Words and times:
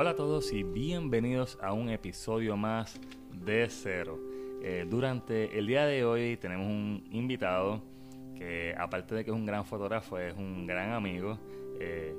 Hola 0.00 0.10
a 0.10 0.14
todos 0.14 0.52
y 0.52 0.62
bienvenidos 0.62 1.58
a 1.60 1.72
un 1.72 1.88
episodio 1.88 2.56
más 2.56 3.00
de 3.32 3.66
Cero. 3.68 4.16
Eh, 4.62 4.86
durante 4.88 5.58
el 5.58 5.66
día 5.66 5.86
de 5.86 6.04
hoy 6.04 6.36
tenemos 6.36 6.68
un 6.68 7.02
invitado 7.10 7.82
que 8.36 8.76
aparte 8.78 9.16
de 9.16 9.24
que 9.24 9.32
es 9.32 9.36
un 9.36 9.44
gran 9.44 9.64
fotógrafo, 9.64 10.16
es 10.20 10.36
un 10.36 10.68
gran 10.68 10.92
amigo, 10.92 11.36
eh, 11.80 12.14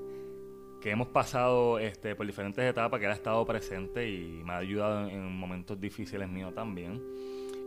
que 0.81 0.91
hemos 0.91 1.07
pasado 1.07 1.79
este, 1.79 2.15
por 2.15 2.25
diferentes 2.27 2.69
etapas, 2.69 2.99
que 2.99 3.07
ha 3.07 3.13
estado 3.13 3.45
presente 3.45 4.09
y 4.09 4.43
me 4.43 4.51
ha 4.51 4.57
ayudado 4.57 5.07
en, 5.07 5.31
momentos 5.31 5.79
difíciles 5.79 6.27
míos 6.27 6.53
también. 6.53 7.01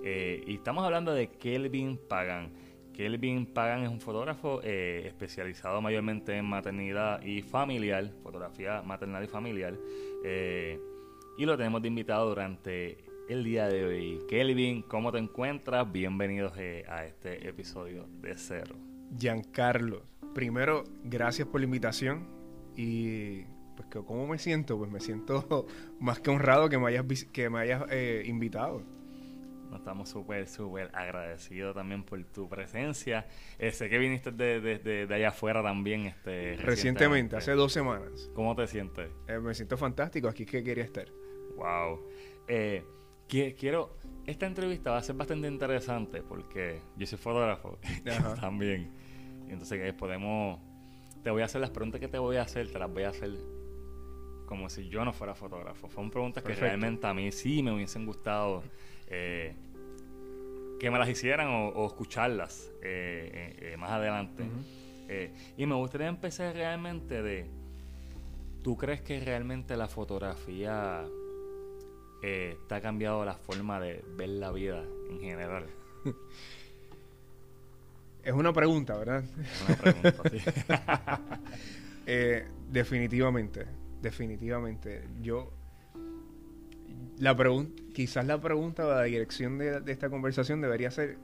Eh, 0.05 0.45
y 0.47 0.57
estamos 0.57 0.85
hablando 0.85 1.15
de 1.15 1.29
Kelvin 1.29 1.97
Pagan. 1.97 2.53
Kelvin 2.93 3.47
Pagan 3.47 3.85
es 3.85 3.91
un 3.91 4.01
fotógrafo 4.01 4.61
eh, 4.63 5.05
especializado 5.07 5.81
mayormente 5.81 6.37
en 6.37 6.45
maternidad 6.45 7.23
y 7.23 7.43
familiar, 7.43 8.13
fotografía 8.23 8.83
maternal 8.83 9.25
y 9.25 9.29
familiar. 9.29 9.79
Eh, 10.25 10.79
y 11.39 11.47
lo 11.47 11.57
tenemos 11.57 11.81
de 11.83 11.89
invitado 11.89 12.29
durante 12.29 12.99
el 13.29 13.45
día 13.45 13.67
de 13.69 13.85
hoy. 13.85 14.19
Kelvin, 14.29 14.83
¿cómo 14.83 15.11
te 15.11 15.19
encuentras? 15.19 15.91
Bienvenidos 15.91 16.53
eh, 16.59 16.85
a 16.89 17.07
este 17.07 17.49
episodio 17.49 18.07
de 18.21 18.35
Cero. 18.37 18.77
Giancarlo, 19.19 20.03
primero, 20.35 20.85
gracias 21.05 21.49
por 21.49 21.61
la 21.61 21.65
invitación 21.65 22.27
y 22.77 23.45
pues 23.75 23.89
cómo 24.07 24.27
me 24.27 24.39
siento, 24.39 24.77
pues 24.77 24.91
me 24.91 25.01
siento 25.01 25.67
más 26.01 26.21
que 26.21 26.31
honrado 26.31 26.69
que 26.69 26.79
me 26.79 26.89
hayas, 26.89 27.25
que 27.33 27.49
me 27.49 27.61
hayas 27.61 27.85
invitado 28.27 28.83
estamos 29.77 30.09
súper, 30.09 30.47
súper 30.49 30.91
agradecidos 30.95 31.75
también 31.75 32.05
por 32.05 32.23
tu 32.25 32.49
presencia. 32.49 33.27
Eh, 33.59 33.73
sé 33.73 33.89
que 33.89 33.99
viniste 33.99 34.31
de, 34.31 35.07
allá 35.11 35.29
afuera 35.29 35.63
también. 35.63 36.07
Este, 36.07 36.57
recientemente, 36.57 37.37
hace 37.37 37.53
dos 37.53 37.73
semanas. 37.73 38.31
¿Cómo 38.35 38.55
te 38.55 38.67
sientes? 38.67 39.11
Eh, 39.29 39.39
me 39.39 39.55
siento 39.55 39.77
fantástico, 39.77 40.29
aquí 40.29 40.45
que 40.45 40.63
quería 40.63 40.85
estar. 40.85 41.07
Wow. 41.57 42.01
Eh, 42.49 42.85
quiero, 43.29 43.97
esta 44.27 44.47
entrevista 44.47 44.91
va 44.91 44.99
a 44.99 45.03
ser 45.03 45.17
bastante 45.17 45.49
interesante 45.49 46.23
porque 46.23 46.81
yo 46.97 47.07
soy 47.07 47.19
fotógrafo 47.19 47.79
también. 48.41 48.91
Entonces 49.49 49.93
podemos, 49.95 50.61
te 51.23 51.31
voy 51.31 51.43
a 51.43 51.47
hacer 51.47 51.61
las 51.61 51.71
preguntas 51.71 52.01
que 52.01 52.09
te 52.09 52.19
voy 52.19 52.37
a 52.37 52.43
hacer, 52.43 52.71
te 52.71 52.79
las 52.79 52.91
voy 52.91 53.05
a 53.05 53.11
hacer 53.11 53.31
como 54.47 54.69
si 54.69 54.89
yo 54.89 55.03
no 55.05 55.13
fuera 55.15 55.35
fotógrafo. 55.35 55.89
Fueron 55.89 56.11
preguntas 56.11 56.45
que 56.45 56.55
realmente 56.55 57.07
a 57.07 57.15
mí 57.15 57.33
sí 57.33 57.63
me 57.63 57.73
hubiesen 57.73 58.05
gustado 58.05 58.63
eh, 59.13 59.55
que 60.81 60.91
me 60.91 60.99
las 60.99 61.09
hicieran 61.09 61.49
o, 61.49 61.87
escucharlas 61.87 62.73
eh, 62.83 63.55
eh, 63.61 63.77
más 63.77 63.91
adelante. 63.91 64.45
y 65.57 65.67
me 65.67 65.77
gustaría 65.77 66.09
empezar 66.09 66.55
realmente 66.55 67.23
de, 67.23 67.47
¿tú 68.63 68.77
crees 68.77 69.03
que 69.03 69.21
realmente 69.21 69.77
la 69.77 69.87
fotografía 69.87 71.05
te 72.21 72.75
ha 72.75 72.81
cambiado 72.81 73.25
la 73.25 73.35
forma 73.35 73.79
de 73.79 74.03
ver 74.17 74.31
la 74.31 74.51
vida 74.51 74.83
en 75.11 75.21
general? 75.21 75.67
Es 78.25 78.33
una 78.33 78.53
pregunta, 78.53 78.97
¿verdad? 78.97 79.25
Una 79.67 79.77
pregunta, 79.77 80.23
sí. 80.31 80.39
definitivamente, 82.71 83.67
definitivamente. 84.01 85.09
Yo 85.21 85.51
la 87.19 87.37
pregunta, 87.37 87.83
quizás 87.95 88.27
la 88.27 88.41
pregunta 88.41 88.87
o 88.87 88.91
la 88.91 89.03
dirección 89.03 89.59
de, 89.59 89.83
esta 89.87 90.11
conversación 90.11 90.61
debería 90.61 90.91
ser 90.91 91.19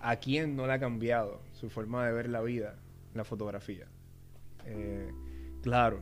¿a 0.00 0.16
quién 0.16 0.56
no 0.56 0.66
le 0.66 0.72
ha 0.72 0.80
cambiado 0.80 1.40
su 1.52 1.70
forma 1.70 2.06
de 2.06 2.12
ver 2.12 2.28
la 2.28 2.40
vida, 2.40 2.76
la 3.14 3.24
fotografía? 3.24 3.86
Eh, 4.66 5.10
claro, 5.62 6.00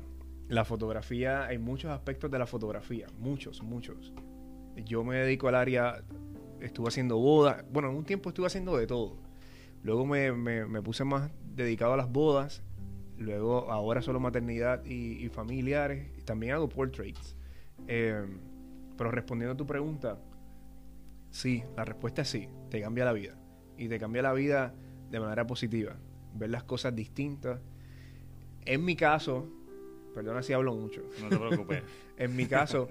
la 0.49 0.65
fotografía, 0.65 1.47
hay 1.47 1.59
muchos 1.59 1.91
aspectos 1.91 2.31
de 2.31 2.39
la 2.39 2.47
fotografía, 2.47 3.07
muchos, 3.19 3.63
muchos. 3.63 4.13
Yo 4.77 5.05
me 5.05 5.17
dedico 5.17 5.49
al 5.49 5.57
área, 5.57 6.03
estuve 6.61 6.89
haciendo 6.89 7.19
bodas, 7.19 7.65
bueno, 7.71 7.91
en 7.91 7.97
un 7.97 8.05
tiempo 8.05 8.31
estuve 8.31 8.47
haciendo 8.47 8.77
de 8.77 8.87
todo. 8.87 9.17
Luego 9.83 10.07
me, 10.07 10.83
puse 10.83 11.05
más 11.05 11.31
dedicado 11.55 11.95
a 11.95 11.97
las 11.97 12.11
bodas, 12.11 12.63
luego 13.19 13.71
ahora 13.71 14.01
solo 14.01 14.21
maternidad 14.21 14.85
y, 14.85 15.25
y 15.25 15.29
familiares, 15.29 16.09
también 16.25 16.55
hago 16.55 16.69
portraits. 16.69 17.38
Eh, 17.89 18.25
pero 18.97 19.11
respondiendo 19.11 19.55
a 19.55 19.57
tu 19.57 19.67
pregunta, 19.67 20.19
sí, 21.31 21.65
la 21.77 21.85
respuesta 21.85 22.23
es 22.23 22.29
sí, 22.29 22.49
te 22.71 22.81
cambia 22.81 23.05
la 23.05 23.13
vida. 23.13 23.35
Y 23.77 23.89
te 23.89 23.99
cambia 23.99 24.23
la 24.23 24.33
vida 24.33 24.75
de 25.11 25.21
manera 25.21 25.47
positiva, 25.47 25.97
ver 26.35 26.51
las 26.51 26.65
cosas 26.65 26.95
distintas. 26.95 27.61
En 28.65 28.85
mi 28.85 28.95
caso, 28.95 29.49
perdona 30.15 30.43
si 30.43 30.53
hablo 30.53 30.75
mucho. 30.75 31.03
No 31.23 31.29
te 31.29 31.37
preocupes. 31.39 31.83
en 32.19 32.37
mi 32.37 32.47
caso, 32.47 32.89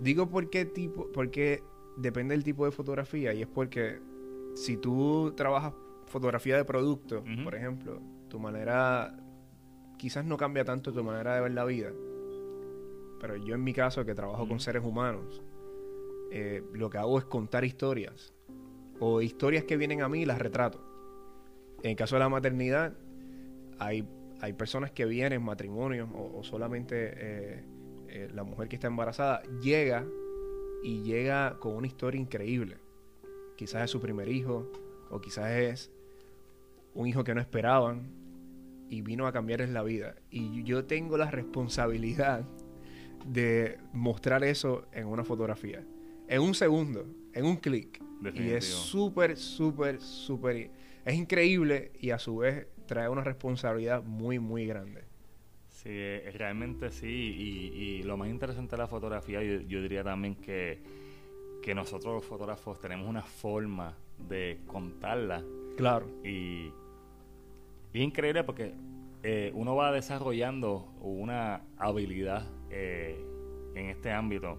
digo 0.00 0.28
por 0.28 0.48
qué 0.50 0.64
tipo, 0.64 1.10
porque 1.12 1.62
depende 1.96 2.34
del 2.34 2.44
tipo 2.44 2.64
de 2.64 2.70
fotografía 2.70 3.34
y 3.34 3.42
es 3.42 3.48
porque 3.48 3.98
si 4.54 4.76
tú 4.76 5.32
trabajas 5.36 5.74
fotografía 6.06 6.56
de 6.56 6.64
producto, 6.64 7.24
por 7.44 7.54
ejemplo, 7.54 8.00
tu 8.28 8.38
manera 8.38 9.16
quizás 9.96 10.24
no 10.24 10.36
cambia 10.36 10.64
tanto 10.64 10.92
tu 10.92 11.04
manera 11.04 11.34
de 11.34 11.40
ver 11.40 11.52
la 11.52 11.64
vida, 11.64 11.92
pero 13.20 13.36
yo 13.36 13.54
en 13.54 13.62
mi 13.62 13.72
caso, 13.72 14.04
que 14.04 14.14
trabajo 14.14 14.48
con 14.48 14.58
seres 14.58 14.82
humanos, 14.82 15.42
eh, 16.30 16.62
lo 16.72 16.88
que 16.90 16.98
hago 16.98 17.18
es 17.18 17.24
contar 17.24 17.64
historias. 17.64 18.32
O 18.98 19.20
historias 19.20 19.64
que 19.64 19.76
vienen 19.76 20.02
a 20.02 20.08
mí 20.08 20.22
y 20.22 20.24
las 20.24 20.38
retrato. 20.38 20.80
En 21.82 21.90
el 21.90 21.96
caso 21.96 22.16
de 22.16 22.20
la 22.20 22.28
maternidad, 22.28 22.94
hay, 23.78 24.06
hay 24.40 24.52
personas 24.52 24.90
que 24.90 25.04
vienen, 25.04 25.42
matrimonios, 25.42 26.08
o, 26.14 26.42
solamente 26.42 27.12
eh, 27.16 27.64
eh, 28.08 28.28
la 28.34 28.44
mujer 28.44 28.68
que 28.68 28.76
está 28.76 28.88
embarazada, 28.88 29.42
llega 29.62 30.04
y 30.82 31.02
llega 31.02 31.58
con 31.58 31.74
una 31.74 31.86
historia 31.86 32.20
increíble. 32.20 32.76
Quizás 33.56 33.84
es 33.84 33.90
su 33.90 34.00
primer 34.00 34.28
hijo, 34.28 34.70
o 35.10 35.20
quizás 35.20 35.50
es 35.50 35.90
un 36.94 37.06
hijo 37.06 37.24
que 37.24 37.34
no 37.34 37.40
esperaban 37.40 38.10
y 38.88 39.02
vino 39.02 39.26
a 39.26 39.32
cambiarles 39.32 39.70
la 39.70 39.82
vida. 39.82 40.16
Y 40.30 40.62
yo 40.64 40.84
tengo 40.84 41.16
la 41.16 41.30
responsabilidad 41.30 42.44
de 43.24 43.78
mostrar 43.92 44.44
eso 44.44 44.86
en 44.92 45.06
una 45.06 45.24
fotografía. 45.24 45.84
En 46.28 46.42
un 46.42 46.54
segundo, 46.54 47.06
en 47.32 47.44
un 47.44 47.56
clic. 47.56 48.02
Y 48.34 48.50
es 48.50 48.66
súper, 48.66 49.36
súper, 49.36 50.00
súper... 50.00 50.70
Es 51.04 51.14
increíble 51.14 51.92
y 51.98 52.10
a 52.10 52.18
su 52.18 52.38
vez 52.38 52.66
trae 52.86 53.08
una 53.08 53.24
responsabilidad 53.24 54.02
muy, 54.02 54.38
muy 54.38 54.66
grande. 54.66 55.04
Sí, 55.68 56.18
realmente 56.34 56.90
sí. 56.90 57.06
Y, 57.06 58.02
lo 58.02 58.16
más 58.16 58.28
interesante 58.28 58.76
de 58.76 58.82
la 58.82 58.88
fotografía, 58.88 59.42
yo, 59.42 59.80
diría 59.82 60.04
también 60.04 60.34
que, 60.34 60.82
que 61.62 61.74
nosotros 61.74 62.14
los 62.14 62.24
fotógrafos 62.24 62.78
tenemos 62.80 63.08
una 63.08 63.22
forma 63.22 63.96
de 64.28 64.60
contarla. 64.66 65.42
Claro. 65.76 66.06
Y, 66.22 66.72
es 67.92 68.02
increíble 68.02 68.44
porque 68.44 68.74
eh, 69.22 69.50
uno 69.54 69.74
va 69.74 69.90
desarrollando 69.90 70.92
una 71.00 71.62
habilidad 71.76 72.46
eh, 72.70 73.18
en 73.74 73.86
este 73.86 74.10
ámbito. 74.10 74.58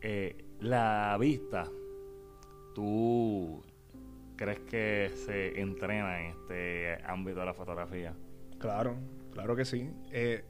Eh, 0.00 0.36
la 0.60 1.16
vista, 1.18 1.70
¿tú 2.74 3.62
crees 4.36 4.60
que 4.60 5.10
se 5.14 5.60
entrena 5.60 6.20
en 6.22 6.30
este 6.32 6.98
ámbito 7.04 7.40
de 7.40 7.46
la 7.46 7.54
fotografía? 7.54 8.14
Claro, 8.58 8.96
claro 9.32 9.56
que 9.56 9.64
sí. 9.64 9.90
Eh, 10.12 10.44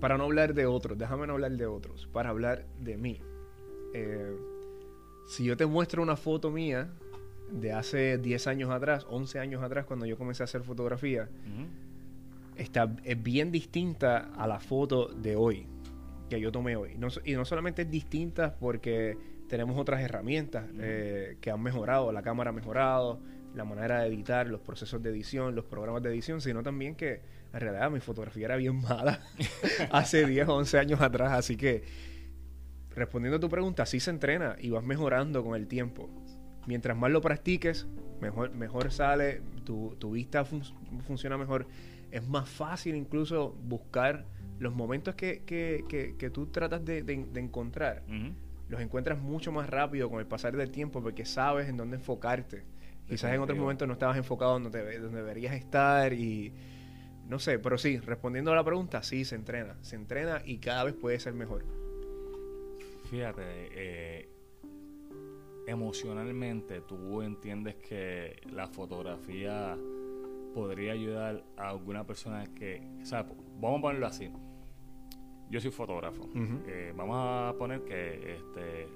para 0.00 0.16
no 0.16 0.24
hablar 0.24 0.54
de 0.54 0.66
otros, 0.66 0.98
déjame 0.98 1.26
no 1.26 1.34
hablar 1.34 1.52
de 1.52 1.66
otros, 1.66 2.06
para 2.12 2.30
hablar 2.30 2.66
de 2.80 2.96
mí. 2.96 3.20
si 5.26 5.44
yo 5.44 5.56
te 5.56 5.66
muestro 5.66 6.02
una 6.02 6.16
foto 6.16 6.50
mía 6.50 6.90
de 7.50 7.72
hace 7.72 8.18
10 8.18 8.46
años 8.46 8.70
atrás, 8.70 9.06
11 9.08 9.38
años 9.38 9.62
atrás, 9.62 9.84
cuando 9.84 10.06
yo 10.06 10.16
comencé 10.16 10.42
a 10.42 10.44
hacer 10.44 10.62
fotografía, 10.62 11.28
está, 12.56 12.94
es 13.04 13.22
bien 13.22 13.50
distinta 13.52 14.30
a 14.36 14.46
la 14.46 14.60
foto 14.60 15.08
de 15.08 15.36
hoy, 15.36 15.66
que 16.28 16.40
yo 16.40 16.52
tomé 16.52 16.76
hoy. 16.76 16.96
y 17.24 17.34
no 17.34 17.44
solamente 17.44 17.82
es 17.82 17.90
distinta 17.90 18.56
porque 18.58 19.16
tenemos 19.52 19.78
otras 19.78 20.00
herramientas 20.00 20.64
eh, 20.78 21.36
que 21.40 21.50
han 21.50 21.62
mejorado, 21.62 22.10
la 22.10 22.22
cámara 22.22 22.50
ha 22.50 22.52
mejorado, 22.54 23.20
la 23.54 23.64
manera 23.64 24.00
de 24.00 24.08
editar, 24.08 24.46
los 24.46 24.62
procesos 24.62 25.02
de 25.02 25.10
edición, 25.10 25.54
los 25.54 25.66
programas 25.66 26.02
de 26.02 26.08
edición, 26.08 26.40
sino 26.40 26.62
también 26.62 26.94
que 26.94 27.20
en 27.52 27.60
realidad 27.60 27.90
mi 27.90 28.00
fotografía 28.00 28.46
era 28.46 28.56
bien 28.56 28.80
mala 28.80 29.20
hace 29.92 30.26
10 30.26 30.48
o 30.48 30.56
11 30.56 30.78
años 30.78 31.00
atrás, 31.02 31.32
así 31.32 31.58
que 31.58 31.84
respondiendo 32.94 33.36
a 33.36 33.40
tu 33.40 33.50
pregunta, 33.50 33.84
sí 33.84 34.00
se 34.00 34.10
entrena 34.10 34.56
y 34.58 34.70
vas 34.70 34.84
mejorando 34.84 35.44
con 35.44 35.54
el 35.54 35.66
tiempo. 35.66 36.08
Mientras 36.66 36.96
más 36.96 37.10
lo 37.10 37.20
practiques, 37.20 37.86
mejor, 38.20 38.52
mejor 38.54 38.90
sale, 38.90 39.42
tu, 39.64 39.96
vista 40.12 40.44
funciona 40.44 41.36
mejor 41.36 41.66
es 42.12 42.28
más 42.28 42.48
fácil 42.48 42.94
incluso 42.94 43.50
buscar 43.64 44.26
los 44.58 44.74
momentos 44.74 45.14
que, 45.16 45.42
que, 45.44 45.84
que, 46.18 46.30
tú 46.30 46.46
tratas 46.46 46.84
de, 46.84 46.98
encontrar. 47.34 48.04
Los 48.68 48.80
encuentras 48.80 49.18
mucho 49.18 49.50
más 49.50 49.68
rápido 49.68 50.08
con 50.08 50.20
el 50.20 50.26
pasar 50.26 50.56
del 50.56 50.70
tiempo 50.70 51.02
porque 51.02 51.24
sabes 51.24 51.68
en 51.68 51.76
dónde 51.76 51.96
enfocarte. 51.96 52.64
Quizás 53.08 53.32
en 53.32 53.40
otros 53.40 53.58
momentos 53.58 53.88
no 53.88 53.94
estabas 53.94 54.16
enfocado 54.16 54.52
donde, 54.52 54.98
donde 54.98 55.18
deberías 55.18 55.54
estar 55.54 56.12
y 56.12 56.52
no 57.28 57.38
sé, 57.38 57.58
pero 57.58 57.78
sí, 57.78 57.98
respondiendo 57.98 58.52
a 58.52 58.56
la 58.56 58.64
pregunta, 58.64 59.02
sí, 59.02 59.24
se 59.24 59.34
entrena. 59.34 59.76
Se 59.80 59.96
entrena 59.96 60.42
y 60.44 60.58
cada 60.58 60.84
vez 60.84 60.94
puede 60.94 61.18
ser 61.18 61.32
mejor. 61.32 61.64
Fíjate, 63.10 63.42
eh, 63.44 64.28
emocionalmente 65.66 66.82
tú 66.82 67.22
entiendes 67.22 67.76
que 67.76 68.40
la 68.50 68.68
fotografía 68.68 69.76
podría 70.52 70.92
ayudar 70.92 71.44
a 71.56 71.70
alguna 71.70 72.06
persona 72.06 72.46
que, 72.54 72.82
o 73.02 73.04
sea, 73.04 73.26
vamos 73.60 73.78
a 73.78 73.82
ponerlo 73.82 74.06
así. 74.06 74.30
Yo 75.50 75.60
soy 75.60 75.70
fotógrafo. 75.70 76.28
Eh, 76.66 76.92
vamos 76.96 77.16
a 77.18 77.54
poner 77.58 77.82
que 77.82 78.36
este, 78.36 78.88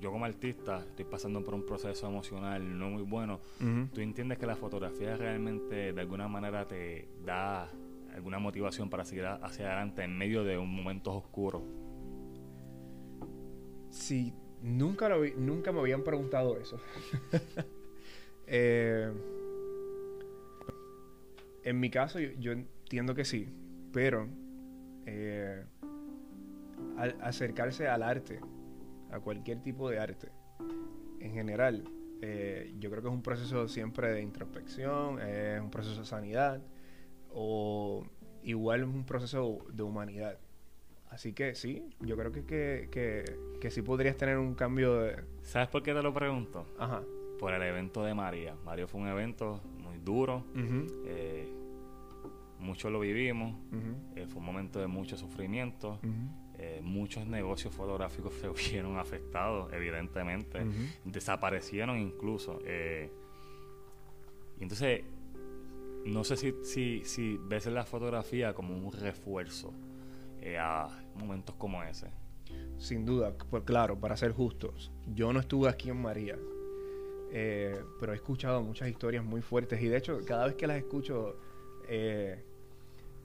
yo 0.00 0.10
como 0.10 0.24
artista 0.24 0.84
estoy 0.88 1.04
pasando 1.04 1.42
por 1.42 1.54
un 1.54 1.64
proceso 1.66 2.06
emocional 2.06 2.78
no 2.78 2.90
muy 2.90 3.02
bueno. 3.02 3.40
¿Tú 3.92 4.00
entiendes 4.00 4.38
que 4.38 4.46
la 4.46 4.56
fotografía 4.56 5.16
realmente 5.16 5.92
de 5.92 6.00
alguna 6.00 6.28
manera 6.28 6.66
te 6.66 7.08
da 7.24 7.70
alguna 8.14 8.38
motivación 8.38 8.88
para 8.88 9.04
seguir 9.04 9.26
hacia 9.26 9.66
adelante 9.66 10.02
en 10.02 10.16
medio 10.16 10.44
de 10.44 10.56
un 10.56 10.74
momento 10.74 11.12
oscuro? 11.12 11.62
Sí, 13.90 14.34
nunca, 14.62 15.08
lo 15.08 15.24
nunca 15.36 15.72
me 15.72 15.80
habían 15.80 16.02
preguntado 16.02 16.56
eso. 16.58 16.78
Eh, 18.48 19.10
en 21.66 21.80
mi 21.80 21.90
caso, 21.90 22.20
yo, 22.20 22.52
entiendo 22.52 23.16
que 23.16 23.24
sí, 23.24 23.48
pero 23.92 24.28
eh, 25.04 25.64
al 26.96 27.16
acercarse 27.20 27.88
al 27.88 28.04
arte, 28.04 28.38
a 29.10 29.18
cualquier 29.18 29.60
tipo 29.62 29.90
de 29.90 29.98
arte, 29.98 30.28
en 31.18 31.32
general, 31.32 31.82
eh, 32.22 32.72
yo 32.78 32.88
creo 32.88 33.02
que 33.02 33.08
es 33.08 33.14
un 33.14 33.22
proceso 33.22 33.66
siempre 33.66 34.12
de 34.12 34.22
introspección, 34.22 35.20
es 35.20 35.60
un 35.60 35.70
proceso 35.72 35.98
de 35.98 36.06
sanidad, 36.06 36.62
o 37.32 38.06
igual 38.44 38.82
es 38.82 38.86
un 38.86 39.04
proceso 39.04 39.58
de 39.72 39.82
humanidad. 39.82 40.38
Así 41.10 41.32
que 41.32 41.56
sí, 41.56 41.90
yo 41.98 42.16
creo 42.16 42.30
que, 42.30 42.44
que, 42.44 43.24
que, 43.60 43.70
sí 43.72 43.82
podrías 43.82 44.16
tener 44.16 44.38
un 44.38 44.54
cambio 44.54 45.00
de... 45.00 45.16
¿Sabes 45.42 45.66
por 45.66 45.82
qué 45.82 45.92
te 45.92 46.02
lo 46.02 46.14
pregunto? 46.14 46.64
Ajá. 46.78 47.02
Por 47.40 47.52
el 47.54 47.62
evento 47.62 48.04
de 48.04 48.14
María. 48.14 48.54
Mario 48.64 48.86
fue 48.86 49.00
un 49.00 49.08
evento 49.08 49.60
muy 49.78 49.98
duro. 49.98 50.44
Eh, 51.04 51.55
muchos 52.66 52.92
lo 52.92 53.00
vivimos. 53.00 53.56
Eh, 54.14 54.26
fue 54.26 54.40
un 54.40 54.46
momento 54.46 54.80
de 54.80 54.86
mucho 54.86 55.16
sufrimiento. 55.16 56.00
Eh, 56.58 56.80
muchos 56.82 57.26
negocios 57.26 57.74
fotográficos 57.74 58.34
se 58.40 58.48
vieron 58.48 58.98
afectados, 58.98 59.72
evidentemente. 59.72 60.64
Desaparecieron 61.04 61.98
incluso. 61.98 62.60
y 64.58 64.62
entonces, 64.62 65.04
no 66.04 66.24
sé 66.24 66.36
si, 66.36 66.54
si, 66.62 67.02
si 67.04 67.36
ves 67.36 67.66
la 67.66 67.84
fotografía 67.84 68.54
como 68.54 68.76
un 68.76 68.92
refuerzo 68.92 69.72
eh, 70.46 70.58
a 70.58 70.88
momentos 71.16 71.56
como 71.56 71.82
ese. 71.82 72.06
Sin 72.78 73.04
duda, 73.04 73.34
pues 73.50 73.64
claro, 73.64 73.98
para 73.98 74.16
ser 74.16 74.30
justos, 74.30 74.92
yo 75.12 75.32
no 75.32 75.40
estuve 75.40 75.68
aquí 75.68 75.90
en 75.90 76.00
María, 76.00 76.38
eh, 77.32 77.80
pero 77.98 78.12
he 78.12 78.14
escuchado 78.14 78.62
muchas 78.62 78.88
historias 78.88 79.24
muy 79.24 79.42
fuertes 79.42 79.82
y 79.82 79.88
de 79.88 79.96
hecho 79.96 80.20
cada 80.24 80.46
vez 80.46 80.54
que 80.54 80.68
las 80.68 80.76
escucho 80.76 81.36
eh, 81.88 82.44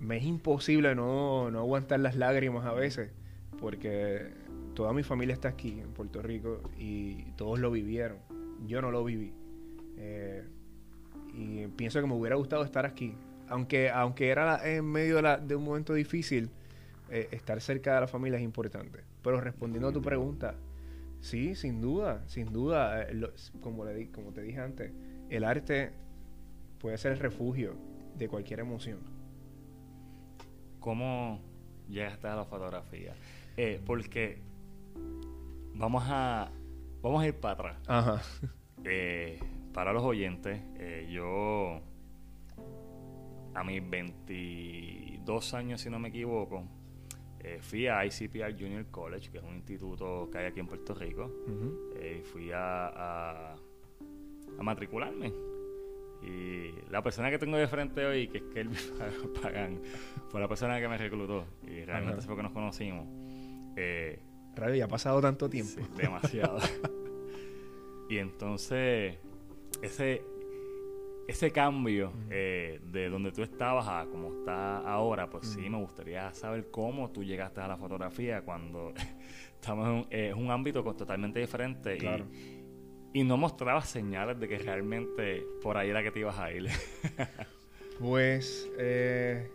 me 0.02 0.18
es 0.18 0.24
imposible 0.24 0.96
no, 0.96 1.48
aguantar 1.48 2.00
las 2.00 2.16
lágrimas 2.16 2.66
a 2.66 2.74
veces, 2.74 3.12
porque 3.60 4.30
toda 4.74 4.94
mi 4.94 5.04
familia 5.04 5.34
está 5.34 5.50
aquí 5.50 5.80
en 5.80 5.94
Puerto 5.94 6.22
Rico 6.22 6.62
y 6.78 7.24
todos 7.38 7.60
lo 7.60 7.72
vivieron, 7.72 8.18
yo 8.66 8.82
no 8.82 8.92
lo 8.92 9.04
viví. 9.04 9.34
y 11.34 11.68
pienso 11.78 12.02
que 12.02 12.08
me 12.08 12.16
hubiera 12.16 12.36
gustado 12.36 12.64
estar 12.64 12.86
aquí, 12.86 13.16
aunque, 13.48 13.90
aunque 13.90 14.30
era 14.30 14.68
en 14.68 14.86
medio 14.86 15.22
de 15.22 15.56
un 15.56 15.64
momento 15.64 15.94
difícil, 15.94 16.50
eh, 17.10 17.28
estar 17.32 17.60
cerca 17.62 17.94
de 17.94 18.02
la 18.02 18.08
familia 18.08 18.38
es 18.38 18.44
importante. 18.44 19.02
Pero 19.22 19.40
respondiendo 19.40 19.90
a 19.90 19.94
tu 19.94 20.02
pregunta, 20.02 20.56
sí, 21.20 21.56
sin 21.56 21.82
duda, 21.82 22.24
sin 22.28 22.52
duda, 22.52 23.04
eh, 23.04 23.30
como, 23.62 23.86
le 23.86 24.10
como 24.10 24.32
te 24.32 24.42
dije 24.42 24.60
antes, 24.60 24.92
el 25.30 25.44
arte 25.44 25.92
puede 26.80 26.98
ser 26.98 27.12
el 27.12 27.20
refugio 27.20 27.76
de 28.18 28.28
cualquier 28.28 28.62
emoción. 28.62 29.21
¿Cómo 30.82 31.40
llegaste 31.88 32.28
a 32.28 32.36
la 32.36 32.44
fotografía? 32.44 33.16
Eh, 33.56 33.80
porque 33.86 34.42
vamos 35.74 36.04
a, 36.08 36.52
vamos 37.02 37.24
a 37.24 37.28
ir 37.28 37.36
para 37.36 37.54
atrás. 37.54 37.78
Ajá. 37.88 38.22
para 39.74 39.94
los 39.94 40.04
oyentes, 40.04 40.62
yo 41.10 41.82
a 43.54 43.64
mis 43.64 43.90
22 43.90 45.54
años, 45.54 45.80
si 45.80 45.90
no 45.90 46.00
me 46.00 46.10
equivoco, 46.10 46.66
eh, 47.44 47.60
fui 47.60 47.88
a 47.88 48.06
ICPR 48.06 48.54
Junior 48.54 48.86
College, 48.92 49.32
que 49.32 49.40
es 49.40 49.44
un 49.44 49.56
instituto 49.56 50.30
que 50.32 50.38
hay 50.38 50.46
aquí 50.46 50.60
en 50.60 50.68
Puerto 50.68 50.94
Rico, 50.94 51.32
eh, 51.96 52.20
y 52.22 52.24
fui 52.24 52.52
a, 52.52 53.54
a, 53.54 53.56
matricularme. 54.62 55.34
Y 56.22 56.74
la 56.90 57.02
persona 57.02 57.30
que 57.32 57.40
tengo 57.40 57.58
de 57.58 57.68
frente 57.68 58.06
hoy, 58.06 58.28
que 58.28 58.40
es 58.40 58.44
Kelvin 58.54 58.78
Pagan, 59.42 59.82
fue 60.30 60.40
la 60.40 60.48
persona 60.48 60.80
que 60.80 60.88
me 60.88 60.98
reclutó. 60.98 61.46
Y 61.68 61.84
realmente 61.84 62.22
fue 62.22 62.36
que 62.36 62.44
nos 62.44 62.52
conocimos. 62.52 63.08
Eh, 63.76 64.20
Radio, 64.56 64.76
ya 64.76 64.86
ha 64.86 64.90
pasado 64.90 65.22
tanto 65.22 65.50
tiempo. 65.50 65.82
demasiado. 65.98 66.60
y 68.10 68.18
entonces, 68.18 69.18
ese, 69.82 70.22
ese 71.28 71.52
cambio 71.52 72.12
eh, 72.30 72.80
de 72.92 73.10
donde 73.10 73.32
tú 73.32 73.42
estabas 73.44 73.88
a 73.88 74.06
como 74.10 74.40
está 74.40 74.80
ahora, 74.80 75.30
pues 75.30 75.48
sí, 75.48 75.70
me 75.70 75.78
gustaría 75.78 76.34
saber 76.34 76.70
cómo 76.70 77.12
tú 77.12 77.24
llegaste 77.24 77.62
a 77.62 77.68
la 77.68 77.78
fotografía 77.78 78.42
cuando 78.42 78.94
estamos 79.56 79.88
en 79.88 79.94
un, 79.94 80.08
eh, 80.10 80.34
un 80.36 80.52
ámbito 80.52 80.84
totalmente 80.94 81.40
diferente 81.40 81.98
y, 81.98 82.61
no 83.14 83.38
mostrabas 83.38 83.90
señales 83.90 84.40
de 84.40 84.48
que 84.48 84.58
realmente 84.58 85.46
por 85.62 85.78
ahí 85.78 85.90
era 85.90 86.04
que 86.04 86.12
te 86.12 86.20
ibas 86.20 86.40
a 86.40 86.52
ir. 86.52 86.70
pues 88.00 88.70
eh, 88.78 89.52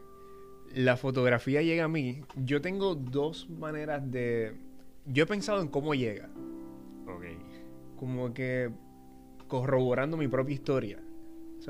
la 0.74 0.96
fotografía 0.96 1.62
llega 1.62 1.84
a 1.84 1.88
mí. 1.88 2.22
Yo 2.36 2.60
tengo 2.60 2.94
dos 2.94 3.48
maneras 3.48 4.10
de... 4.10 4.54
Yo 5.06 5.24
he 5.24 5.26
pensado 5.26 5.62
en 5.62 5.68
cómo 5.68 5.94
llega. 5.94 6.28
Ok. 7.06 7.24
Como 7.96 8.34
que 8.34 8.70
corroborando 9.48 10.16
mi 10.16 10.28
propia 10.28 10.54
historia 10.54 11.00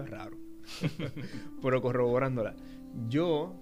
es 0.02 0.10
raro. 0.10 0.36
Pero 1.62 1.82
corroborándola. 1.82 2.54
Yo 3.08 3.54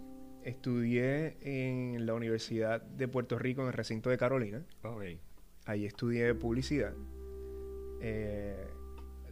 estudié 0.43 1.37
en 1.41 2.07
la 2.07 2.15
Universidad 2.15 2.83
de 2.83 3.09
Puerto 3.09 3.39
Rico, 3.39 3.63
en 3.63 3.69
el 3.69 3.73
recinto 3.73 4.11
de 4.11 4.19
Carolina. 4.19 4.65
Ahí 5.67 5.87
estudié 5.87 6.35
publicidad. 6.35 6.93
Eh, 8.07 8.69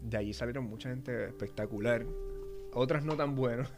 de 0.01 0.17
allí 0.17 0.33
salieron 0.33 0.65
mucha 0.65 0.89
gente 0.89 1.27
espectacular. 1.27 2.07
Otras 2.73 3.05
no 3.05 3.17
tan 3.17 3.37
buenos. 3.37 3.71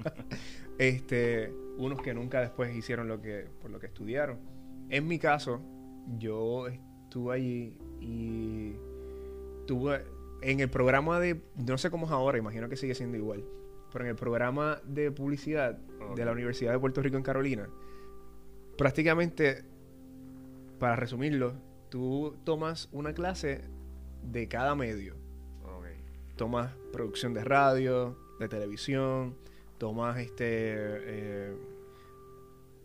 este, 0.78 1.52
unos 1.76 2.00
que 2.00 2.14
nunca 2.14 2.40
después 2.40 2.74
hicieron 2.74 3.08
lo 3.08 3.20
que, 3.20 3.46
por 3.60 3.70
lo 3.70 3.78
que 3.78 3.86
estudiaron. 3.86 4.38
En 4.88 5.06
mi 5.06 5.18
caso, 5.18 5.60
yo 6.18 6.66
estuve 6.66 7.34
allí 7.34 7.78
y 8.00 8.72
tuve 9.66 10.02
en 10.40 10.60
el 10.60 10.70
programa 10.70 11.20
de, 11.20 11.42
no 11.56 11.76
sé 11.76 11.90
cómo 11.90 12.06
es 12.06 12.12
ahora, 12.12 12.38
imagino 12.38 12.70
que 12.70 12.76
sigue 12.76 12.94
siendo 12.94 13.18
igual, 13.18 13.44
pero 13.92 14.06
en 14.06 14.10
el 14.10 14.16
programa 14.16 14.80
de 14.84 15.12
publicidad 15.12 15.78
de 16.16 16.24
la 16.24 16.32
Universidad 16.32 16.72
de 16.72 16.78
Puerto 16.78 17.02
Rico 17.02 17.18
en 17.18 17.22
Carolina, 17.22 17.68
prácticamente, 18.76 19.62
para 20.78 20.96
resumirlo, 20.96 21.52
tú 21.90 22.34
tomas 22.44 22.88
una 22.92 23.12
clase 23.12 23.62
de 24.22 24.48
cada 24.48 24.74
medio. 24.74 25.16
Tomas 26.36 26.72
producción 26.92 27.34
de 27.34 27.44
radio, 27.44 28.16
de 28.40 28.48
televisión, 28.48 29.36
tomas 29.78 30.18
este 30.18 30.46
eh, 30.46 31.56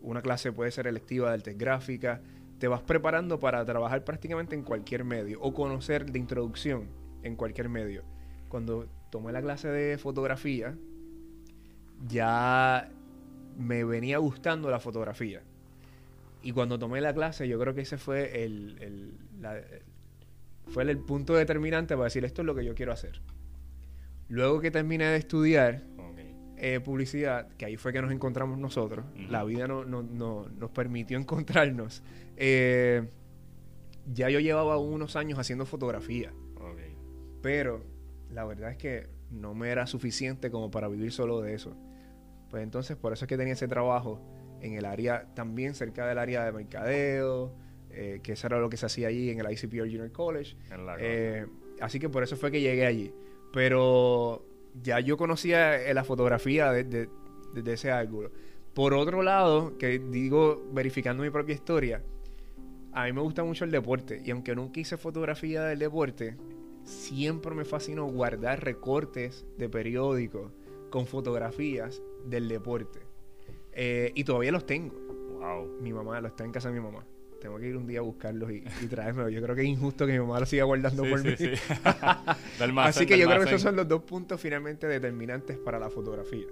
una 0.02 0.22
clase 0.22 0.52
puede 0.52 0.70
ser 0.70 0.86
electiva 0.86 1.28
de 1.28 1.34
artes 1.34 1.58
gráficas, 1.58 2.20
te 2.58 2.68
vas 2.68 2.82
preparando 2.82 3.38
para 3.38 3.64
trabajar 3.64 4.04
prácticamente 4.04 4.54
en 4.54 4.62
cualquier 4.62 5.04
medio 5.04 5.40
o 5.40 5.54
conocer 5.54 6.10
de 6.10 6.18
introducción 6.18 6.88
en 7.22 7.36
cualquier 7.36 7.68
medio. 7.68 8.02
Cuando 8.48 8.86
tomé 9.10 9.32
la 9.32 9.42
clase 9.42 9.68
de 9.68 9.98
fotografía, 9.98 10.76
ya 12.06 12.90
me 13.58 13.84
venía 13.84 14.18
gustando 14.18 14.70
la 14.70 14.80
fotografía. 14.80 15.42
Y 16.42 16.52
cuando 16.52 16.78
tomé 16.78 17.00
la 17.00 17.12
clase, 17.12 17.48
yo 17.48 17.58
creo 17.58 17.74
que 17.74 17.80
ese 17.82 17.98
fue 17.98 18.44
el, 18.44 19.18
fue 20.68 20.84
el 20.84 20.98
punto 20.98 21.34
determinante 21.34 21.94
para 21.94 22.04
decir 22.04 22.24
esto 22.24 22.42
es 22.42 22.46
lo 22.46 22.54
que 22.54 22.64
yo 22.64 22.74
quiero 22.74 22.92
hacer. 22.92 23.20
Luego 24.28 24.60
que 24.60 24.70
terminé 24.70 25.06
de 25.06 25.16
estudiar 25.16 25.82
eh, 26.56 26.80
publicidad, 26.80 27.48
que 27.56 27.66
ahí 27.66 27.76
fue 27.76 27.92
que 27.92 28.02
nos 28.02 28.10
encontramos 28.10 28.58
nosotros, 28.58 29.04
la 29.30 29.44
vida 29.44 29.68
no, 29.68 29.84
nos 29.84 30.70
permitió 30.70 31.16
encontrarnos, 31.18 32.02
eh, 32.36 33.08
ya 34.12 34.28
yo 34.28 34.40
llevaba 34.40 34.78
unos 34.78 35.16
años 35.16 35.38
haciendo 35.38 35.66
fotografía. 35.66 36.32
Pero 37.40 37.84
la 38.32 38.44
verdad 38.44 38.72
es 38.72 38.76
que 38.76 39.06
no 39.30 39.54
me 39.54 39.68
era 39.68 39.86
suficiente 39.86 40.50
como 40.50 40.72
para 40.72 40.88
vivir 40.88 41.12
solo 41.12 41.40
de 41.40 41.54
eso. 41.54 41.76
Pues 42.50 42.64
entonces 42.64 42.96
por 42.96 43.12
eso 43.12 43.24
es 43.24 43.28
que 43.28 43.36
tenía 43.36 43.52
ese 43.52 43.68
trabajo 43.68 44.20
en 44.60 44.74
el 44.74 44.84
área, 44.84 45.32
también 45.34 45.74
cerca 45.74 46.06
del 46.06 46.18
área 46.18 46.44
de 46.44 46.52
mercadeo, 46.52 47.54
eh, 47.90 48.20
que 48.22 48.32
eso 48.32 48.46
era 48.46 48.58
lo 48.58 48.68
que 48.68 48.76
se 48.76 48.86
hacía 48.86 49.08
allí 49.08 49.30
en 49.30 49.40
el 49.40 49.50
ICP 49.50 49.78
Junior 49.78 50.10
College. 50.12 50.56
Eh, 50.98 51.46
así 51.80 51.98
que 51.98 52.08
por 52.08 52.22
eso 52.22 52.36
fue 52.36 52.50
que 52.50 52.60
llegué 52.60 52.86
allí. 52.86 53.12
Pero 53.52 54.44
ya 54.82 55.00
yo 55.00 55.16
conocía 55.16 55.80
eh, 55.80 55.94
la 55.94 56.04
fotografía 56.04 56.72
desde 56.72 57.08
de, 57.54 57.72
ese 57.72 57.90
ángulo. 57.90 58.30
Por 58.74 58.94
otro 58.94 59.22
lado, 59.22 59.76
que 59.78 59.98
digo, 59.98 60.64
verificando 60.72 61.22
mi 61.22 61.30
propia 61.30 61.54
historia, 61.54 62.02
a 62.92 63.04
mí 63.04 63.12
me 63.12 63.20
gusta 63.20 63.42
mucho 63.42 63.64
el 63.64 63.70
deporte. 63.70 64.22
Y 64.24 64.30
aunque 64.30 64.54
nunca 64.54 64.80
hice 64.80 64.96
fotografía 64.96 65.64
del 65.64 65.78
deporte, 65.78 66.36
siempre 66.84 67.54
me 67.54 67.64
fascinó 67.64 68.06
guardar 68.06 68.62
recortes 68.62 69.46
de 69.56 69.68
periódicos 69.68 70.52
con 70.90 71.06
fotografías 71.06 72.02
del 72.24 72.48
deporte. 72.48 73.00
Eh, 73.72 74.12
y 74.14 74.24
todavía 74.24 74.52
los 74.52 74.66
tengo. 74.66 74.94
Wow. 75.38 75.80
Mi 75.80 75.92
mamá, 75.92 76.20
lo 76.20 76.28
está 76.28 76.44
en 76.44 76.52
casa 76.52 76.68
de 76.68 76.74
mi 76.74 76.80
mamá. 76.80 77.04
Tengo 77.40 77.58
que 77.58 77.68
ir 77.68 77.76
un 77.76 77.86
día 77.86 78.00
a 78.00 78.02
buscarlos 78.02 78.50
y, 78.50 78.64
y 78.82 78.88
Yo 78.88 79.42
creo 79.42 79.54
que 79.54 79.62
es 79.62 79.68
injusto 79.68 80.06
que 80.06 80.12
mi 80.12 80.18
mamá 80.18 80.40
los 80.40 80.48
siga 80.48 80.64
guardando 80.64 81.04
por 81.04 81.22
mí. 81.22 81.34
así 82.78 83.06
que 83.06 83.16
yo 83.16 83.26
creo 83.26 83.40
que 83.40 83.48
esos 83.48 83.62
son 83.62 83.76
los 83.76 83.86
dos 83.86 84.02
puntos 84.02 84.40
finalmente 84.40 84.86
determinantes 84.86 85.56
para 85.58 85.78
la 85.78 85.88
fotografía. 85.88 86.46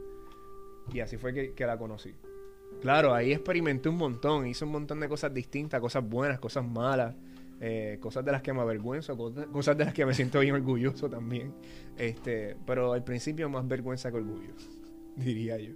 Y 0.92 1.00
así 1.00 1.16
fue 1.16 1.34
que, 1.34 1.52
que 1.54 1.66
la 1.66 1.76
conocí. 1.76 2.14
Claro, 2.80 3.14
ahí 3.14 3.32
experimenté 3.32 3.88
un 3.88 3.96
montón, 3.96 4.46
hice 4.46 4.64
un 4.64 4.72
montón 4.72 5.00
de 5.00 5.08
cosas 5.08 5.34
distintas, 5.34 5.80
cosas 5.80 6.08
buenas, 6.08 6.38
cosas 6.38 6.64
malas. 6.64 7.16
Eh, 7.58 7.96
cosas 8.00 8.22
de 8.22 8.32
las 8.32 8.42
que 8.42 8.52
me 8.52 8.60
avergüenzo, 8.60 9.16
cosas 9.16 9.78
de 9.78 9.86
las 9.86 9.94
que 9.94 10.04
me 10.04 10.12
siento 10.12 10.40
bien 10.40 10.54
orgulloso 10.54 11.08
también. 11.08 11.54
Este, 11.96 12.54
pero 12.66 12.92
al 12.92 13.02
principio 13.02 13.48
más 13.48 13.66
vergüenza 13.66 14.10
que 14.10 14.18
orgullo, 14.18 14.52
diría 15.16 15.58
yo. 15.58 15.72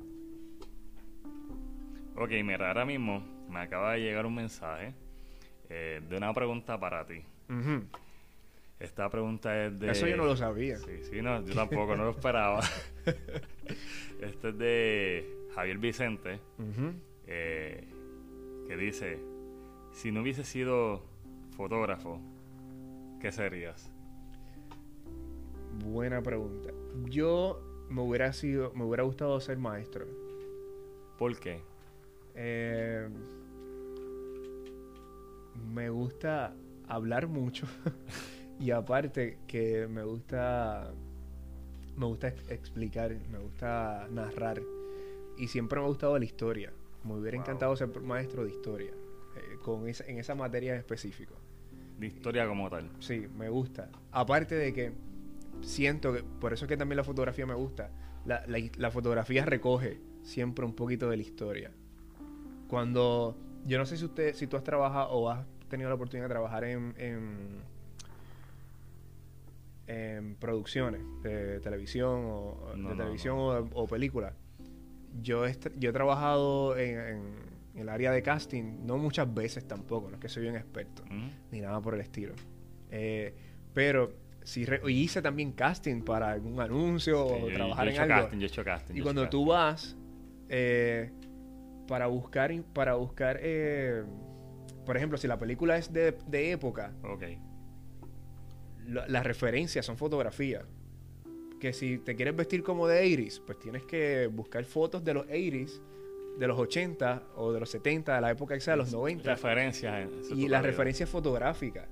Ok, 2.16 2.32
mira, 2.44 2.68
ahora 2.68 2.84
mismo 2.84 3.39
me 3.50 3.60
acaba 3.60 3.92
de 3.92 4.00
llegar 4.00 4.26
un 4.26 4.34
mensaje 4.34 4.94
eh, 5.68 6.00
de 6.08 6.16
una 6.16 6.32
pregunta 6.32 6.78
para 6.78 7.06
ti. 7.06 7.22
Esta 8.78 9.10
pregunta 9.10 9.66
es 9.66 9.78
de... 9.78 9.90
Eso 9.90 10.06
yo 10.06 10.16
no 10.16 10.24
lo 10.24 10.36
sabía. 10.36 10.78
Sí, 10.78 11.02
sí, 11.02 11.20
no, 11.20 11.44
yo 11.44 11.54
tampoco, 11.54 11.96
no 11.96 12.04
lo 12.04 12.10
esperaba. 12.10 12.60
este 14.20 14.48
es 14.48 14.58
de 14.58 15.48
Javier 15.54 15.78
Vicente, 15.78 16.40
eh, 17.26 17.84
que 18.66 18.76
dice, 18.76 19.18
si 19.92 20.10
no 20.12 20.22
hubiese 20.22 20.44
sido 20.44 21.02
fotógrafo, 21.56 22.20
¿qué 23.20 23.30
serías? 23.32 23.92
Buena 25.84 26.22
pregunta. 26.22 26.70
Yo 27.04 27.60
me 27.90 28.02
hubiera 28.02 28.32
sido, 28.32 28.72
me 28.74 28.84
hubiera 28.84 29.02
gustado 29.02 29.38
ser 29.40 29.58
maestro. 29.58 30.06
¿Por 31.18 31.38
qué? 31.38 31.60
Eh, 32.34 33.08
me 35.60 35.90
gusta 35.90 36.54
hablar 36.88 37.28
mucho 37.28 37.66
y 38.60 38.70
aparte 38.70 39.38
que 39.46 39.86
me 39.86 40.02
gusta 40.02 40.92
me 41.96 42.06
gusta 42.06 42.28
explicar, 42.28 43.14
me 43.30 43.38
gusta 43.38 44.08
narrar 44.10 44.62
y 45.36 45.48
siempre 45.48 45.78
me 45.78 45.84
ha 45.84 45.88
gustado 45.88 46.18
la 46.18 46.24
historia. 46.24 46.72
Me 47.04 47.14
hubiera 47.14 47.36
encantado 47.36 47.74
ser 47.76 47.88
maestro 48.00 48.44
de 48.44 48.50
historia 48.50 48.90
eh, 48.90 49.56
con 49.62 49.86
en 49.88 50.18
esa 50.18 50.34
materia 50.34 50.76
específica 50.76 51.34
de 52.00 52.06
historia 52.06 52.48
como 52.48 52.68
tal. 52.68 52.90
Sí, 52.98 53.26
me 53.36 53.48
gusta. 53.48 53.90
Aparte 54.10 54.54
de 54.54 54.72
que 54.72 54.92
siento 55.60 56.12
que, 56.12 56.22
por 56.22 56.52
eso 56.52 56.64
es 56.64 56.68
que 56.68 56.76
también 56.76 56.96
la 56.96 57.04
fotografía 57.04 57.46
me 57.46 57.54
gusta, 57.54 57.90
la, 58.24 58.90
fotografía 58.90 59.44
recoge 59.44 60.00
siempre 60.22 60.64
un 60.64 60.74
poquito 60.74 61.10
de 61.10 61.16
la 61.18 61.22
historia. 61.22 61.70
Cuando, 62.68 63.36
yo 63.66 63.78
no 63.78 63.86
sé 63.86 63.96
si 63.96 64.04
usted, 64.04 64.34
si 64.34 64.46
tú 64.46 64.56
has 64.56 64.64
trabajado 64.64 65.10
o 65.10 65.28
has 65.30 65.46
tenido 65.68 65.88
la 65.88 65.94
oportunidad 65.94 66.26
de 66.26 66.30
trabajar 66.34 66.64
en, 66.64 66.94
en, 69.86 70.36
producciones 70.38 71.02
de 71.22 71.60
televisión 71.60 72.22
o 72.24 72.72
de 72.76 72.94
televisión 72.94 73.36
o, 73.38 73.86
película. 73.86 74.32
Yo 75.20 75.44
he, 75.46 75.56
yo 75.78 75.90
he 75.90 75.92
trabajado 75.92 76.76
en 76.76 77.50
en 77.74 77.80
el 77.80 77.88
área 77.88 78.10
de 78.10 78.22
casting, 78.22 78.84
no 78.84 78.98
muchas 78.98 79.32
veces 79.32 79.66
tampoco, 79.66 80.08
no 80.08 80.16
es 80.16 80.20
que 80.20 80.28
soy 80.28 80.46
un 80.46 80.56
experto, 80.56 81.02
ni 81.50 81.60
nada 81.60 81.80
por 81.80 81.94
el 81.94 82.00
estilo. 82.00 82.34
Eh, 82.90 83.34
pero 83.72 84.12
si 84.42 84.66
hice 84.88 85.22
también 85.22 85.52
casting 85.52 86.02
para 86.02 86.32
algún 86.32 86.60
anuncio 86.60 87.24
o 87.24 87.46
trabajar 87.48 87.88
en 87.88 88.00
algo. 88.00 88.14
Casting, 88.14 88.38
yo 88.38 88.44
he 88.44 88.48
hecho 88.48 88.64
casting, 88.64 88.94
y 88.96 89.00
cuando 89.00 89.28
tú 89.28 89.46
vas 89.46 89.96
eh, 90.48 91.12
para 91.90 92.06
buscar, 92.06 92.52
para 92.72 92.94
buscar 92.94 93.40
eh, 93.42 94.04
por 94.86 94.96
ejemplo, 94.96 95.18
si 95.18 95.26
la 95.26 95.40
película 95.40 95.76
es 95.76 95.92
de, 95.92 96.14
época, 96.52 96.92
okay. 97.02 97.40
las 98.86 99.26
referencias 99.26 99.84
son 99.84 99.96
fotografías. 99.96 100.64
Que 101.58 101.72
si 101.72 101.98
te 101.98 102.14
quieres 102.14 102.36
vestir 102.36 102.62
como 102.62 102.86
de 102.86 103.06
Iris, 103.06 103.40
pues 103.40 103.58
tienes 103.58 103.82
que 103.82 104.28
buscar 104.32 104.64
fotos 104.64 105.04
de 105.04 105.14
los 105.14 105.28
Iris 105.30 105.82
de 106.38 106.46
los 106.46 106.58
80 106.58 107.24
o 107.34 107.52
de 107.52 107.58
los 107.58 107.68
70, 107.70 108.14
de 108.14 108.20
la 108.20 108.30
época 108.30 108.54
que 108.54 108.60
sea, 108.60 108.74
de 108.74 108.78
los 108.78 108.92
90. 108.92 109.28
Referencias. 109.28 110.08
y 110.30 110.48
las 110.48 110.62
referencias 110.62 111.10
fotográficas 111.10 111.88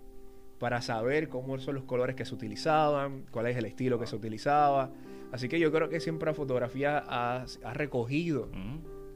para 0.60 0.80
saber 0.80 1.28
cómo 1.28 1.58
son 1.58 1.74
los 1.74 1.84
colores 1.84 2.14
que 2.14 2.24
se 2.24 2.34
utilizaban, 2.34 3.26
cuál 3.30 3.48
es 3.48 3.56
el 3.56 3.64
estilo 3.66 3.98
que 3.98 4.06
se 4.06 4.14
utilizaba. 4.14 4.92
Así 5.32 5.48
que 5.48 5.58
yo 5.58 5.70
creo 5.70 5.88
que 5.88 6.00
siempre 6.00 6.26
la 6.30 6.34
fotografía 6.34 7.04
ha, 7.06 7.44
recogido 7.74 8.48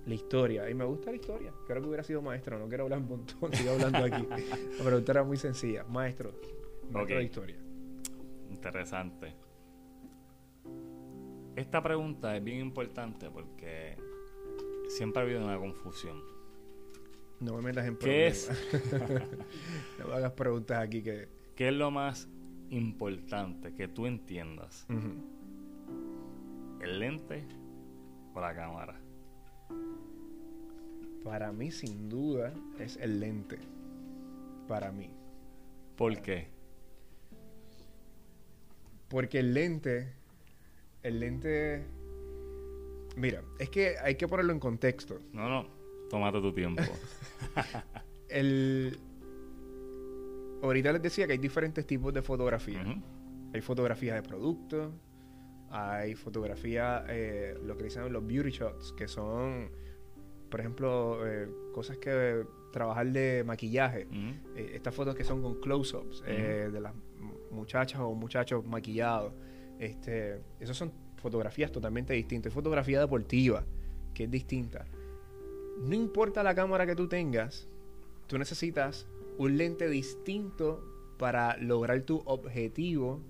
la 0.06 0.14
historia. 0.14 0.68
Y 0.68 0.74
me 0.74 0.84
gusta 0.84 1.10
la 1.10 1.16
historia. 1.16 1.52
Creo 1.66 1.82
que 1.82 1.88
hubiera 1.88 2.04
sido 2.04 2.22
maestro. 2.22 2.58
No 2.58 2.68
quiero 2.68 2.84
hablar 2.84 3.00
un 3.00 3.08
montón, 3.08 3.52
sigo 3.52 3.72
hablando 3.72 3.98
aquí. 3.98 4.26
la 4.78 4.84
pregunta 4.84 5.12
era 5.12 5.24
muy 5.24 5.36
sencilla. 5.36 5.84
Maestro. 5.84 6.32
Maestro 6.90 7.18
de 7.18 7.24
historia. 7.24 7.56
Interesante. 8.50 9.34
Esta 11.56 11.82
pregunta 11.82 12.36
es 12.36 12.42
bien 12.42 12.60
importante 12.60 13.30
porque 13.30 13.96
siempre 14.88 15.20
ha 15.20 15.24
habido 15.24 15.44
una 15.44 15.58
confusión. 15.58 16.22
No 17.40 17.56
me 17.56 17.62
metas 17.62 17.86
en 17.86 17.96
problemas. 17.96 18.48
¿Qué 18.48 18.78
es? 18.78 18.88
no 19.98 20.08
me 20.08 20.14
hagas 20.14 20.32
preguntas 20.32 20.78
aquí 20.78 21.02
que... 21.02 21.28
¿Qué 21.56 21.68
es 21.68 21.74
lo 21.74 21.90
más 21.90 22.28
importante 22.70 23.74
que 23.74 23.88
tú 23.88 24.06
entiendas? 24.06 24.86
¿El 26.80 26.98
lente 26.98 27.44
o 28.32 28.40
la 28.40 28.54
cámara? 28.54 29.01
Para 31.24 31.52
mí, 31.52 31.70
sin 31.70 32.08
duda, 32.08 32.52
es 32.78 32.96
el 32.96 33.20
lente. 33.20 33.58
Para 34.68 34.92
mí. 34.92 35.10
¿Por 35.96 36.20
qué? 36.20 36.48
Porque 39.08 39.38
el 39.40 39.54
lente... 39.54 40.12
El 41.02 41.20
lente 41.20 41.84
Mira, 43.16 43.42
es 43.58 43.68
que 43.68 43.96
hay 44.02 44.14
que 44.14 44.26
ponerlo 44.26 44.52
en 44.52 44.60
contexto. 44.60 45.18
No, 45.32 45.48
no, 45.48 45.66
tómate 46.08 46.40
tu 46.40 46.52
tiempo. 46.52 46.82
el... 48.28 48.98
Ahorita 50.62 50.92
les 50.92 51.02
decía 51.02 51.26
que 51.26 51.32
hay 51.32 51.38
diferentes 51.38 51.86
tipos 51.86 52.14
de 52.14 52.22
fotografía. 52.22 52.84
Hay 53.52 53.60
fotografía 53.60 54.14
de 54.14 54.22
producto, 54.22 54.92
hay 55.70 56.14
fotografía, 56.14 57.04
eh, 57.08 57.58
lo 57.64 57.76
que 57.76 57.84
dicen 57.84 58.10
los 58.12 58.26
beauty 58.26 58.50
shots, 58.50 58.92
que 58.92 59.08
son, 59.08 59.70
por 60.52 60.60
ejemplo, 60.60 61.26
eh, 61.26 61.48
cosas 61.72 61.96
que 61.96 62.44
trabajar 62.72 63.10
de 63.10 63.42
maquillaje. 63.42 64.06
Eh, 64.54 64.72
estas 64.74 64.94
fotos 64.94 65.14
que 65.14 65.24
son 65.24 65.40
con 65.40 65.60
close-ups 65.60 66.22
de 66.22 66.78
las 66.78 66.92
muchachas 67.50 68.00
o 68.00 68.14
muchachos 68.14 68.62
maquillados. 68.66 69.32
Este, 69.78 70.42
esos 70.60 70.76
son 70.76 70.92
fotografías 71.16 71.72
totalmente 71.72 72.12
distintas. 72.12 72.52
Fotografía 72.52 73.00
deportiva, 73.00 73.64
que 74.12 74.24
es 74.24 74.30
distinta. 74.30 74.84
No 75.78 75.94
importa 75.94 76.42
la 76.42 76.54
cámara 76.54 76.84
que 76.84 76.94
tú 76.94 77.08
tengas, 77.08 77.66
tú 78.26 78.36
necesitas 78.36 79.08
un 79.38 79.56
lente 79.56 79.88
distinto 79.88 80.84
para 81.18 81.56
lograr 81.56 82.02
tu 82.02 82.22
objetivo 82.26 83.22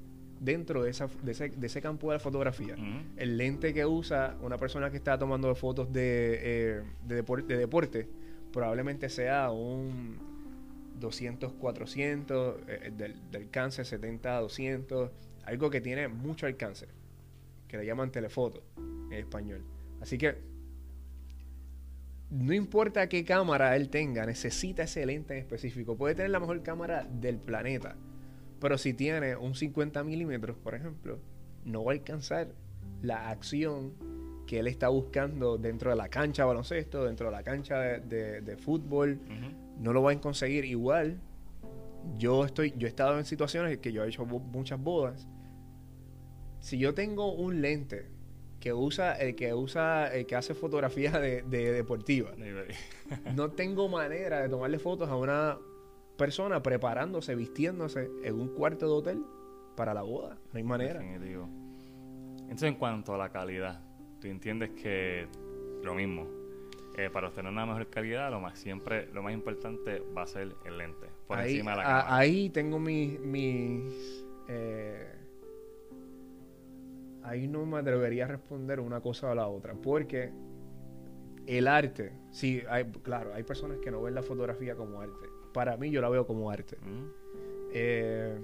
dentro 0.42 0.82
de, 0.82 0.90
esa, 0.90 1.08
de, 1.22 1.32
ese, 1.66 1.80
campo 1.80 2.08
de 2.10 2.16
la 2.16 2.20
fotografía. 2.20 2.76
El 3.16 3.36
lente 3.36 3.72
que 3.72 3.86
usa 3.86 4.36
una 4.42 4.58
persona 4.58 4.90
que 4.90 4.96
está 4.96 5.16
tomando 5.16 5.54
fotos 5.54 5.92
de, 5.92 6.38
eh, 6.42 6.82
de, 7.06 7.56
deporte 7.56 8.08
probablemente 8.52 9.08
sea 9.08 9.50
un 9.50 10.18
200, 10.98 11.52
400, 11.52 12.56
eh, 12.66 12.92
del, 12.96 13.30
del 13.30 13.42
alcance 13.42 13.84
70, 13.84 14.40
200, 14.40 15.10
algo 15.44 15.70
que 15.70 15.80
tiene 15.80 16.08
mucho 16.08 16.46
alcance 16.46 16.88
que 17.68 17.76
le 17.76 17.86
llaman 17.86 18.10
telefoto 18.10 18.62
en 18.76 19.12
español. 19.12 19.62
Así 20.00 20.18
que 20.18 20.36
no 22.30 22.52
importa 22.52 23.08
qué 23.08 23.24
cámara 23.24 23.76
él 23.76 23.90
tenga, 23.90 24.26
necesita 24.26 24.82
ese 24.82 25.06
lente 25.06 25.34
en 25.34 25.40
específico. 25.40 25.96
Puede 25.96 26.14
tener 26.16 26.30
la 26.30 26.40
mejor 26.40 26.62
cámara 26.62 27.04
del 27.04 27.38
planeta, 27.38 27.96
pero 28.62 28.78
si 28.78 28.94
tiene 28.94 29.34
un 29.34 29.56
50 29.56 30.04
milímetros, 30.04 30.56
por 30.56 30.76
ejemplo, 30.76 31.18
no 31.64 31.82
va 31.82 31.90
a 31.90 31.94
alcanzar 31.96 32.52
la 33.02 33.28
acción 33.28 33.92
que 34.46 34.60
él 34.60 34.68
está 34.68 34.86
buscando 34.86 35.58
dentro 35.58 35.90
de 35.90 35.96
la 35.96 36.08
cancha 36.08 36.42
de 36.42 36.46
baloncesto, 36.46 37.04
dentro 37.04 37.26
de 37.26 37.32
la 37.32 37.42
cancha 37.42 37.80
de, 37.80 38.56
fútbol, 38.56 39.18
no 39.80 39.92
lo 39.92 40.04
va 40.04 40.12
a 40.12 40.20
conseguir. 40.20 40.64
Igual, 40.64 41.18
yo 42.16 42.44
estoy, 42.44 42.72
yo 42.76 42.86
he 42.86 42.90
estado 42.90 43.18
en 43.18 43.24
situaciones 43.24 43.78
que 43.78 43.92
yo 43.92 44.04
he 44.04 44.08
hecho 44.08 44.24
muchas 44.24 44.80
bodas. 44.80 45.26
Si 46.60 46.78
yo 46.78 46.94
tengo 46.94 47.34
un 47.34 47.62
lente 47.62 48.06
que 48.60 48.72
usa, 48.72 49.14
el 49.14 49.34
que 49.34 49.54
usa, 49.54 50.06
el 50.14 50.24
que 50.24 50.36
hace 50.36 50.54
fotografías 50.54 51.14
de, 51.14 51.42
de 51.42 51.72
deportiva, 51.72 52.30
no 53.34 53.50
tengo 53.50 53.88
manera 53.88 54.40
de 54.40 54.48
tomarle 54.48 54.78
fotos 54.78 55.08
a 55.08 55.16
una 55.16 55.58
persona 56.16 56.62
preparándose, 56.62 57.34
vistiéndose 57.34 58.10
en 58.22 58.40
un 58.40 58.48
cuarto 58.48 58.86
de 58.86 58.92
hotel 58.92 59.22
para 59.76 59.94
la 59.94 60.02
boda. 60.02 60.38
No 60.52 60.58
hay 60.58 60.62
manera. 60.62 61.02
Entonces, 61.02 62.68
en 62.68 62.74
cuanto 62.74 63.14
a 63.14 63.18
la 63.18 63.30
calidad, 63.30 63.80
tú 64.20 64.28
entiendes 64.28 64.70
que 64.70 65.26
lo 65.82 65.94
mismo. 65.94 66.26
Eh, 66.98 67.08
para 67.10 67.28
obtener 67.28 67.50
una 67.50 67.64
mejor 67.64 67.88
calidad, 67.88 68.30
lo 68.30 68.38
más 68.38 68.58
siempre, 68.58 69.06
lo 69.14 69.22
más 69.22 69.32
importante 69.32 70.02
va 70.14 70.24
a 70.24 70.26
ser 70.26 70.54
el 70.66 70.76
lente 70.76 71.06
por 71.26 71.38
ahí, 71.38 71.52
encima 71.52 71.70
de 71.70 71.76
la 71.78 71.82
cámara. 71.84 72.16
Ahí 72.16 72.50
tengo 72.50 72.78
mis, 72.78 73.18
eh, 74.48 75.10
ahí 77.22 77.48
no 77.48 77.64
me 77.64 77.78
atrevería 77.78 78.26
a 78.26 78.28
responder 78.28 78.78
una 78.78 79.00
cosa 79.00 79.30
o 79.30 79.34
la 79.34 79.48
otra, 79.48 79.72
porque 79.72 80.32
el 81.46 81.66
arte, 81.66 82.12
sí, 82.30 82.62
hay, 82.68 82.84
claro, 82.84 83.32
hay 83.32 83.42
personas 83.42 83.78
que 83.78 83.90
no 83.90 84.02
ven 84.02 84.14
la 84.14 84.22
fotografía 84.22 84.76
como 84.76 85.00
arte. 85.00 85.31
Para 85.52 85.76
mí 85.76 85.90
yo 85.90 86.00
la 86.00 86.08
veo 86.08 86.26
como 86.26 86.50
arte. 86.50 86.76
Eh, 87.72 88.38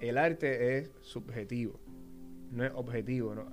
el 0.00 0.18
arte 0.18 0.78
es 0.78 0.90
subjetivo, 1.00 1.78
no 2.50 2.64
es 2.64 2.72
objetivo. 2.74 3.34
¿no? 3.34 3.46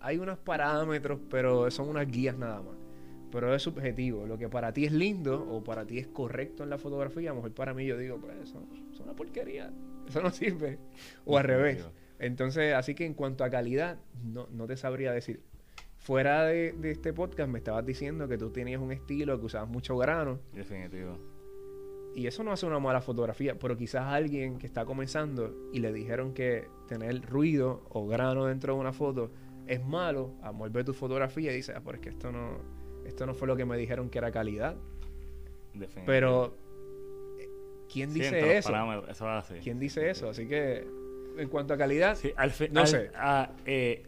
Hay 0.00 0.18
unos 0.18 0.38
parámetros, 0.38 1.20
pero 1.30 1.70
son 1.70 1.88
unas 1.88 2.06
guías 2.10 2.36
nada 2.36 2.62
más. 2.62 2.74
Pero 3.30 3.54
es 3.54 3.62
subjetivo. 3.62 4.26
Lo 4.26 4.38
que 4.38 4.48
para 4.48 4.72
ti 4.72 4.84
es 4.84 4.92
lindo 4.92 5.44
o 5.50 5.64
para 5.64 5.84
ti 5.84 5.98
es 5.98 6.06
correcto 6.06 6.62
en 6.62 6.70
la 6.70 6.78
fotografía, 6.78 7.30
a 7.30 7.32
lo 7.32 7.40
mejor 7.40 7.52
para 7.52 7.74
mí 7.74 7.84
yo 7.84 7.98
digo, 7.98 8.18
pues 8.18 8.36
eso, 8.42 8.62
es 8.92 9.00
una 9.00 9.14
porquería. 9.14 9.72
Eso 10.08 10.22
no 10.22 10.30
sirve. 10.30 10.78
O 11.24 11.38
al 11.38 11.44
revés. 11.44 11.88
Entonces, 12.18 12.74
así 12.74 12.94
que 12.94 13.04
en 13.04 13.14
cuanto 13.14 13.42
a 13.42 13.50
calidad, 13.50 13.98
no, 14.22 14.46
no 14.52 14.66
te 14.66 14.76
sabría 14.76 15.12
decir. 15.12 15.40
Fuera 15.98 16.44
de, 16.44 16.72
de, 16.72 16.90
este 16.90 17.12
podcast 17.12 17.48
me 17.48 17.58
estabas 17.58 17.84
diciendo 17.84 18.28
que 18.28 18.36
tú 18.36 18.50
tenías 18.50 18.80
un 18.80 18.92
estilo, 18.92 19.40
que 19.40 19.46
usabas 19.46 19.68
mucho 19.68 19.96
grano. 19.96 20.38
Definitivo. 20.52 21.18
Y 22.14 22.26
eso 22.28 22.44
no 22.44 22.52
hace 22.52 22.64
una 22.66 22.78
mala 22.78 23.00
fotografía, 23.00 23.58
pero 23.58 23.76
quizás 23.76 24.04
alguien 24.04 24.58
que 24.58 24.66
está 24.66 24.84
comenzando 24.84 25.52
y 25.72 25.80
le 25.80 25.92
dijeron 25.92 26.32
que 26.32 26.68
tener 26.86 27.22
ruido 27.22 27.82
o 27.90 28.06
grano 28.06 28.46
dentro 28.46 28.74
de 28.74 28.80
una 28.80 28.92
foto 28.92 29.30
es 29.66 29.84
malo, 29.84 30.34
a 30.42 30.52
ve 30.52 30.84
tu 30.84 30.92
fotografía 30.92 31.52
y 31.52 31.56
dice, 31.56 31.72
ah, 31.74 31.82
pero 31.84 31.96
es 31.96 32.02
que 32.02 32.10
esto 32.10 32.30
no, 32.30 32.58
esto 33.04 33.26
no 33.26 33.34
fue 33.34 33.48
lo 33.48 33.56
que 33.56 33.64
me 33.64 33.76
dijeron 33.76 34.10
que 34.10 34.18
era 34.18 34.30
calidad. 34.30 34.76
Pero, 36.06 36.56
¿quién 37.92 38.12
dice 38.14 38.58
eso? 38.58 38.72
¿Quién 39.62 39.80
dice 39.80 40.08
eso? 40.08 40.28
Así 40.28 40.46
que, 40.46 40.86
en 41.36 41.48
cuanto 41.48 41.74
a 41.74 41.78
calidad, 41.78 42.16
no 42.70 42.86
sé. 42.86 43.10
Eh, 43.66 44.06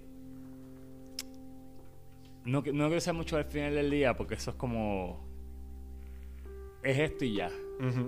no, 2.44 2.58
no 2.58 2.62
quiero 2.62 2.90
decir 2.90 3.12
mucho 3.14 3.36
al 3.36 3.44
final 3.46 3.74
del 3.74 3.90
día 3.90 4.16
porque 4.16 4.34
eso 4.34 4.52
es 4.52 4.56
como... 4.56 5.25
Es 6.86 6.98
esto 7.00 7.24
y 7.24 7.34
ya. 7.34 7.50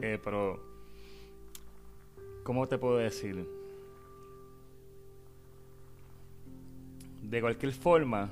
Eh, 0.02 0.20
pero, 0.22 0.62
¿cómo 2.44 2.68
te 2.68 2.78
puedo 2.78 2.96
decir? 2.98 3.44
De 7.20 7.40
cualquier 7.40 7.72
forma, 7.72 8.30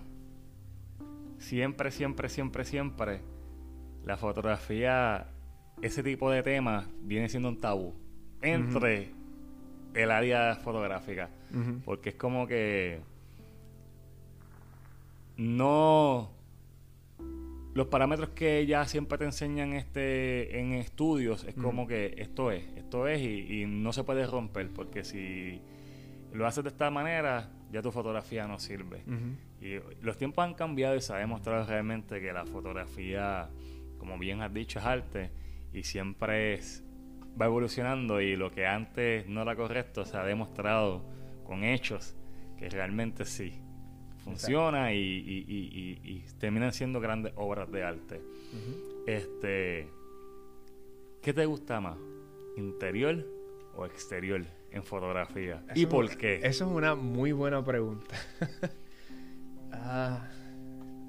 siempre, 1.39 1.91
siempre, 1.91 2.29
siempre, 2.29 2.65
siempre, 2.65 3.21
la 4.05 4.17
fotografía, 4.17 5.27
ese 5.83 6.05
tipo 6.05 6.31
de 6.31 6.45
temas 6.45 6.87
viene 7.03 7.29
siendo 7.29 7.49
un 7.49 7.59
tabú 7.59 7.93
entre 8.41 9.11
el 9.95 10.13
área 10.13 10.55
fotográfica. 10.55 11.29
Porque 11.85 12.11
es 12.11 12.15
como 12.15 12.47
que 12.47 13.01
no 15.37 16.36
los 17.77 17.89
parámetros 17.89 18.31
que 18.31 18.65
ya 18.65 18.87
siempre 18.87 19.19
te 19.19 19.27
enseñan 19.27 19.75
este 19.75 20.59
en 20.59 20.73
estudios 20.73 21.45
es 21.45 21.55
como 21.55 21.87
que 21.87 22.15
esto 22.17 22.51
es, 22.51 22.65
esto 22.75 23.07
es 23.07 23.21
y, 23.21 23.67
no 23.67 23.93
se 23.93 24.03
puede 24.03 24.27
romper 24.27 24.71
porque 24.71 25.05
si 25.05 25.61
lo 26.33 26.47
haces 26.47 26.65
de 26.65 26.71
esta 26.71 26.91
manera 26.91 27.51
ya 27.71 27.83
tu 27.83 27.93
fotografía 27.93 28.47
no 28.47 28.59
sirve. 28.59 29.03
Y 29.61 29.79
los 30.03 30.17
tiempos 30.17 30.43
han 30.43 30.55
cambiado 30.55 30.97
y 30.97 31.03
se 31.03 31.13
ha 31.13 31.17
demostrado 31.17 31.67
realmente 31.67 32.19
que 32.19 32.33
la 32.33 32.47
fotografía, 32.47 33.51
como 33.99 34.17
bien 34.19 34.41
has 34.41 34.55
dicho, 34.55 34.79
es 34.79 34.85
arte 34.87 35.31
y 35.75 35.83
siempre 35.83 36.55
es, 36.55 36.83
va 37.39 37.45
evolucionando 37.45 38.23
y 38.23 38.37
lo 38.37 38.51
que 38.53 38.67
antes 38.67 39.29
no 39.29 39.43
era 39.43 39.55
correcto 39.55 40.07
se 40.07 40.17
ha 40.17 40.25
demostrado 40.25 41.05
con 41.45 41.63
hechos 41.63 42.17
que 42.57 42.71
realmente 42.71 43.27
sí 43.27 43.66
funciona 44.27 44.93
y, 44.93 46.25
terminan 46.41 46.73
siendo 46.73 47.01
grandes 47.01 47.33
obras 47.37 47.71
de 47.71 47.83
arte. 47.85 48.21
Este, 49.07 49.89
¿Qué 51.23 51.33
te 51.33 51.47
gusta 51.47 51.81
más? 51.81 51.97
¿Interior 52.57 53.25
o 53.77 53.87
exterior 53.87 54.45
en 54.73 54.83
fotografía? 54.83 55.63
¿Y 55.75 55.87
por 55.87 56.17
qué? 56.17 56.41
Eso 56.43 56.67
es 56.67 56.71
una 56.73 56.97
muy 56.97 57.31
buena 57.31 57.65
pregunta. 57.65 58.17
ah, 59.73 60.29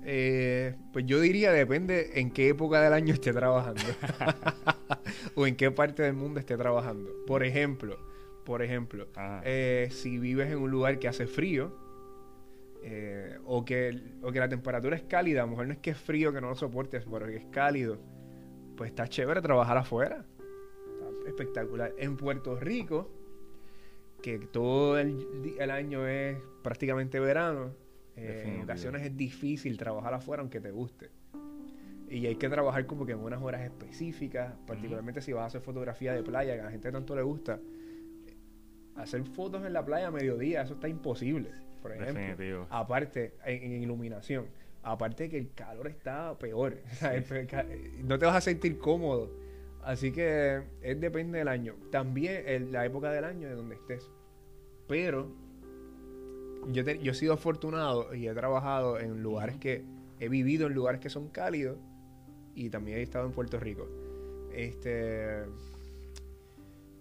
eh, 0.03 0.75
pues 0.93 1.05
yo 1.07 1.19
diría 1.19 1.51
depende 1.51 2.19
en 2.19 2.31
qué 2.31 2.49
época 2.49 2.81
del 2.81 2.93
año 2.93 3.13
esté 3.13 3.33
trabajando 3.33 3.81
o 5.35 5.47
en 5.47 5.55
qué 5.55 5.71
parte 5.71 6.03
del 6.03 6.13
mundo 6.13 6.39
esté 6.39 6.55
trabajando. 6.55 7.09
Por 7.25 7.43
ejemplo, 7.43 7.97
por 8.45 8.61
ejemplo, 8.61 9.07
eh, 9.43 9.89
si 9.91 10.19
vives 10.19 10.51
en 10.51 10.59
un 10.59 10.69
lugar 10.69 10.99
que 10.99 11.07
hace 11.07 11.25
frío, 11.25 11.86
eh, 12.89 13.37
o, 13.45 13.65
que, 13.65 14.01
o 14.21 14.31
que 14.31 14.39
la 14.39 14.47
temperatura 14.47 14.95
es 14.95 15.03
cálida, 15.03 15.41
a 15.41 15.45
lo 15.45 15.49
mejor 15.49 15.67
no 15.67 15.73
es 15.73 15.79
que 15.79 15.89
es 15.89 15.97
frío 15.97 16.31
que 16.31 16.39
no 16.39 16.47
lo 16.47 16.55
soportes, 16.55 17.03
pero 17.03 17.25
que 17.25 17.35
es 17.35 17.45
cálido, 17.47 17.99
pues 18.77 18.91
está 18.91 19.09
chévere 19.09 19.41
trabajar 19.41 19.75
afuera. 19.75 20.23
Está 21.19 21.29
espectacular. 21.29 21.93
En 21.97 22.15
Puerto 22.15 22.55
Rico, 22.55 23.11
que 24.21 24.39
todo 24.39 24.97
el, 24.97 25.69
año 25.69 26.07
es 26.07 26.37
prácticamente 26.63 27.19
verano, 27.19 27.73
eh, 28.15 28.53
en 28.55 28.63
ocasiones 28.63 29.03
es 29.03 29.17
difícil 29.17 29.77
trabajar 29.77 30.13
afuera 30.13 30.39
aunque 30.39 30.61
te 30.61 30.71
guste. 30.71 31.09
Y 32.09 32.25
hay 32.25 32.37
que 32.37 32.47
trabajar 32.47 32.85
como 32.85 33.05
que 33.05 33.11
en 33.11 33.19
unas 33.19 33.41
horas 33.41 33.63
específicas, 33.63 34.53
particularmente 34.65 35.21
si 35.21 35.33
vas 35.33 35.43
a 35.43 35.45
hacer 35.47 35.59
fotografía 35.59 36.13
de 36.13 36.23
playa, 36.23 36.55
que 36.55 36.61
a 36.61 36.65
la 36.65 36.71
gente 36.71 36.89
tanto 36.89 37.17
le 37.17 37.21
gusta. 37.21 37.59
Hacer 38.95 39.25
fotos 39.25 39.65
en 39.65 39.73
la 39.73 39.83
playa 39.83 40.07
a 40.07 40.11
mediodía, 40.11 40.61
eso 40.61 40.75
está 40.75 40.87
imposible 40.87 41.66
por 41.87 42.03
ejemplo. 42.03 42.67
Aparte, 42.69 43.33
en, 43.45 43.81
iluminación. 43.81 44.45
Aparte 44.83 45.29
que 45.29 45.37
el 45.37 45.53
calor 45.53 45.87
está 45.87 46.37
peor. 46.37 46.77
no 48.03 48.19
te 48.19 48.25
vas 48.25 48.35
a 48.35 48.41
sentir 48.41 48.77
cómodo. 48.79 49.29
Así 49.83 50.11
que 50.11 50.63
es 50.81 50.99
depende 50.99 51.39
del 51.39 51.47
año. 51.47 51.75
También 51.91 52.71
la 52.71 52.85
época 52.85 53.11
del 53.11 53.23
año 53.23 53.47
de 53.47 53.55
donde 53.55 53.75
estés. 53.75 54.09
Pero 54.87 55.31
yo, 56.71 56.83
yo 56.83 57.11
he 57.11 57.15
sido 57.15 57.33
afortunado 57.33 58.13
y 58.13 58.27
he 58.27 58.33
trabajado 58.33 58.99
en 58.99 59.21
lugares 59.21 59.57
que 59.57 59.83
he 60.19 60.29
vivido 60.29 60.67
en 60.67 60.73
lugares 60.73 60.99
que 60.99 61.09
son 61.09 61.29
cálidos 61.29 61.77
y 62.55 62.69
también 62.69 62.97
he 62.97 63.01
estado 63.03 63.25
en 63.25 63.31
Puerto 63.31 63.59
Rico. 63.59 63.87
Este 64.51 65.43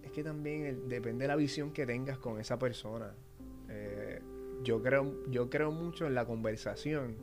es 0.03 0.11
que 0.13 0.23
también 0.23 0.87
depende 0.87 1.23
de 1.23 1.27
la 1.27 1.35
visión 1.35 1.71
que 1.71 1.85
tengas 1.85 2.19
con 2.19 2.39
esa 2.39 2.59
persona. 2.59 3.11
Eh, 3.69 4.16
yo 4.63 4.81
creo, 4.81 5.13
yo 5.29 5.49
creo 5.49 5.71
mucho 5.71 6.05
en 6.07 6.15
la 6.15 6.25
conversación 6.25 7.15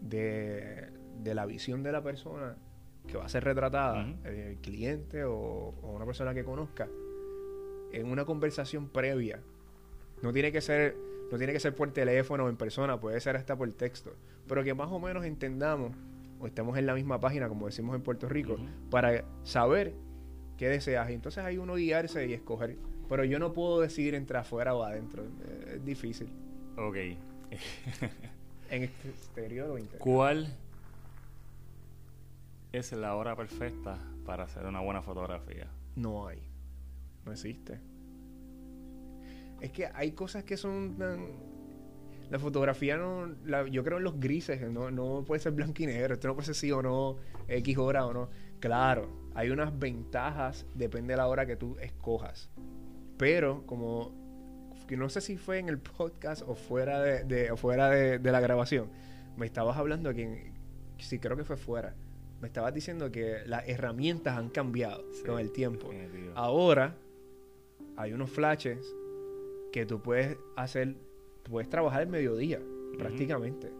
de, 0.00 0.90
la 1.24 1.46
visión 1.46 1.82
de 1.82 1.92
la 1.92 2.02
persona 2.02 2.56
que 3.06 3.16
va 3.16 3.24
a 3.24 3.28
ser 3.28 3.44
retratada, 3.44 4.06
el 4.24 4.58
cliente 4.58 5.24
o, 5.24 5.74
una 5.82 6.06
persona 6.06 6.34
que 6.34 6.44
conozca, 6.44 6.88
en 7.92 8.06
una 8.06 8.24
conversación 8.24 8.88
previa. 8.88 9.40
No 10.22 10.32
tiene 10.32 10.52
que 10.52 10.60
ser, 10.60 10.96
no 11.30 11.38
tiene 11.38 11.52
que 11.52 11.60
ser 11.60 11.74
por 11.74 11.90
teléfono 11.92 12.44
o 12.44 12.48
en 12.48 12.56
persona, 12.56 13.00
puede 13.00 13.20
ser 13.20 13.36
hasta 13.36 13.56
por 13.56 13.72
texto, 13.72 14.14
pero 14.46 14.62
que 14.62 14.74
más 14.74 14.90
o 14.90 15.00
menos 15.00 15.24
entendamos 15.24 15.92
o 16.38 16.46
estemos 16.46 16.76
en 16.78 16.86
la 16.86 16.94
misma 16.94 17.20
página, 17.20 17.48
como 17.48 17.66
decimos 17.66 17.96
en 17.96 18.02
Puerto 18.02 18.28
Rico, 18.28 18.56
para 18.90 19.24
saber 19.42 19.94
qué 20.56 20.68
deseas. 20.68 21.10
Y 21.10 21.14
entonces 21.14 21.42
hay 21.44 21.58
uno 21.58 21.74
guiarse 21.74 22.26
y 22.26 22.32
escoger. 22.32 22.76
Pero 23.08 23.24
yo 23.24 23.38
no 23.38 23.52
puedo 23.52 23.80
decidir 23.80 24.14
entre 24.14 24.38
afuera 24.38 24.74
o 24.74 24.82
adentro. 24.84 25.24
Es 25.66 25.84
difícil. 25.84 26.30
Ok. 26.80 26.96
¿En 28.70 28.82
exterior 28.84 29.70
o 29.70 29.78
interior? 29.78 30.00
¿Cuál 30.00 30.56
es 32.72 32.92
la 32.92 33.14
hora 33.16 33.34
perfecta 33.36 33.98
para 34.24 34.44
hacer 34.44 34.64
una 34.64 34.80
buena 34.80 35.02
fotografía? 35.02 35.66
No 35.96 36.26
hay. 36.26 36.38
No 37.24 37.32
existe. 37.32 37.80
Es 39.60 39.72
que 39.72 39.86
hay 39.92 40.12
cosas 40.12 40.44
que 40.44 40.56
son 40.56 40.96
tan... 40.96 41.50
La 42.30 42.38
fotografía 42.38 42.96
no, 42.96 43.26
la- 43.44 43.66
yo 43.66 43.82
creo 43.82 43.98
en 43.98 44.04
los 44.04 44.20
grises, 44.20 44.60
no, 44.70 44.90
no 44.92 45.24
puede 45.26 45.40
ser 45.40 45.50
blanco 45.52 45.82
y 45.82 45.86
negro, 45.86 46.14
esto 46.14 46.28
no 46.28 46.34
puede 46.34 46.46
ser 46.46 46.54
sí 46.54 46.70
o 46.70 46.80
no, 46.80 47.16
X 47.48 47.76
hora 47.76 48.06
o 48.06 48.12
no. 48.14 48.30
Claro, 48.60 49.08
hay 49.34 49.50
unas 49.50 49.76
ventajas, 49.76 50.64
depende 50.76 51.14
de 51.14 51.16
la 51.16 51.26
hora 51.26 51.44
que 51.44 51.56
tú 51.56 51.76
escojas. 51.80 52.48
Pero 53.18 53.66
como, 53.66 54.12
que 54.90 54.96
no 54.98 55.08
sé 55.08 55.20
si 55.22 55.36
fue 55.38 55.58
en 55.58 55.68
el 55.70 55.78
podcast 55.78 56.42
o 56.46 56.54
fuera 56.54 57.00
de, 57.00 57.24
de- 57.24 57.50
o 57.50 57.56
fuera 57.56 57.88
de, 57.88 58.18
de 58.18 58.32
la 58.32 58.40
grabación, 58.40 58.88
me 59.36 59.46
estabas 59.46 59.78
hablando 59.78 60.12
que, 60.12 60.52
sí 60.98 61.18
creo 61.18 61.36
que 61.36 61.44
fue 61.44 61.56
fuera, 61.56 61.94
me 62.42 62.48
estabas 62.48 62.74
diciendo 62.74 63.10
que 63.10 63.38
las 63.46 63.66
herramientas 63.68 64.36
han 64.36 64.48
cambiado 64.50 65.02
Sí, 65.12 65.22
con 65.24 65.38
el 65.38 65.52
tiempo. 65.52 65.88
definitivo. 65.90 66.32
Ahora 66.36 66.96
hay 67.96 68.12
unos 68.12 68.30
flashes 68.30 68.78
que 69.72 69.86
tú 69.86 70.00
puedes 70.02 70.36
hacer, 70.56 70.96
puedes 71.44 71.68
trabajar 71.70 72.02
el 72.02 72.08
mediodía, 72.08 72.60
prácticamente. 72.98 73.70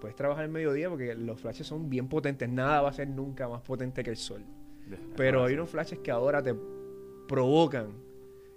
Puedes 0.00 0.16
trabajar 0.16 0.44
el 0.44 0.50
mediodía 0.50 0.88
porque 0.90 1.14
los 1.14 1.40
flashes 1.40 1.66
son 1.66 1.88
bien 1.90 2.08
potentes. 2.08 2.48
Nada 2.48 2.80
va 2.82 2.88
a 2.90 2.92
ser 2.92 3.08
nunca 3.08 3.48
más 3.48 3.62
potente 3.62 4.02
que 4.02 4.10
el 4.10 4.16
sol. 4.16 4.42
Pero 5.16 5.44
hay 5.44 5.54
unos 5.54 5.70
flashes 5.70 5.98
que 6.00 6.10
ahora 6.10 6.42
te 6.42 6.54
provocan 7.28 7.88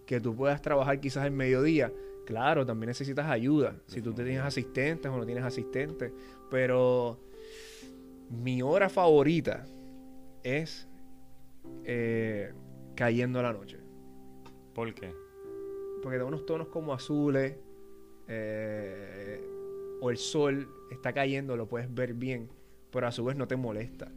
que 0.08 0.20
tú 0.20 0.36
puedas 0.36 0.62
trabajar 0.62 1.00
quizás 1.00 1.26
el 1.26 1.32
mediodía. 1.32 1.93
Claro, 2.26 2.65
también 2.65 2.88
necesitas 2.88 3.28
ayuda. 3.28 3.76
Si 3.86 4.02
tú 4.02 4.13
te 4.13 4.24
tienes 4.24 4.41
asistentes 4.41 5.12
o 5.12 5.17
no 5.17 5.26
tienes 5.26 5.43
asistentes. 5.43 6.12
Pero 6.50 7.20
mi 8.30 8.62
hora 8.62 8.89
favorita 8.89 9.67
es 10.43 10.88
eh, 11.84 12.54
cayendo 12.96 13.41
la 13.43 13.54
noche. 13.54 13.78
¿Por 14.74 14.93
qué? 14.96 15.13
Porque 16.02 16.17
da 16.17 16.26
unos 16.26 16.46
tonos 16.46 16.70
como 16.70 16.93
azules. 16.93 17.58
eh, 18.28 19.43
o 20.00 20.12
el 20.12 20.17
sol 20.17 20.70
está 20.91 21.12
cayendo, 21.12 21.58
lo 21.58 21.67
puedes 21.67 21.93
ver 21.93 22.13
bien. 22.13 22.50
Pero 22.91 23.08
a 23.08 23.12
su 23.12 23.26
vez 23.26 23.36
no 23.36 23.48
te 23.48 23.56
molesta. 23.56 24.12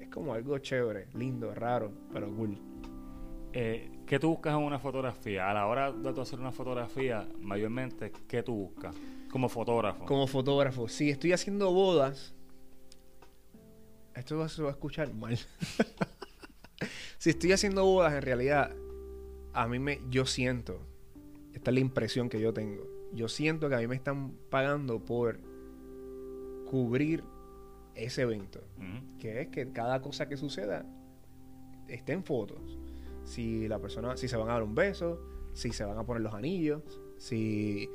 Es 0.00 0.08
como 0.08 0.34
algo 0.34 0.58
chévere, 0.58 1.08
lindo, 1.14 1.54
raro, 1.54 1.92
pero 2.12 2.34
cool. 2.34 2.58
Eh, 3.52 3.90
¿Qué 4.06 4.18
tú 4.18 4.30
buscas 4.30 4.54
en 4.54 4.62
una 4.62 4.78
fotografía? 4.78 5.50
A 5.50 5.54
la 5.54 5.66
hora 5.66 5.92
de 5.92 6.12
tú 6.12 6.20
hacer 6.20 6.38
una 6.38 6.52
fotografía, 6.52 7.28
mayormente, 7.40 8.12
¿qué 8.28 8.42
tú 8.42 8.54
buscas? 8.54 8.94
Como 9.30 9.48
fotógrafo. 9.48 10.04
Como 10.04 10.26
fotógrafo, 10.26 10.88
si 10.88 11.10
estoy 11.10 11.32
haciendo 11.32 11.72
bodas, 11.72 12.34
esto 14.14 14.48
se 14.48 14.62
va 14.62 14.68
a 14.68 14.72
escuchar 14.72 15.12
mal. 15.14 15.38
si 17.18 17.30
estoy 17.30 17.52
haciendo 17.52 17.84
bodas, 17.84 18.12
en 18.14 18.22
realidad, 18.22 18.74
a 19.52 19.68
mí 19.68 19.78
me, 19.78 20.00
yo 20.10 20.26
siento, 20.26 20.80
esta 21.52 21.70
es 21.70 21.74
la 21.74 21.80
impresión 21.80 22.28
que 22.28 22.40
yo 22.40 22.52
tengo, 22.52 22.84
yo 23.12 23.28
siento 23.28 23.68
que 23.68 23.74
a 23.76 23.78
mí 23.78 23.86
me 23.86 23.96
están 23.96 24.32
pagando 24.50 25.04
por 25.04 25.40
cubrir 26.66 27.24
ese 27.94 28.22
evento, 28.22 28.60
que 29.18 29.42
es 29.42 29.48
que 29.48 29.72
cada 29.72 30.00
cosa 30.00 30.28
que 30.28 30.36
suceda 30.36 30.86
esté 31.88 32.12
en 32.12 32.24
fotos. 32.24 32.79
Si 33.30 33.68
la 33.68 33.78
persona, 33.78 34.16
si 34.16 34.26
se 34.26 34.36
van 34.36 34.48
a 34.48 34.54
dar 34.54 34.64
un 34.64 34.74
beso, 34.74 35.20
si 35.52 35.70
se 35.70 35.84
van 35.84 35.96
a 35.96 36.04
poner 36.04 36.20
los 36.20 36.34
anillos, 36.34 36.82
si, 37.16 37.88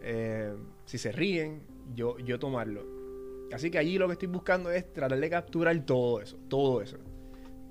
eh, 0.00 0.54
si 0.84 0.98
se 0.98 1.10
ríen, 1.10 1.62
yo, 1.96 2.16
yo 2.18 2.38
tomarlo. 2.38 2.86
Así 3.52 3.72
que 3.72 3.78
allí 3.78 3.98
lo 3.98 4.06
que 4.06 4.12
estoy 4.12 4.28
buscando 4.28 4.70
es 4.70 4.92
tratar 4.92 5.18
de 5.18 5.28
capturar 5.28 5.84
todo 5.84 6.20
eso, 6.20 6.38
todo 6.48 6.80
eso. 6.80 6.98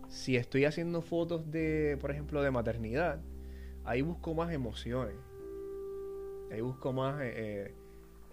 Si 0.10 0.36
estoy 0.36 0.65
haciendo 0.65 1.02
fotos 1.02 1.50
de, 1.50 1.98
por 2.02 2.12
ejemplo, 2.12 2.41
de 2.41 2.52
maternidad, 2.52 3.22
ahí 3.86 4.02
busco 4.02 4.34
más 4.34 4.52
emociones. 4.52 5.15
Ahí 6.52 6.60
busco 6.60 6.91
más 6.91 7.22
eh, 7.22 7.34
eh, 7.36 7.74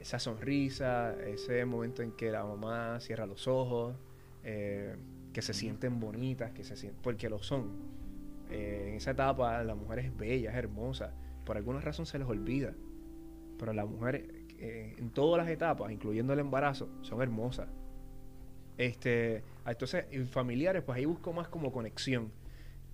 esa 0.01 0.19
sonrisa, 0.19 1.15
ese 1.25 1.65
momento 1.65 2.03
en 2.03 2.11
que 2.11 2.33
la 2.33 2.45
mamá 2.45 2.99
cierra 2.99 3.25
los 3.25 3.47
ojos, 3.47 3.95
eh, 4.43 4.97
que 5.33 5.43
se 5.43 5.55
sienten 5.55 6.01
bonitas, 6.01 6.51
que 6.51 6.65
se 6.65 6.77
sienten, 6.77 7.01
porque 7.03 7.29
lo 7.29 7.41
son. 7.41 7.94
Eh, 8.55 8.89
en 8.91 8.95
esa 8.95 9.11
etapa 9.11 9.63
la 9.65 9.75
mujer 9.75 9.99
es 9.99 10.17
bella, 10.17 10.51
es 10.51 10.57
hermosa. 10.57 11.13
Por 11.45 11.57
alguna 11.57 11.81
razón 11.81 12.07
se 12.07 12.19
les 12.19 12.29
olvida. 12.29 12.73
Pero 13.59 13.73
las 13.73 13.87
mujeres 13.89 14.25
eh, 14.59 14.95
en 14.99 15.11
todas 15.11 15.45
las 15.45 15.53
etapas, 15.53 15.91
incluyendo 15.91 16.33
el 16.33 16.39
embarazo, 16.39 16.89
son 17.03 17.21
hermosas. 17.21 17.69
Este, 18.77 19.43
entonces, 19.67 20.05
en 20.11 20.27
familiares, 20.29 20.83
pues 20.85 20.97
ahí 20.99 21.05
busco 21.05 21.33
más 21.33 21.49
como 21.49 21.73
conexión. 21.73 22.33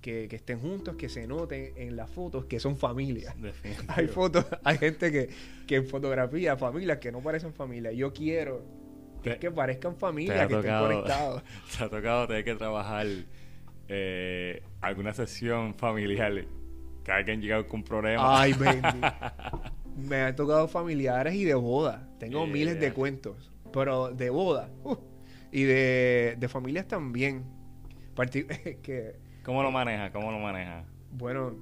Que, 0.01 0.29
que 0.29 0.37
estén 0.37 0.61
juntos, 0.61 0.97
que 0.97 1.11
se 1.11 1.27
noten 1.27 1.75
en 1.77 1.95
las 1.95 2.09
fotos 2.09 2.47
que 2.47 2.59
son 2.59 2.79
familias. 2.79 3.35
Hay 3.89 4.07
fotos, 4.07 4.47
hay 4.65 4.79
gente 4.79 5.13
que, 5.13 5.29
que 5.67 5.77
en 5.77 5.87
fotografía, 5.87 6.57
familias 6.57 6.97
que 6.97 7.13
no 7.13 7.21
parecen 7.21 7.53
familia. 7.53 7.93
Yo 7.93 8.11
quiero 8.15 8.63
que, 9.23 9.33
Te- 9.33 9.39
que 9.39 9.51
parezcan 9.51 9.97
ha 9.99 10.49
que 10.49 10.55
estén 10.55 10.79
conectados. 10.79 11.43
¿Te 11.77 11.85
ha 11.85 11.91
tocado 11.91 12.27
tener 12.29 12.45
que 12.45 12.55
trabajar 12.55 13.07
eh, 13.91 14.63
alguna 14.81 15.13
sesión 15.13 15.75
familiar? 15.75 16.45
Que 17.05 17.13
alguien 17.13 17.41
llegado 17.41 17.67
con 17.67 17.81
un 17.81 17.85
problema. 17.85 18.41
Ay. 18.41 18.55
Me 19.97 20.17
han 20.23 20.37
tocado 20.37 20.69
familiares 20.69 21.35
y 21.35 21.45
de 21.45 21.55
boda. 21.55 22.09
Tengo 22.19 22.45
Yeah. 22.45 22.53
miles 22.53 22.81
de 22.81 22.93
cuentos. 22.93 23.51
Pero 23.73 24.11
de 24.11 24.31
boda. 24.31 24.71
uh, 24.85 24.97
y 25.53 25.65
de, 25.65 26.37
de 26.39 26.49
familias 26.49 26.87
también. 26.87 27.45
Parti- 28.15 28.47
que, 28.83 29.17
¿Cómo 29.45 29.63
lo 29.63 29.71
maneja? 29.71 30.13
¿Cómo 30.13 30.31
lo 30.31 30.39
maneja? 30.39 30.85
bueno, 31.13 31.57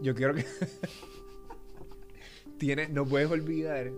yo 0.00 0.14
quiero 0.14 0.34
que... 0.34 0.44
Tienes, 2.58 2.90
no 2.90 3.06
puedes 3.06 3.30
olvidar, 3.30 3.90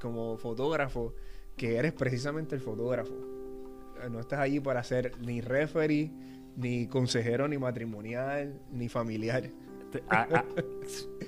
como 0.00 0.36
fotógrafo, 0.36 1.14
que 1.56 1.76
eres 1.76 1.92
precisamente 1.92 2.54
el 2.54 2.60
fotógrafo. 2.60 3.14
No 4.10 4.20
estás 4.20 4.40
allí 4.40 4.60
para 4.60 4.82
ser 4.84 5.12
ni 5.20 5.40
referee, 5.40 6.10
ni 6.58 6.86
consejero, 6.88 7.46
ni 7.48 7.56
matrimonial, 7.58 8.60
ni 8.72 8.88
familiar. 8.88 9.50
Ah, 10.10 10.26
ah, 10.32 10.44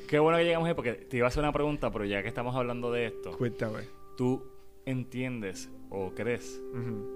qué 0.09 0.19
bueno 0.19 0.37
que 0.39 0.45
llegamos 0.45 0.69
ahí 0.69 0.75
porque 0.75 0.93
te 0.93 1.17
iba 1.17 1.27
a 1.27 1.29
hacer 1.29 1.43
una 1.43 1.53
pregunta, 1.53 1.91
pero 1.91 2.05
ya 2.05 2.21
que 2.23 2.29
estamos 2.29 2.55
hablando 2.57 2.93
de 2.93 3.07
esto, 3.07 3.31
Cuéntame. 3.39 3.85
¿tú 4.17 4.43
entiendes 4.85 5.71
o 5.89 6.11
crees 6.15 6.61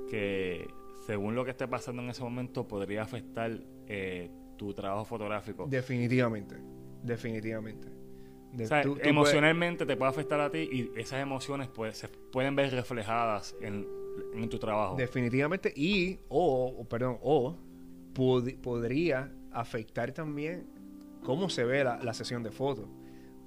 que 0.08 0.66
según 1.06 1.34
lo 1.34 1.44
que 1.44 1.50
esté 1.50 1.68
pasando 1.68 2.02
en 2.02 2.08
ese 2.10 2.22
momento 2.22 2.66
podría 2.66 3.02
afectar 3.02 3.50
eh, 3.88 4.30
tu 4.56 4.72
trabajo 4.72 5.04
fotográfico? 5.04 5.66
Definitivamente, 5.68 6.56
definitivamente. 7.02 7.88
De- 8.52 8.64
o 8.64 8.68
sea, 8.68 8.82
tú- 8.82 8.90
tú 8.90 8.94
puedes- 8.94 9.10
emocionalmente 9.10 9.84
te 9.84 9.96
puede 9.96 10.10
afectar 10.10 10.40
a 10.40 10.48
ti 10.50 10.58
y 10.70 10.90
esas 10.98 11.20
emociones 11.20 11.68
pues, 11.68 11.98
se 11.98 12.08
pueden 12.08 12.54
ver 12.56 12.70
reflejadas 12.72 13.54
en, 13.60 13.86
en 14.34 14.48
tu 14.48 14.58
trabajo. 14.58 14.94
definitivamente 14.96 15.72
y 15.74 16.20
o, 16.28 16.66
o, 16.78 16.84
perdón 16.88 17.18
o 17.20 17.56
pod- 18.14 18.56
podría 18.60 19.32
afectar 19.52 20.12
también 20.12 20.66
cómo 21.22 21.48
se 21.50 21.64
ve 21.64 21.84
la, 21.84 21.98
la 22.02 22.14
sesión 22.14 22.42
de 22.42 22.50
fotos. 22.50 22.86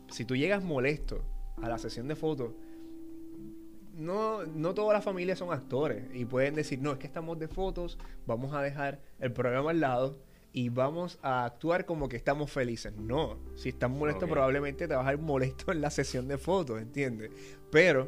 Si 0.10 0.26
tú 0.26 0.36
llegas 0.36 0.64
molesto 0.64 1.24
a 1.62 1.68
la 1.70 1.78
sesión 1.78 2.08
de 2.08 2.16
fotos, 2.16 2.52
no, 3.94 4.46
no 4.46 4.74
todas 4.74 4.94
las 4.94 5.04
familias 5.04 5.40
son 5.40 5.52
actores 5.52 6.04
y 6.14 6.26
pueden 6.26 6.56
decir, 6.56 6.80
no, 6.80 6.92
es 6.92 6.98
que 7.00 7.08
estamos 7.08 7.40
de 7.40 7.48
fotos, 7.48 7.98
vamos 8.28 8.54
a 8.54 8.62
dejar 8.62 9.02
el 9.20 9.32
programa 9.34 9.72
al 9.72 9.80
lado 9.80 10.20
y 10.54 10.70
vamos 10.70 11.20
a 11.24 11.46
actuar 11.46 11.86
como 11.86 12.08
que 12.08 12.16
estamos 12.16 12.52
felices. 12.52 12.94
No, 12.96 13.38
si 13.56 13.70
estás 13.70 13.90
molesto 13.90 14.28
probablemente 14.28 14.88
te 14.88 14.96
vas 14.96 15.08
a 15.08 15.14
ir 15.14 15.20
molesto 15.20 15.72
en 15.72 15.82
la 15.82 15.90
sesión 15.90 16.28
de 16.28 16.38
fotos, 16.38 16.80
¿entiendes? 16.82 17.32
Pero, 17.72 18.08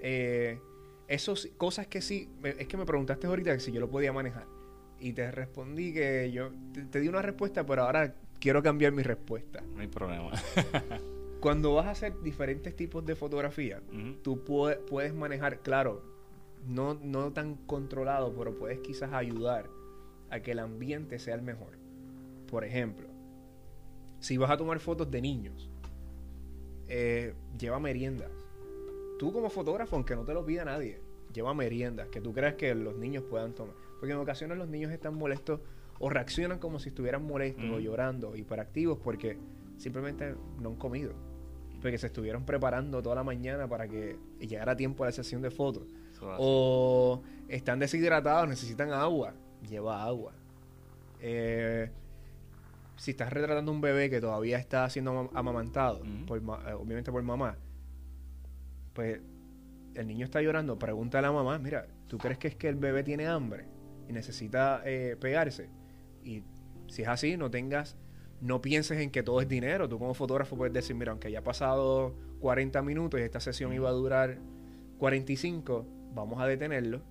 eh, 0.00 0.60
esos 1.08 1.48
cosas 1.56 1.86
que 1.88 2.00
sí, 2.00 2.28
es 2.42 2.66
que 2.66 2.76
me 2.76 2.86
preguntaste 2.86 3.26
ahorita 3.26 3.52
que 3.54 3.60
si 3.60 3.72
yo 3.72 3.80
lo 3.80 3.90
podía 3.90 4.12
manejar 4.12 4.46
y 5.00 5.12
te 5.12 5.30
respondí 5.30 5.92
que 5.92 6.30
yo 6.32 6.50
te, 6.72 6.82
te 6.84 7.00
di 7.00 7.08
una 7.08 7.22
respuesta, 7.22 7.64
pero 7.66 7.82
ahora 7.82 8.14
quiero 8.40 8.62
cambiar 8.62 8.92
mi 8.92 9.02
respuesta. 9.02 9.62
No 9.74 9.80
hay 9.80 9.88
problema. 9.88 10.30
Cuando 11.40 11.74
vas 11.74 11.86
a 11.86 11.90
hacer 11.90 12.20
diferentes 12.22 12.74
tipos 12.74 13.04
de 13.04 13.14
fotografía, 13.16 13.82
tú 14.22 14.42
pue- 14.44 14.78
puedes 14.86 15.12
manejar, 15.14 15.60
claro, 15.60 16.02
no, 16.66 16.94
no 16.94 17.32
tan 17.32 17.56
controlado, 17.66 18.32
pero 18.34 18.54
puedes 18.54 18.78
quizás 18.80 19.12
ayudar 19.12 19.68
a 20.30 20.40
que 20.40 20.52
el 20.52 20.58
ambiente 20.58 21.18
sea 21.18 21.34
el 21.34 21.42
mejor. 21.42 21.76
Por 22.50 22.64
ejemplo, 22.64 23.06
si 24.20 24.38
vas 24.38 24.50
a 24.50 24.56
tomar 24.56 24.78
fotos 24.80 25.10
de 25.10 25.20
niños, 25.20 25.68
eh, 26.88 27.34
lleva 27.58 27.78
meriendas. 27.78 28.30
Tú 29.18 29.32
como 29.32 29.50
fotógrafo, 29.50 29.96
aunque 29.96 30.14
no 30.16 30.24
te 30.24 30.32
lo 30.34 30.44
pida 30.44 30.64
nadie, 30.64 31.00
lleva 31.32 31.52
meriendas 31.54 32.08
que 32.08 32.20
tú 32.20 32.32
creas 32.32 32.54
que 32.54 32.74
los 32.74 32.96
niños 32.96 33.24
puedan 33.28 33.52
tomar. 33.54 33.74
Porque 34.04 34.12
en 34.12 34.18
ocasiones 34.18 34.58
los 34.58 34.68
niños 34.68 34.92
están 34.92 35.14
molestos 35.14 35.60
o 35.98 36.10
reaccionan 36.10 36.58
como 36.58 36.78
si 36.78 36.90
estuvieran 36.90 37.24
molestos 37.26 37.64
o 37.64 37.78
Mm. 37.78 37.80
llorando, 37.80 38.36
hiperactivos, 38.36 38.98
porque 38.98 39.38
simplemente 39.78 40.34
no 40.60 40.68
han 40.68 40.76
comido. 40.76 41.14
Porque 41.80 41.96
se 41.96 42.08
estuvieron 42.08 42.44
preparando 42.44 43.02
toda 43.02 43.14
la 43.14 43.24
mañana 43.24 43.66
para 43.66 43.88
que 43.88 44.18
llegara 44.40 44.72
a 44.72 44.76
tiempo 44.76 45.04
a 45.04 45.06
la 45.06 45.12
sesión 45.12 45.40
de 45.40 45.50
fotos. 45.50 45.84
O 46.38 47.22
están 47.48 47.78
deshidratados, 47.78 48.46
necesitan 48.46 48.92
agua. 48.92 49.32
Lleva 49.66 50.04
agua. 50.04 50.34
Eh, 51.20 51.90
si 52.96 53.12
estás 53.12 53.32
retratando 53.32 53.72
a 53.72 53.74
un 53.74 53.80
bebé 53.80 54.10
que 54.10 54.20
todavía 54.20 54.58
está 54.58 54.86
siendo 54.90 55.18
ama- 55.18 55.30
amamantado, 55.32 56.00
Ujú. 56.02 56.26
por 56.26 56.38
eh, 56.68 56.72
obviamente 56.74 57.10
por 57.10 57.22
mamá, 57.22 57.56
pues 58.92 59.22
el 59.94 60.06
niño 60.06 60.26
está 60.26 60.42
llorando, 60.42 60.78
pregunta 60.78 61.20
a 61.20 61.22
la 61.22 61.32
mamá, 61.32 61.58
mira, 61.58 61.86
¿tú 62.06 62.18
crees 62.18 62.36
que 62.36 62.48
es 62.48 62.54
que 62.56 62.68
el 62.68 62.74
bebé 62.76 63.02
tiene 63.02 63.26
hambre 63.28 63.64
y 64.08 64.12
necesita 64.12 64.82
eh, 64.84 65.16
pegarse? 65.20 65.68
Y 66.22 66.42
si 66.88 67.02
es 67.02 67.08
así, 67.08 67.36
no 67.36 67.50
tengas, 67.50 67.96
no 68.40 68.60
pienses 68.60 68.98
en 68.98 69.10
que 69.10 69.22
todo 69.22 69.40
es 69.40 69.48
dinero. 69.48 69.88
Tú 69.88 69.98
como 69.98 70.14
fotógrafo 70.14 70.56
puedes 70.56 70.72
decir, 70.72 70.94
mira, 70.96 71.12
aunque 71.12 71.30
ya 71.30 71.40
ha 71.40 71.44
pasado 71.44 72.14
40 72.40 72.82
minutos 72.82 73.20
y 73.20 73.22
esta 73.22 73.40
sesión 73.40 73.72
iba 73.72 73.88
a 73.88 73.92
durar 73.92 74.38
45, 74.98 75.86
vamos 76.14 76.40
a 76.40 76.46
detenerlo, 76.46 77.02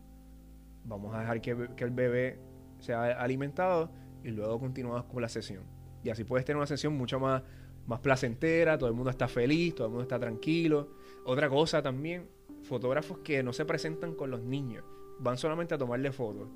vamos 0.85 1.15
a 1.15 1.21
dejar 1.21 1.41
que, 1.41 1.51
el 1.51 1.91
bebé 1.91 2.39
sea 2.79 3.19
alimentado 3.19 3.91
y 4.23 4.29
luego 4.29 4.59
continuamos 4.59 5.05
con 5.05 5.21
la 5.21 5.29
sesión. 5.29 5.63
Y 6.03 6.09
así 6.09 6.23
puedes 6.23 6.45
tener 6.45 6.57
una 6.57 6.67
sesión 6.67 6.97
mucho 6.97 7.19
más, 7.19 7.41
más 7.87 7.99
placentera, 7.99 8.77
todo 8.77 8.89
el 8.89 8.95
mundo 8.95 9.09
está 9.09 9.27
feliz, 9.27 9.75
todo 9.75 9.87
el 9.87 9.91
mundo 9.91 10.03
está 10.03 10.19
tranquilo. 10.19 10.89
Otra 11.25 11.49
cosa 11.49 11.81
también, 11.81 12.27
fotógrafos 12.63 13.19
que 13.19 13.41
no 13.41 13.53
se 13.53 13.65
presentan 13.65 14.15
con 14.15 14.29
los 14.29 14.41
niños, 14.41 14.83
van 15.19 15.37
solamente 15.37 15.73
a 15.73 15.77
tomarle 15.77 16.11
fotos. 16.11 16.47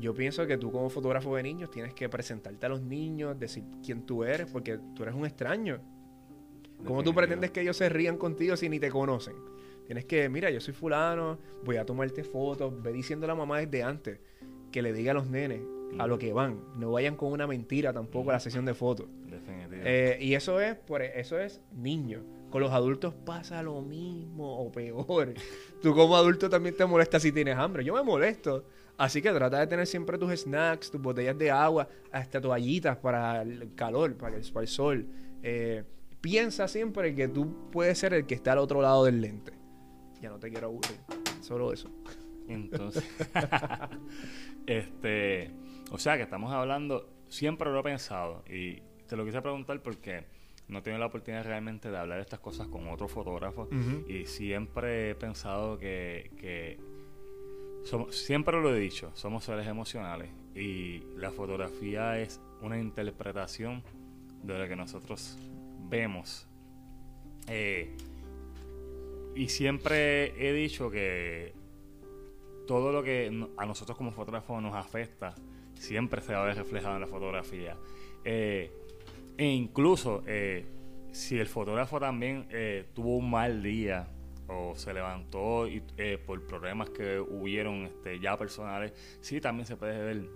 Yo 0.00 0.14
pienso 0.14 0.46
que 0.46 0.56
tú 0.56 0.72
como 0.72 0.88
fotógrafo 0.88 1.36
de 1.36 1.42
niños 1.42 1.70
tienes 1.70 1.94
que 1.94 2.08
presentarte 2.08 2.66
a 2.66 2.68
los 2.68 2.80
niños, 2.80 3.38
decir 3.38 3.64
quién 3.84 4.06
tú 4.06 4.24
eres, 4.24 4.50
porque 4.50 4.78
tú 4.94 5.02
eres 5.02 5.14
un 5.14 5.26
extraño. 5.26 5.78
¿Cómo 6.84 7.02
tú 7.02 7.14
pretendes 7.14 7.50
que 7.50 7.60
ellos 7.60 7.76
se 7.76 7.88
rían 7.90 8.16
contigo 8.16 8.56
si 8.56 8.68
ni 8.68 8.80
te 8.80 8.90
conocen? 8.90 9.34
Tienes 9.84 10.06
que, 10.06 10.28
mira, 10.28 10.50
yo 10.50 10.60
soy 10.60 10.72
fulano, 10.72 11.38
voy 11.64 11.76
a 11.76 11.84
tomarte 11.84 12.24
fotos, 12.24 12.82
ve 12.82 12.92
diciendo 12.92 13.26
a 13.26 13.28
la 13.28 13.34
mamá 13.34 13.58
desde 13.58 13.82
antes 13.82 14.20
que 14.72 14.82
le 14.82 14.92
diga 14.92 15.10
a 15.10 15.14
los 15.14 15.28
nenes 15.28 15.60
a 15.98 16.06
lo 16.06 16.18
que 16.18 16.32
van. 16.32 16.60
No 16.76 16.92
vayan 16.92 17.16
con 17.16 17.32
una 17.32 17.46
mentira 17.46 17.92
tampoco 17.92 18.30
a 18.30 18.34
la 18.34 18.40
sesión 18.40 18.64
de 18.64 18.74
fotos. 18.74 19.06
Eh, 19.72 20.18
y 20.20 20.34
eso 20.34 20.60
es, 20.60 20.76
por, 20.76 21.02
eso 21.02 21.38
es 21.38 21.60
niño. 21.72 22.22
Con 22.50 22.60
los 22.62 22.72
adultos 22.72 23.14
pasa 23.14 23.62
lo 23.62 23.80
mismo 23.80 24.58
o 24.58 24.70
peor. 24.72 25.34
Tú 25.82 25.94
como 25.94 26.16
adulto 26.16 26.50
también 26.50 26.76
te 26.76 26.84
molestas 26.84 27.22
si 27.22 27.32
tienes 27.32 27.56
hambre. 27.56 27.84
Yo 27.84 27.94
me 27.94 28.02
molesto. 28.02 28.64
Así 29.00 29.22
que 29.22 29.32
trata 29.32 29.58
de 29.58 29.66
tener 29.66 29.86
siempre 29.86 30.18
tus 30.18 30.30
snacks, 30.40 30.90
tus 30.90 31.00
botellas 31.00 31.38
de 31.38 31.50
agua, 31.50 31.88
hasta 32.12 32.38
toallitas 32.38 32.98
para 32.98 33.40
el 33.40 33.74
calor, 33.74 34.14
para 34.14 34.36
el, 34.36 34.44
sol. 34.68 35.06
Eh, 35.42 35.84
piensa 36.20 36.68
siempre 36.68 37.14
que 37.14 37.26
tú 37.26 37.70
puedes 37.70 37.98
ser 37.98 38.12
el 38.12 38.26
que 38.26 38.34
está 38.34 38.52
al 38.52 38.58
otro 38.58 38.82
lado 38.82 39.06
del 39.06 39.22
lente. 39.22 39.54
Ya 40.20 40.28
no 40.28 40.38
te 40.38 40.50
quiero 40.50 40.66
aburrir. 40.66 40.98
Solo 41.40 41.72
eso. 41.72 41.90
Entonces, 42.46 43.02
este, 44.66 45.50
o 45.90 45.96
sea 45.96 46.18
que 46.18 46.24
estamos 46.24 46.52
hablando, 46.52 47.08
siempre 47.30 47.70
lo 47.70 47.80
he 47.80 47.82
pensado 47.82 48.44
y 48.50 48.82
te 49.06 49.16
lo 49.16 49.24
quise 49.24 49.40
preguntar 49.40 49.80
porque 49.80 50.26
no 50.68 50.80
he 50.80 50.82
tenido 50.82 51.00
la 51.00 51.06
oportunidad 51.06 51.44
realmente 51.44 51.90
de 51.90 51.96
hablar 51.96 52.18
de 52.18 52.22
estas 52.22 52.40
cosas 52.40 52.68
con 52.68 52.86
otros 52.88 53.10
fotógrafos 53.10 53.68
y 54.06 54.26
siempre 54.26 55.10
he 55.10 55.14
pensado 55.14 55.78
que, 55.78 56.78
siempre 58.10 58.60
lo 58.60 58.74
he 58.74 58.78
dicho, 58.78 59.10
somos 59.14 59.44
seres 59.44 59.66
emocionales 59.66 60.30
y 60.54 61.02
la 61.16 61.30
fotografía 61.30 62.18
es 62.18 62.40
una 62.62 62.78
interpretación 62.78 63.82
de 64.42 64.58
lo 64.58 64.68
que 64.68 64.76
nosotros 64.76 65.38
vemos. 65.88 66.46
Eh, 67.48 67.96
y 69.34 69.48
siempre 69.48 70.48
he 70.48 70.52
dicho 70.52 70.90
que 70.90 71.52
todo 72.66 72.92
lo 72.92 73.02
que 73.02 73.46
a 73.56 73.66
nosotros 73.66 73.96
como 73.96 74.12
fotógrafos 74.12 74.62
nos 74.62 74.74
afecta 74.74 75.34
siempre 75.74 76.20
se 76.20 76.32
va 76.32 76.42
a 76.42 76.46
ver 76.46 76.56
reflejado 76.56 76.94
en 76.94 77.00
la 77.00 77.06
fotografía. 77.06 77.76
Eh, 78.24 78.70
e 79.36 79.46
incluso 79.46 80.22
eh, 80.26 80.66
si 81.12 81.38
el 81.38 81.46
fotógrafo 81.46 81.98
también 81.98 82.46
tuvo 82.94 83.16
un 83.16 83.30
mal 83.30 83.62
día 83.62 84.08
o 84.50 84.74
se 84.74 84.92
levantó 84.92 85.68
y, 85.68 85.82
eh, 85.96 86.18
por 86.18 86.44
problemas 86.46 86.90
que 86.90 87.20
hubieron 87.20 87.86
este, 87.86 88.18
ya 88.20 88.36
personales, 88.36 88.92
sí 89.20 89.40
también 89.40 89.66
se 89.66 89.76
puede 89.76 90.02
ver 90.02 90.28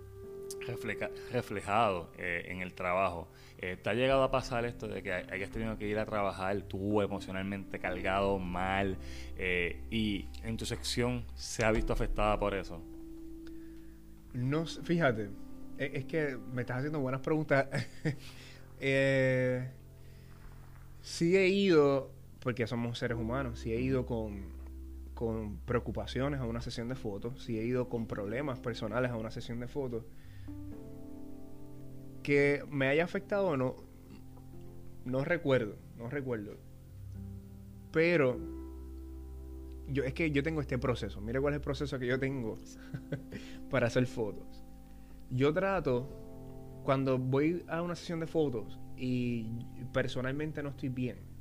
reflejado 1.33 2.11
en 2.19 2.61
el 2.61 2.75
trabajo. 2.75 3.29
¿Te 3.59 3.91
ha 3.91 3.95
llegado 3.95 4.23
a 4.23 4.31
pasar 4.31 4.67
esto 4.67 4.87
de 4.87 5.03
que 5.03 5.13
hayas 5.13 5.51
tenido 5.51 5.77
que 5.79 5.89
ir 5.89 5.99
a 5.99 6.05
trabajar 6.05 6.61
tú 6.63 7.01
emocionalmente 7.01 7.79
cargado, 7.79 8.39
mal, 8.39 8.99
y 9.91 10.29
en 10.45 10.57
tu 10.59 10.67
sección 10.67 11.25
se 11.35 11.65
ha 11.65 11.73
visto 11.73 11.95
afectada 11.95 12.39
por 12.39 12.55
eso? 12.55 12.81
No, 14.35 14.67
fíjate, 14.67 15.31
e, 15.79 15.93
es 15.95 16.05
que 16.05 16.37
me 16.53 16.63
estás 16.63 16.79
haciendo 16.79 17.01
buenas 17.01 17.21
preguntas. 17.21 17.69
Eh, 18.87 19.71
sí 21.01 21.37
he 21.37 21.47
ido, 21.47 22.11
porque 22.45 22.67
somos 22.67 22.99
seres 22.99 23.19
humanos, 23.19 23.59
sí 23.59 23.73
he 23.73 23.81
ido 23.81 24.05
con, 24.05 24.45
con 25.15 25.57
preocupaciones 25.61 26.41
a 26.41 26.45
una 26.45 26.61
sesión 26.61 26.89
de 26.91 26.95
fotos, 26.95 27.43
sí 27.43 27.59
he 27.59 27.65
ido 27.65 27.89
con 27.89 28.07
problemas 28.07 28.61
personales 28.61 29.11
a 29.11 29.17
una 29.17 29.31
sesión 29.31 29.59
de 29.61 29.67
fotos. 29.67 30.05
Que 32.23 32.63
me 32.71 32.89
haya 32.89 33.03
afectado 33.03 33.49
o 33.49 33.57
no, 33.57 33.77
no 35.07 35.25
recuerdo, 35.25 35.77
no 35.97 36.09
recuerdo. 36.11 36.57
Pero 37.91 38.39
yo, 39.89 40.05
es 40.05 40.13
que 40.13 40.31
yo 40.31 40.43
tengo 40.43 40.61
este 40.61 40.79
proceso. 40.79 41.23
Mire 41.23 41.41
cuál 41.41 41.55
es 41.55 41.57
el 41.57 41.63
proceso 41.63 41.99
que 41.99 42.07
yo 42.07 42.19
tengo 42.21 42.59
para 43.71 43.87
hacer 43.87 44.07
fotos. 44.07 44.63
Yo 45.31 45.53
trato 45.55 46.09
cuando 46.85 47.19
voy 47.19 47.65
a 47.69 47.81
una 47.81 47.95
sesión 47.95 48.21
de 48.21 48.27
fotos 48.27 48.79
y 48.99 49.65
personalmente 49.95 50.63
no 50.63 50.69
estoy 50.71 50.91
bien, 50.91 51.34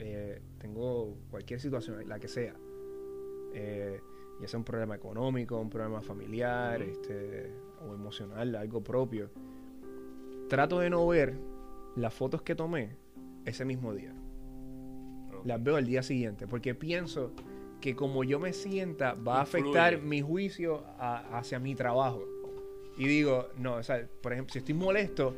eh, 0.00 0.40
tengo 0.58 1.14
cualquier 1.30 1.60
situación, 1.60 2.08
la 2.08 2.18
que 2.18 2.28
sea, 2.28 2.54
eh, 3.52 4.00
ya 4.40 4.48
sea 4.48 4.58
un 4.58 4.64
problema 4.64 4.94
económico, 4.94 5.60
un 5.60 5.68
problema 5.68 6.00
familiar, 6.00 6.80
este, 6.80 7.52
o 7.86 7.94
emocional, 7.94 8.54
algo 8.56 8.82
propio, 8.82 9.30
trato 10.48 10.78
de 10.80 10.88
no 10.88 11.06
ver 11.06 11.34
las 11.96 12.14
fotos 12.14 12.40
que 12.40 12.54
tomé 12.54 12.96
ese 13.44 13.64
mismo 13.64 13.94
día. 13.94 14.14
Las 15.44 15.62
veo 15.62 15.76
el 15.76 15.86
día 15.86 16.02
siguiente, 16.02 16.46
porque 16.46 16.74
pienso 16.74 17.32
que 17.80 17.94
como 17.94 18.24
yo 18.24 18.38
me 18.38 18.52
sienta 18.52 19.14
va 19.14 19.38
a 19.38 19.42
afectar 19.42 20.00
mi 20.00 20.22
juicio 20.22 20.84
hacia 20.98 21.58
mi 21.58 21.74
trabajo. 21.74 22.24
Y 22.96 23.06
digo, 23.06 23.48
no, 23.56 23.74
o 23.76 23.82
sea, 23.82 24.06
por 24.22 24.32
ejemplo, 24.32 24.52
si 24.52 24.58
estoy 24.58 24.74
molesto, 24.74 25.34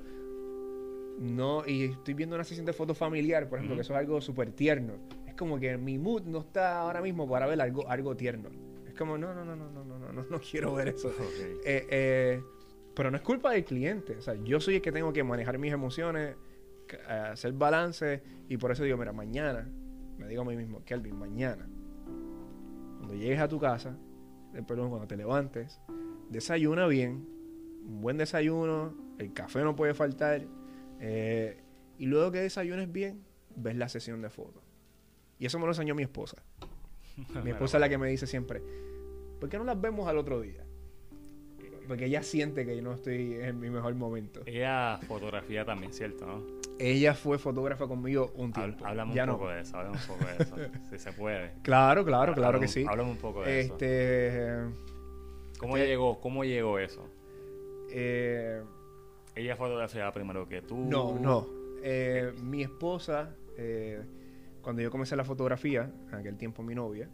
no, 1.22 1.62
y 1.66 1.84
estoy 1.84 2.14
viendo 2.14 2.34
una 2.34 2.44
sesión 2.44 2.66
de 2.66 2.72
fotos 2.72 2.98
familiar, 2.98 3.48
por 3.48 3.58
ejemplo, 3.58 3.76
que 3.76 3.82
eso 3.82 3.92
es 3.94 3.98
algo 3.98 4.20
súper 4.20 4.52
tierno, 4.52 4.94
es 5.26 5.34
como 5.34 5.58
que 5.58 5.76
mi 5.78 5.98
mood 5.98 6.22
no 6.22 6.40
está 6.40 6.80
ahora 6.80 7.00
mismo 7.00 7.28
para 7.28 7.46
ver 7.46 7.60
algo, 7.60 7.88
algo 7.88 8.16
tierno. 8.16 8.50
Es 8.86 8.94
como, 8.94 9.16
no, 9.16 9.32
no, 9.32 9.44
no, 9.44 9.56
no, 9.56 9.70
no, 9.70 9.84
no, 9.84 9.98
no, 9.98 10.12
no, 10.12 10.24
no 10.28 10.40
quiero 10.40 10.74
ver 10.74 10.88
eso. 10.88 11.12
Eh, 11.64 11.86
eh, 11.90 12.42
pero 12.94 13.10
no 13.10 13.16
es 13.16 13.22
culpa 13.22 13.52
del 13.52 13.64
cliente, 13.64 14.16
o 14.16 14.20
sea, 14.20 14.34
yo 14.34 14.60
soy 14.60 14.76
el 14.76 14.82
que 14.82 14.92
tengo 14.92 15.12
que 15.12 15.24
manejar 15.24 15.58
mis 15.58 15.72
emociones, 15.72 16.36
hacer 17.08 17.52
balance, 17.52 18.22
y 18.48 18.58
por 18.58 18.72
eso 18.72 18.82
digo, 18.82 18.98
mira, 18.98 19.12
mañana, 19.12 19.66
me 20.18 20.28
digo 20.28 20.42
a 20.42 20.44
mí 20.44 20.56
mismo, 20.56 20.84
Kelvin, 20.84 21.16
mañana, 21.18 21.66
cuando 22.98 23.14
llegues 23.14 23.40
a 23.40 23.48
tu 23.48 23.58
casa, 23.58 23.96
perdón, 24.66 24.90
cuando 24.90 25.06
te 25.06 25.16
levantes, 25.16 25.80
desayuna 26.28 26.86
bien, 26.86 27.26
un 27.86 28.00
buen 28.00 28.18
desayuno, 28.18 28.94
el 29.18 29.32
café 29.32 29.62
no 29.62 29.74
puede 29.74 29.94
faltar. 29.94 30.46
Eh, 31.04 31.56
y 31.98 32.06
luego 32.06 32.30
que 32.30 32.38
desayunes 32.38 32.90
bien, 32.90 33.24
ves 33.56 33.76
la 33.76 33.88
sesión 33.88 34.22
de 34.22 34.30
fotos. 34.30 34.62
Y 35.38 35.46
eso 35.46 35.58
me 35.58 35.66
lo 35.66 35.72
enseñó 35.72 35.94
mi 35.94 36.04
esposa. 36.04 36.42
mi 37.44 37.50
esposa 37.50 37.76
es 37.76 37.80
la 37.80 37.88
que 37.88 37.98
me 37.98 38.08
dice 38.08 38.26
siempre, 38.26 38.62
¿por 39.40 39.48
qué 39.48 39.58
no 39.58 39.64
las 39.64 39.80
vemos 39.80 40.08
al 40.08 40.16
otro 40.16 40.40
día? 40.40 40.64
Porque 41.88 42.06
ella 42.06 42.22
siente 42.22 42.64
que 42.64 42.76
yo 42.76 42.82
no 42.82 42.94
estoy 42.94 43.34
en 43.34 43.58
mi 43.58 43.68
mejor 43.68 43.94
momento. 43.96 44.42
Ella 44.46 45.00
fotografía 45.08 45.64
también, 45.64 45.92
¿cierto? 45.92 46.24
¿no? 46.24 46.46
Ella 46.78 47.14
fue 47.14 47.38
fotógrafa 47.38 47.88
conmigo 47.88 48.32
un 48.36 48.52
tiempo. 48.52 48.86
Hablamos 48.86 49.16
un 49.16 49.26
poco 49.26 49.48
de 49.48 49.60
eso, 49.60 49.76
hablamos 49.76 50.08
un 50.08 50.16
poco 50.16 50.30
de 50.30 50.42
eso. 50.44 50.56
si 50.90 50.98
se 50.98 51.12
puede. 51.12 51.52
Claro, 51.62 52.04
claro, 52.04 52.34
claro 52.34 52.60
que 52.60 52.68
sí. 52.68 52.86
Hablamos 52.88 53.16
un 53.16 53.20
poco 53.20 53.42
de 53.42 53.60
este, 53.60 54.28
eso. 54.28 54.72
¿Cómo 55.58 55.76
este 55.76 55.88
llegó? 55.88 56.20
¿Cómo 56.20 56.44
llegó 56.44 56.78
eso? 56.78 57.04
Eh, 57.90 58.62
¿Ella 59.34 59.56
fotografía 59.56 60.10
primero 60.12 60.46
que 60.46 60.62
tú? 60.62 60.76
No, 60.76 61.18
no. 61.18 61.46
Eh, 61.82 62.32
mi 62.42 62.62
esposa, 62.62 63.34
eh, 63.56 64.02
cuando 64.60 64.82
yo 64.82 64.90
comencé 64.90 65.16
la 65.16 65.24
fotografía, 65.24 65.90
en 66.08 66.14
aquel 66.14 66.36
tiempo 66.36 66.62
mi 66.62 66.74
novia, 66.74 67.08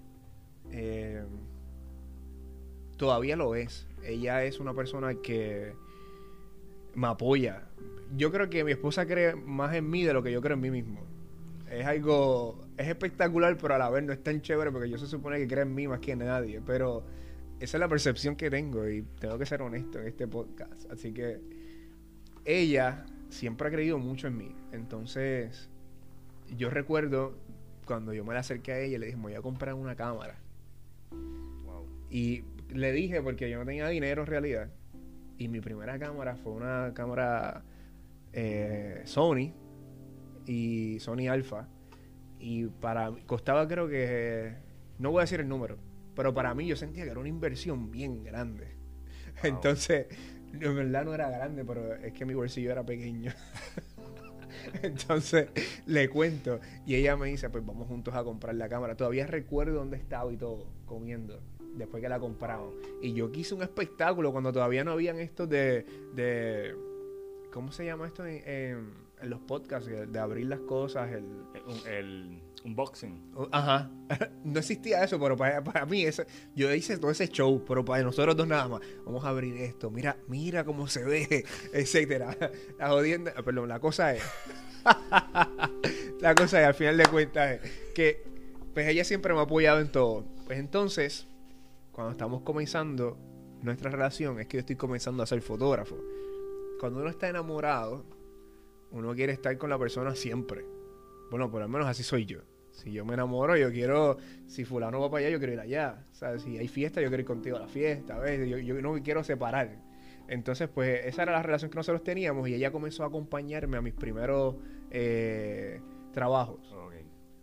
todavía 2.96 3.36
lo 3.36 3.54
es. 3.54 3.86
Ella 4.04 4.44
es 4.44 4.60
una 4.60 4.74
persona 4.74 5.14
que 5.14 5.72
me 6.94 7.06
apoya. 7.06 7.62
Yo 8.16 8.30
creo 8.30 8.50
que 8.50 8.64
mi 8.64 8.72
esposa 8.72 9.06
cree 9.06 9.34
más 9.34 9.74
en 9.74 9.88
mí 9.88 10.04
de 10.04 10.12
lo 10.12 10.22
que 10.22 10.32
yo 10.32 10.42
creo 10.42 10.54
en 10.54 10.60
mí 10.60 10.70
mismo. 10.70 11.06
Es 11.70 11.86
algo, 11.86 12.66
es 12.76 12.88
espectacular, 12.88 13.56
pero 13.58 13.74
a 13.74 13.78
la 13.78 13.90
vez 13.90 14.02
no 14.02 14.12
es 14.12 14.22
tan 14.22 14.40
chévere 14.40 14.72
porque 14.72 14.88
yo 14.90 14.98
se 14.98 15.06
supone 15.06 15.38
que 15.38 15.46
cree 15.46 15.62
en 15.62 15.74
mí 15.74 15.86
más 15.86 16.00
que 16.00 16.12
en 16.12 16.20
nadie. 16.20 16.60
Pero 16.64 17.04
esa 17.60 17.76
es 17.76 17.80
la 17.80 17.88
percepción 17.88 18.36
que 18.36 18.50
tengo 18.50 18.88
y 18.88 19.02
tengo 19.20 19.38
que 19.38 19.46
ser 19.46 19.62
honesto 19.62 20.00
en 20.00 20.08
este 20.08 20.26
podcast. 20.26 20.90
Así 20.90 21.12
que 21.12 21.40
ella 22.48 23.04
siempre 23.28 23.68
ha 23.68 23.70
creído 23.70 23.98
mucho 23.98 24.26
en 24.26 24.36
mí. 24.36 24.56
Entonces, 24.72 25.68
yo 26.56 26.70
recuerdo 26.70 27.34
cuando 27.84 28.12
yo 28.12 28.24
me 28.24 28.34
la 28.34 28.40
acerqué 28.40 28.72
a 28.72 28.80
ella, 28.80 28.98
le 28.98 29.06
dije, 29.06 29.16
me 29.16 29.24
voy 29.24 29.34
a 29.34 29.42
comprar 29.42 29.74
una 29.74 29.94
cámara. 29.94 30.38
Y 32.10 32.44
le 32.70 32.92
dije, 32.92 33.20
porque 33.22 33.50
yo 33.50 33.58
no 33.58 33.66
tenía 33.66 33.86
dinero 33.88 34.22
en 34.22 34.26
realidad, 34.26 34.70
y 35.36 35.48
mi 35.48 35.60
primera 35.60 35.98
cámara 35.98 36.36
fue 36.36 36.52
una 36.52 36.92
cámara 36.94 37.62
eh, 38.32 39.02
Sony 39.04 39.52
y 40.46 40.98
Sony 41.00 41.28
Alpha. 41.30 41.68
Y 42.40 42.66
para 42.66 43.12
costaba 43.26 43.68
creo 43.68 43.88
que, 43.88 44.54
no 44.98 45.10
voy 45.10 45.20
a 45.20 45.22
decir 45.22 45.40
el 45.40 45.48
número, 45.48 45.76
pero 46.14 46.32
para 46.32 46.54
mí 46.54 46.66
yo 46.66 46.76
sentía 46.76 47.04
que 47.04 47.10
era 47.10 47.20
una 47.20 47.28
inversión 47.28 47.90
bien 47.90 48.24
grande. 48.24 48.68
Entonces, 49.42 50.06
en 50.60 50.76
verdad 50.76 51.04
no 51.04 51.14
era 51.14 51.30
grande, 51.30 51.64
pero 51.64 51.94
es 51.94 52.12
que 52.12 52.24
mi 52.24 52.34
bolsillo 52.34 52.72
era 52.72 52.84
pequeño. 52.84 53.32
Entonces 54.82 55.48
le 55.86 56.08
cuento 56.08 56.60
y 56.86 56.96
ella 56.96 57.16
me 57.16 57.28
dice, 57.28 57.48
pues 57.50 57.64
vamos 57.64 57.88
juntos 57.88 58.14
a 58.14 58.24
comprar 58.24 58.54
la 58.54 58.68
cámara. 58.68 58.96
Todavía 58.96 59.26
recuerdo 59.26 59.74
dónde 59.74 59.96
estaba 59.96 60.32
y 60.32 60.36
todo, 60.36 60.66
comiendo, 60.86 61.40
después 61.74 62.02
que 62.02 62.08
la 62.08 62.18
compramos. 62.18 62.74
Y 63.02 63.14
yo 63.14 63.30
quise 63.30 63.54
un 63.54 63.62
espectáculo 63.62 64.32
cuando 64.32 64.52
todavía 64.52 64.84
no 64.84 64.92
habían 64.92 65.18
estos 65.18 65.48
de... 65.48 65.84
de 66.14 66.74
¿Cómo 67.52 67.72
se 67.72 67.86
llama 67.86 68.06
esto 68.06 68.26
en, 68.26 69.07
los 69.22 69.40
podcasts? 69.40 69.88
De 69.88 70.18
abrir 70.18 70.46
las 70.46 70.60
cosas, 70.60 71.10
el... 71.12 71.26
el 71.86 72.42
unboxing. 72.64 73.32
Ajá. 73.50 73.90
no 74.44 74.58
existía 74.58 75.04
eso, 75.04 75.18
pero 75.18 75.36
para, 75.36 75.62
para 75.62 75.86
mí, 75.86 76.02
eso, 76.02 76.24
yo 76.54 76.72
hice 76.72 76.98
todo 76.98 77.10
ese 77.10 77.28
show, 77.28 77.64
pero 77.66 77.84
para 77.84 78.02
nosotros 78.02 78.36
dos 78.36 78.46
nada 78.46 78.68
más. 78.68 78.80
Vamos 79.04 79.24
a 79.24 79.28
abrir 79.28 79.56
esto, 79.56 79.90
mira, 79.90 80.16
mira 80.28 80.64
cómo 80.64 80.88
se 80.88 81.04
ve, 81.04 81.44
etcétera. 81.72 82.36
La 82.78 82.88
jodienda, 82.88 83.32
perdón, 83.44 83.68
la 83.68 83.80
cosa 83.80 84.14
es. 84.14 84.22
la 86.20 86.34
cosa 86.34 86.60
es, 86.60 86.66
al 86.66 86.74
final 86.74 86.96
de 86.96 87.06
cuentas, 87.06 87.60
es 87.62 87.70
que 87.94 88.24
pues 88.74 88.86
ella 88.88 89.04
siempre 89.04 89.32
me 89.32 89.40
ha 89.40 89.42
apoyado 89.42 89.80
en 89.80 89.90
todo. 89.90 90.24
Pues 90.46 90.58
entonces, 90.58 91.26
cuando 91.92 92.12
estamos 92.12 92.42
comenzando 92.42 93.18
nuestra 93.62 93.90
relación, 93.90 94.40
es 94.40 94.46
que 94.46 94.58
yo 94.58 94.60
estoy 94.60 94.76
comenzando 94.76 95.22
a 95.22 95.26
ser 95.26 95.42
fotógrafo. 95.42 95.96
Cuando 96.78 97.00
uno 97.00 97.10
está 97.10 97.28
enamorado, 97.28 98.04
uno 98.90 99.14
quiere 99.14 99.32
estar 99.32 99.56
con 99.58 99.70
la 99.70 99.78
persona 99.78 100.14
siempre. 100.14 100.64
Bueno, 101.30 101.50
por 101.50 101.60
lo 101.60 101.68
menos 101.68 101.86
así 101.86 102.02
soy 102.02 102.24
yo. 102.24 102.40
Si 102.70 102.92
yo 102.92 103.04
me 103.04 103.14
enamoro, 103.14 103.56
yo 103.56 103.70
quiero, 103.70 104.18
si 104.46 104.64
fulano 104.64 105.00
va 105.00 105.10
para 105.10 105.26
allá, 105.26 105.30
yo 105.30 105.38
quiero 105.38 105.54
ir 105.54 105.60
allá. 105.60 106.06
O 106.12 106.14
sea, 106.14 106.38
si 106.38 106.56
hay 106.58 106.68
fiesta, 106.68 107.00
yo 107.00 107.08
quiero 107.08 107.22
ir 107.22 107.26
contigo 107.26 107.56
a 107.56 107.60
la 107.60 107.68
fiesta, 107.68 108.18
¿ves? 108.18 108.48
Yo, 108.48 108.58
yo 108.58 108.80
no 108.80 108.92
me 108.92 109.02
quiero 109.02 109.24
separar. 109.24 109.76
Entonces, 110.28 110.68
pues 110.68 111.06
esa 111.06 111.22
era 111.22 111.32
la 111.32 111.42
relación 111.42 111.70
que 111.70 111.76
nosotros 111.76 112.04
teníamos 112.04 112.48
y 112.48 112.54
ella 112.54 112.70
comenzó 112.70 113.02
a 113.02 113.06
acompañarme 113.06 113.78
a 113.78 113.80
mis 113.80 113.94
primeros 113.94 114.56
eh, 114.90 115.80
trabajos. 116.12 116.60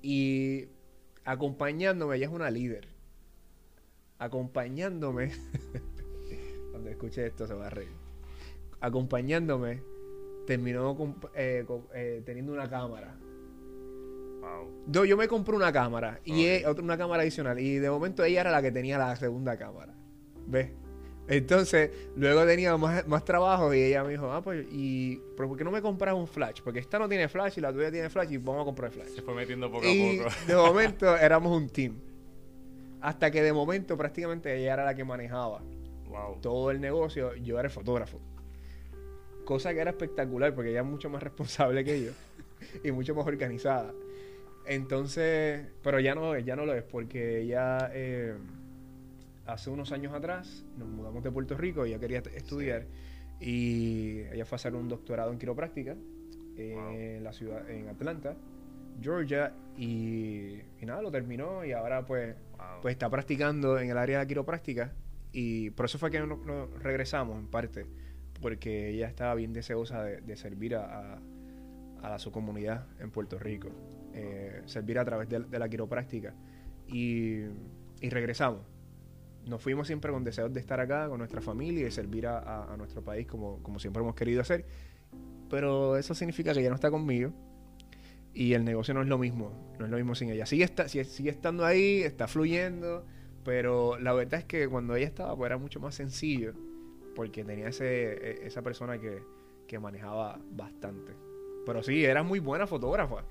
Y 0.01 0.69
acompañándome, 1.23 2.17
ella 2.17 2.27
es 2.27 2.31
una 2.31 2.51
líder. 2.51 2.87
Acompañándome, 4.19 5.31
cuando 6.71 6.89
escuche 6.91 7.25
esto 7.25 7.47
se 7.47 7.55
va 7.55 7.67
a 7.67 7.69
reír. 7.71 7.89
Acompañándome, 8.79 9.81
terminó 10.45 11.15
eh, 11.35 11.65
eh, 11.93 12.21
teniendo 12.25 12.53
una 12.53 12.69
cámara. 12.69 13.17
Yo, 14.87 15.05
yo 15.05 15.17
me 15.17 15.27
compré 15.27 15.55
una 15.55 15.73
cámara 15.73 16.19
y 16.23 16.63
otra 16.65 16.83
una 16.83 16.97
cámara 16.97 17.23
adicional. 17.23 17.59
Y 17.59 17.79
de 17.79 17.89
momento 17.89 18.23
ella 18.23 18.41
era 18.41 18.51
la 18.51 18.61
que 18.61 18.71
tenía 18.71 18.97
la 18.97 19.15
segunda 19.15 19.57
cámara. 19.57 19.93
¿Ves? 20.45 20.71
Entonces, 21.27 21.89
luego 22.15 22.45
tenía 22.45 22.77
más, 22.77 23.07
más 23.07 23.25
trabajo 23.25 23.73
y 23.73 23.81
ella 23.81 24.03
me 24.03 24.11
dijo, 24.11 24.31
ah, 24.31 24.43
pues, 24.43 24.67
¿y 24.71 25.17
por 25.35 25.57
qué 25.57 25.63
no 25.63 25.71
me 25.71 25.81
compras 25.81 26.13
un 26.13 26.27
flash? 26.27 26.61
Porque 26.63 26.79
esta 26.79 26.99
no 26.99 27.09
tiene 27.09 27.27
flash 27.27 27.57
y 27.57 27.61
la 27.61 27.73
tuya 27.73 27.91
tiene 27.91 28.11
flash 28.11 28.31
y 28.33 28.37
vamos 28.37 28.61
a 28.61 28.65
comprar 28.65 28.91
flash. 28.91 29.07
Se 29.07 29.23
fue 29.23 29.33
metiendo 29.33 29.71
poco 29.71 29.87
a 29.87 29.89
poco. 29.89 30.35
De 30.45 30.55
momento 30.55 31.17
éramos 31.17 31.51
un 31.57 31.67
team. 31.67 31.95
Hasta 33.01 33.31
que 33.31 33.41
de 33.41 33.53
momento 33.53 33.97
prácticamente 33.97 34.55
ella 34.55 34.73
era 34.73 34.85
la 34.85 34.93
que 34.93 35.03
manejaba 35.03 35.63
todo 36.41 36.71
el 36.71 36.79
negocio, 36.79 37.35
yo 37.35 37.59
era 37.59 37.67
el 37.67 37.73
fotógrafo. 37.73 38.19
Cosa 39.45 39.73
que 39.73 39.79
era 39.79 39.91
espectacular 39.91 40.53
porque 40.53 40.71
ella 40.71 40.81
es 40.81 40.85
mucho 40.85 41.09
más 41.09 41.23
responsable 41.23 41.83
que 41.85 42.05
yo 42.05 42.11
y 42.83 42.91
mucho 42.91 43.15
más 43.15 43.25
organizada. 43.25 43.93
Entonces, 44.65 45.67
pero 45.83 45.99
ya 45.99 46.15
no, 46.15 46.37
ya 46.39 46.55
no 46.55 46.65
lo 46.65 46.73
es 46.73 46.83
porque 46.83 47.41
ella... 47.41 47.89
Eh, 47.93 48.35
hace 49.45 49.69
unos 49.69 49.91
años 49.91 50.13
atrás 50.13 50.65
nos 50.77 50.87
mudamos 50.87 51.23
de 51.23 51.31
Puerto 51.31 51.55
Rico, 51.55 51.85
ella 51.85 51.99
quería 51.99 52.19
estudiar 52.33 52.87
y 53.39 54.21
ella 54.31 54.45
fue 54.45 54.55
a 54.55 54.57
hacer 54.57 54.75
un 54.75 54.89
doctorado 54.89 55.31
en 55.31 55.37
quiropráctica 55.37 55.95
en 56.57 57.23
la 57.23 57.33
ciudad, 57.33 57.69
en 57.69 57.89
Atlanta, 57.89 58.35
Georgia, 59.01 59.53
y, 59.77 60.61
nada, 60.81 61.01
lo 61.01 61.11
terminó 61.11 61.65
y 61.65 61.73
ahora 61.73 62.05
pues, 62.05 62.35
pues 62.81 62.93
está 62.93 63.09
practicando 63.09 63.77
en 63.77 63.89
el 63.89 63.97
área 63.97 64.19
de 64.19 64.27
quiropráctica 64.27 64.93
y 65.31 65.69
por 65.71 65.85
eso 65.85 65.97
fue 65.97 66.11
que 66.11 66.19
nos, 66.21 66.39
regresamos 66.81 67.37
en 67.37 67.47
parte, 67.47 67.85
porque 68.41 68.89
ella 68.89 69.07
estaba 69.07 69.35
bien 69.35 69.53
deseosa 69.53 70.03
de, 70.03 70.37
servir 70.37 70.75
a, 70.75 71.19
su 72.17 72.31
comunidad 72.31 72.85
en 72.99 73.09
Puerto 73.09 73.39
Rico, 73.39 73.69
eh, 74.13 74.61
servir 74.65 74.99
a 74.99 75.05
través 75.05 75.27
de, 75.27 75.59
la 75.59 75.67
quiropráctica 75.67 76.33
y, 76.87 77.41
regresamos 78.01 78.61
nos 79.47 79.61
fuimos 79.61 79.87
siempre 79.87 80.11
con 80.11 80.23
deseos 80.23 80.53
de 80.53 80.59
estar 80.59 80.79
acá 80.79 81.07
con 81.07 81.17
nuestra 81.19 81.41
familia 81.41 81.87
y 81.87 81.91
servir 81.91 82.27
a, 82.27 82.75
nuestro 82.77 83.03
país 83.03 83.27
como, 83.27 83.61
como, 83.61 83.79
siempre 83.79 84.01
hemos 84.01 84.15
querido 84.15 84.41
hacer. 84.41 84.65
Pero 85.49 85.97
eso 85.97 86.15
significa 86.15 86.51
que 86.51 86.61
ella 86.61 86.69
no 86.69 86.75
está 86.75 86.89
conmigo 86.89 87.31
y 88.33 88.53
el 88.53 88.65
negocio 88.65 88.93
no 88.95 89.01
es 89.01 89.07
lo 89.07 89.19
mismo, 89.19 89.51
no 89.77 89.85
es 89.85 89.91
lo 89.91 89.97
mismo 89.97 90.15
sin 90.15 90.29
ella. 90.29 90.47
Sigue, 90.47 90.63
está, 90.63 90.87
sigue, 90.87 91.29
estando 91.29 91.63
ahí, 91.63 92.01
está 92.01 92.27
fluyendo, 92.27 93.05
pero 93.43 93.99
la 93.99 94.13
verdad 94.13 94.39
es 94.39 94.45
que 94.45 94.67
cuando 94.67 94.95
ella 94.95 95.05
estaba 95.05 95.35
pues 95.35 95.47
era 95.47 95.57
mucho 95.57 95.79
más 95.79 95.93
sencillo 95.93 96.53
porque 97.15 97.43
tenía 97.43 97.69
ese, 97.69 98.13
e, 98.13 98.47
esa 98.47 98.61
persona 98.61 98.99
que, 98.99 99.23
que 99.67 99.79
manejaba 99.79 100.39
bastante. 100.51 101.13
Pero 101.65 101.81
sí, 101.81 102.05
era 102.05 102.21
muy 102.21 102.39
buena 102.39 102.67
fotógrafa. 102.67 103.23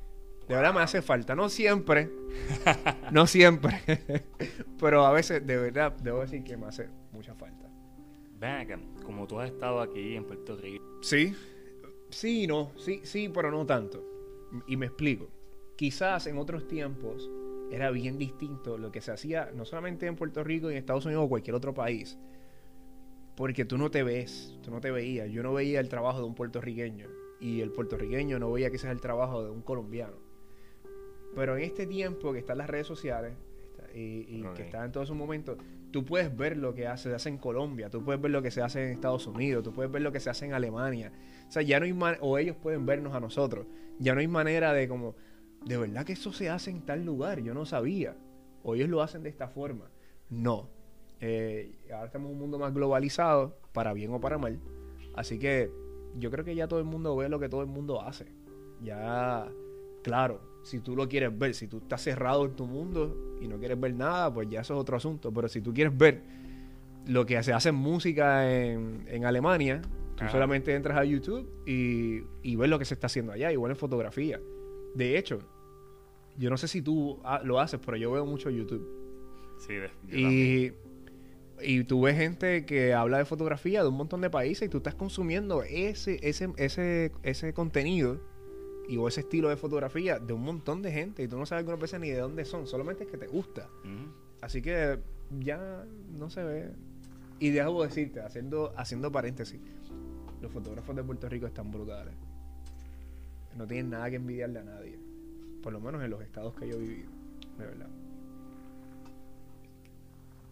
De 0.49 0.55
verdad 0.55 0.75
me 0.75 0.81
hace 0.81 1.01
falta. 1.01 1.35
No 1.35 1.49
siempre. 1.49 2.11
no 3.11 3.27
siempre. 3.27 3.81
pero 4.81 5.07
a 5.07 5.13
veces, 5.13 5.47
de 5.47 5.57
verdad, 5.57 5.93
debo 6.03 6.21
decir 6.21 6.45
que 6.45 6.57
me 6.57 6.67
hace 6.67 6.89
mucha 7.13 7.35
falta. 7.35 7.71
Ven 8.39 8.51
acá, 8.51 8.79
como 9.05 9.27
tú 9.27 9.41
has 9.41 9.51
estado 9.51 9.81
aquí 9.81 10.17
en 10.17 10.25
Puerto 10.25 10.57
Rico. 10.57 10.85
Sí. 11.01 11.35
Sí, 12.11 12.47
no. 12.47 12.73
Sí, 12.77 13.01
sí, 13.05 13.31
pero 13.33 13.51
no 13.51 13.65
tanto. 13.65 14.05
Y 14.67 14.77
me 14.77 14.87
explico. 14.87 15.29
Quizás 15.77 16.27
en 16.27 16.39
otros 16.39 16.69
tiempos 16.69 17.31
era 17.71 17.91
bien 17.91 18.19
distinto 18.19 18.79
lo 18.79 18.93
que 18.93 19.01
se 19.01 19.11
hacía 19.11 19.51
no 19.55 19.65
solamente 19.65 20.07
en 20.07 20.17
Puerto 20.17 20.45
Rico, 20.45 20.71
en 20.71 20.77
Estados 20.77 21.07
Unidos 21.07 21.25
o 21.25 21.29
cualquier 21.29 21.57
otro 21.57 21.75
país. 21.75 22.19
Porque 23.37 23.65
tú 23.65 23.79
no 23.79 23.91
te 23.91 24.03
ves, 24.03 24.57
tú 24.63 24.71
no 24.71 24.81
te 24.81 24.91
veías. 24.91 25.31
Yo 25.31 25.43
no 25.43 25.53
veía 25.53 25.81
el 25.81 25.89
trabajo 25.89 26.19
de 26.19 26.25
un 26.25 26.35
puertorriqueño 26.35 27.09
y 27.41 27.61
el 27.61 27.71
puertorriqueño 27.71 28.39
no 28.39 28.53
veía 28.53 28.71
quizás 28.71 28.91
el 28.91 29.01
trabajo 29.01 29.43
de 29.45 29.51
un 29.51 29.63
colombiano. 29.63 30.17
Pero 31.35 31.57
en 31.57 31.65
este 31.65 31.87
tiempo 31.87 32.33
que 32.33 32.39
están 32.39 32.59
las 32.59 32.71
redes 32.71 32.87
sociales 32.87 33.35
y, 33.93 34.43
que 34.55 34.63
está 34.63 34.85
en 34.85 34.93
todos 34.93 35.09
sus 35.09 35.17
momentos, 35.17 35.59
tú 35.91 36.05
puedes 36.05 36.35
ver 36.37 36.57
lo 36.57 36.75
que 36.75 36.87
hace, 36.87 37.11
se 37.11 37.15
hace 37.15 37.29
en 37.29 37.39
Colombia, 37.39 37.91
tú 37.91 38.05
puedes 38.05 38.21
ver 38.21 38.31
lo 38.31 38.43
que 38.43 38.51
se 38.51 38.63
hace 38.63 38.85
en 38.85 38.91
Estados 38.91 39.27
Unidos, 39.27 39.63
tú 39.63 39.73
puedes 39.73 39.91
ver 39.91 40.03
lo 40.03 40.13
que 40.13 40.21
se 40.21 40.31
hace 40.31 40.47
en 40.47 40.55
Alemania. 40.55 41.13
O 41.49 41.53
sea, 41.53 41.63
ya 41.63 41.79
no 41.81 41.87
hay 41.87 42.17
o 42.21 42.39
ellos 42.39 42.57
pueden 42.57 42.87
vernos 42.87 43.15
a 43.15 43.21
nosotros. 43.21 43.67
Ya 43.99 44.15
no 44.15 44.21
hay 44.21 44.29
manera 44.29 44.73
de 44.73 44.89
como, 44.89 45.15
de 45.65 45.77
verdad 45.77 46.05
que 46.05 46.15
eso 46.15 46.33
se 46.33 46.51
hace 46.51 46.71
en 46.71 46.83
tal 46.83 47.05
lugar, 47.05 47.41
yo 47.41 47.55
no 47.55 47.67
sabía. 47.67 48.17
O 48.63 48.75
ellos 48.75 48.89
lo 48.89 49.03
hacen 49.03 49.23
de 49.23 49.29
esta 49.29 49.49
forma. 49.49 49.91
No. 50.31 50.71
Eh, 51.21 51.73
ahora 51.93 52.07
estamos 52.07 52.29
en 52.29 52.35
un 52.35 52.41
mundo 52.41 52.59
más 52.59 52.73
globalizado, 52.73 53.57
para 53.73 53.93
bien 53.93 54.13
o 54.13 54.21
para 54.21 54.39
mal. 54.39 54.59
Así 55.15 55.39
que 55.39 55.71
yo 56.17 56.31
creo 56.31 56.45
que 56.45 56.55
ya 56.55 56.69
todo 56.69 56.79
el 56.79 56.85
mundo 56.85 57.17
ve 57.17 57.29
lo 57.29 57.39
que 57.39 57.49
todo 57.49 57.61
el 57.61 57.67
mundo 57.67 58.03
hace. 58.03 58.27
Ya, 58.83 59.49
claro, 60.03 60.41
si 60.63 60.81
tú 60.81 60.97
lo 60.97 61.09
quieres 61.09 61.37
ver. 61.37 61.55
Si 61.55 61.69
tú 61.69 61.79
estás 61.79 62.03
cerrado 62.03 62.45
en 62.45 62.57
tu 62.57 62.67
mundo 62.67 63.37
y 63.41 63.49
no 63.49 63.59
quieres 63.59 63.79
ver 63.79 63.95
nada, 63.95 64.33
pues 64.33 64.49
ya 64.49 64.61
eso 64.61 64.75
es 64.75 64.81
otro 64.81 64.97
asunto. 64.97 65.33
Pero 65.33 65.49
si 65.49 65.61
tú 65.61 65.73
quieres 65.73 65.97
ver 65.97 66.23
lo 67.07 67.27
que 67.27 67.43
se 67.43 67.53
hace 67.53 67.69
en 67.69 67.75
música 67.77 68.51
en, 68.51 69.25
Alemania, 69.25 69.83
tú 70.17 70.25
solamente 70.31 70.75
entras 70.75 70.99
a 70.99 71.05
YouTube 71.05 71.49
y, 71.67 72.23
y 72.43 72.57
ves 72.57 72.69
lo 72.69 72.79
que 72.79 72.85
se 72.85 72.95
está 72.95 73.07
haciendo 73.07 73.33
allá, 73.33 73.53
igual 73.53 73.73
en 73.73 73.77
fotografía. 73.77 74.41
De 74.95 75.19
hecho, 75.19 75.41
yo 76.37 76.51
no 76.51 76.57
sé 76.57 76.69
si 76.69 76.83
tú 76.83 77.21
lo 77.45 77.61
haces, 77.61 77.81
pero 77.85 77.97
yo 77.97 78.11
veo 78.11 78.27
mucho 78.27 78.51
YouTube. 78.51 78.87
Sí, 79.59 79.75
y, 80.11 80.73
y 81.63 81.85
tú 81.85 82.03
ves 82.03 82.17
gente 82.17 82.65
que 82.65 82.95
habla 82.95 83.19
de 83.19 83.25
fotografía 83.25 83.83
de 83.83 83.89
un 83.89 83.97
montón 83.97 84.21
de 84.21 84.31
países 84.31 84.67
y 84.67 84.69
tú 84.69 84.79
estás 84.79 84.95
consumiendo 84.95 85.63
ese, 85.63 86.19
ese, 86.23 86.53
ese, 86.57 87.13
ese 87.23 87.55
contenido 87.55 88.21
y 88.89 88.97
o 88.97 89.09
ese 89.09 89.21
estilo 89.21 89.49
de 89.49 89.57
fotografía 89.57 90.19
de 90.19 90.33
un 90.33 90.43
montón 90.43 90.83
de 90.83 90.93
gente 90.93 91.23
y 91.23 91.29
tú 91.29 91.39
no 91.39 91.47
sabes 91.47 91.61
algunas 91.61 91.81
veces 91.81 92.01
ni 92.01 92.11
de 92.11 92.19
dónde 92.19 92.45
son, 92.45 92.67
solamente 92.67 93.05
es 93.05 93.11
que 93.11 93.17
te 93.17 93.27
gusta. 93.27 93.69
Así 94.41 94.61
que 94.61 94.99
ya 95.41 95.85
no 96.19 96.29
se 96.31 96.43
ve. 96.45 96.73
Y 97.41 97.51
debo 97.51 97.83
decirte, 97.83 98.21
haciendo, 98.21 98.73
haciendo 98.77 99.11
paréntesis, 99.11 99.61
los 100.41 100.53
fotógrafos 100.53 100.95
de 100.95 101.03
Puerto 101.03 101.29
Rico 101.29 101.47
están 101.47 101.71
brutales. 101.71 102.15
No 103.57 103.67
tienen 103.67 103.91
nada 103.91 104.11
que 104.11 104.17
envidiarle 104.17 104.61
a 104.61 104.65
nadie. 104.65 104.99
por 105.63 105.73
lo 105.73 105.81
menos 105.81 106.03
en 106.05 106.11
los 106.11 106.21
estados 106.21 106.55
que 106.55 106.69
yo 106.69 106.75
he 106.75 106.79
vivido, 106.79 107.11
de 107.59 107.65
verdad. 107.65 107.89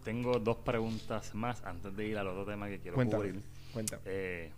Tengo 0.03 0.39
dos 0.39 0.57
preguntas 0.57 1.33
más 1.33 1.63
antes 1.63 1.95
de 1.95 2.07
ir 2.07 2.17
al 2.17 2.27
otro 2.27 2.45
tema 2.45 2.67
que 2.67 2.79
quiero 2.79 2.97
cubrir. 2.97 3.41
Cuenta. 3.73 3.99
Eh, 4.05 4.51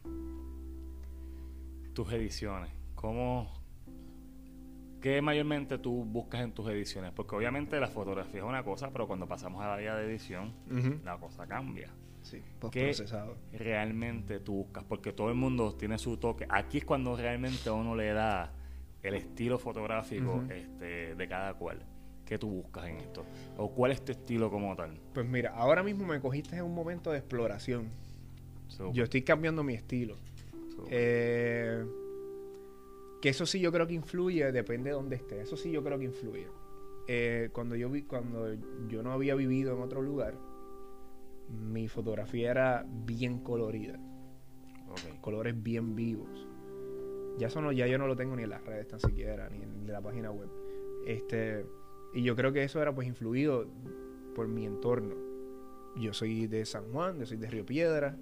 tus 1.93 2.11
ediciones, 2.11 2.69
¿cómo, 2.93 3.49
¿qué 5.01 5.21
mayormente 5.21 5.77
tú 5.77 6.03
buscas 6.03 6.41
en 6.41 6.51
tus 6.51 6.67
ediciones? 6.69 7.11
Porque 7.13 7.35
obviamente 7.35 7.79
la 7.79 7.87
fotografía 7.87 8.41
es 8.41 8.45
una 8.45 8.63
cosa, 8.63 8.91
pero 8.91 9.07
cuando 9.07 9.27
pasamos 9.27 9.63
a 9.63 9.67
la 9.67 9.73
área 9.75 9.95
de 9.95 10.05
edición, 10.05 10.53
la 11.03 11.17
cosa 11.17 11.47
cambia. 11.47 11.89
Sí, 12.21 12.41
procesado. 12.59 13.37
realmente 13.53 14.39
tú 14.39 14.53
buscas? 14.53 14.83
Porque 14.83 15.13
todo 15.13 15.29
el 15.29 15.35
mundo 15.35 15.75
tiene 15.75 15.99
su 15.99 16.17
toque. 16.17 16.47
Aquí 16.49 16.79
es 16.79 16.85
cuando 16.85 17.15
realmente 17.15 17.69
uno 17.69 17.95
le 17.95 18.11
da 18.13 18.51
el 19.03 19.13
estilo 19.13 19.59
fotográfico 19.59 20.43
este, 20.49 21.15
de 21.15 21.27
cada 21.27 21.53
cual. 21.53 21.85
¿Qué 22.25 22.39
tú 22.39 22.49
buscas 22.49 22.87
en 22.87 22.97
esto? 22.97 23.23
¿O 23.57 23.71
cuál 23.71 23.91
es 23.91 24.03
tu 24.03 24.11
estilo 24.11 24.49
como 24.49 24.75
tal? 24.75 24.99
Pues 25.13 25.27
mira, 25.27 25.51
ahora 25.51 25.83
mismo 25.83 26.05
me 26.05 26.19
cogiste 26.19 26.55
en 26.55 26.63
un 26.63 26.73
momento 26.73 27.11
de 27.11 27.19
exploración. 27.19 27.89
Yo 28.93 29.03
estoy 29.03 29.21
cambiando 29.21 29.63
mi 29.63 29.75
estilo. 29.75 30.17
Eh, 30.89 31.85
que 33.21 33.29
eso 33.29 33.45
sí 33.45 33.59
yo 33.59 33.71
creo 33.71 33.87
que 33.87 33.93
influye, 33.93 34.51
depende 34.51 34.89
de 34.89 34.95
dónde 34.95 35.15
esté. 35.15 35.41
Eso 35.41 35.55
sí 35.55 35.71
yo 35.71 35.83
creo 35.83 35.97
que 35.99 36.05
influye. 36.05 36.47
Eh, 37.07 37.49
cuando 37.53 37.75
yo 37.75 37.89
vi, 37.89 38.01
cuando 38.01 38.53
yo 38.87 39.03
no 39.03 39.11
había 39.11 39.35
vivido 39.35 39.75
en 39.75 39.81
otro 39.81 40.01
lugar, 40.01 40.35
mi 41.49 41.87
fotografía 41.87 42.51
era 42.51 42.85
bien 43.05 43.39
colorida. 43.39 43.99
Colores 45.21 45.61
bien 45.61 45.95
vivos. 45.95 46.47
Ya 47.37 47.47
eso 47.47 47.61
no, 47.61 47.71
ya 47.71 47.85
yo 47.85 47.97
no 47.97 48.07
lo 48.07 48.15
tengo 48.15 48.35
ni 48.35 48.43
en 48.43 48.49
las 48.49 48.63
redes 48.63 48.87
tan 48.87 48.99
siquiera, 48.99 49.49
ni 49.49 49.61
en 49.61 49.87
la 49.91 50.01
página 50.01 50.31
web. 50.31 50.49
Este, 51.05 51.65
y 52.15 52.23
yo 52.23 52.35
creo 52.35 52.53
que 52.53 52.63
eso 52.63 52.81
era 52.81 52.95
pues 52.95 53.07
influido 53.07 53.67
por 54.33 54.47
mi 54.47 54.65
entorno. 54.65 55.15
Yo 55.97 56.13
soy 56.13 56.47
de 56.47 56.65
San 56.65 56.91
Juan, 56.91 57.19
yo 57.19 57.25
soy 57.25 57.37
de 57.37 57.49
Río 57.49 57.65
Piedras. 57.65 58.15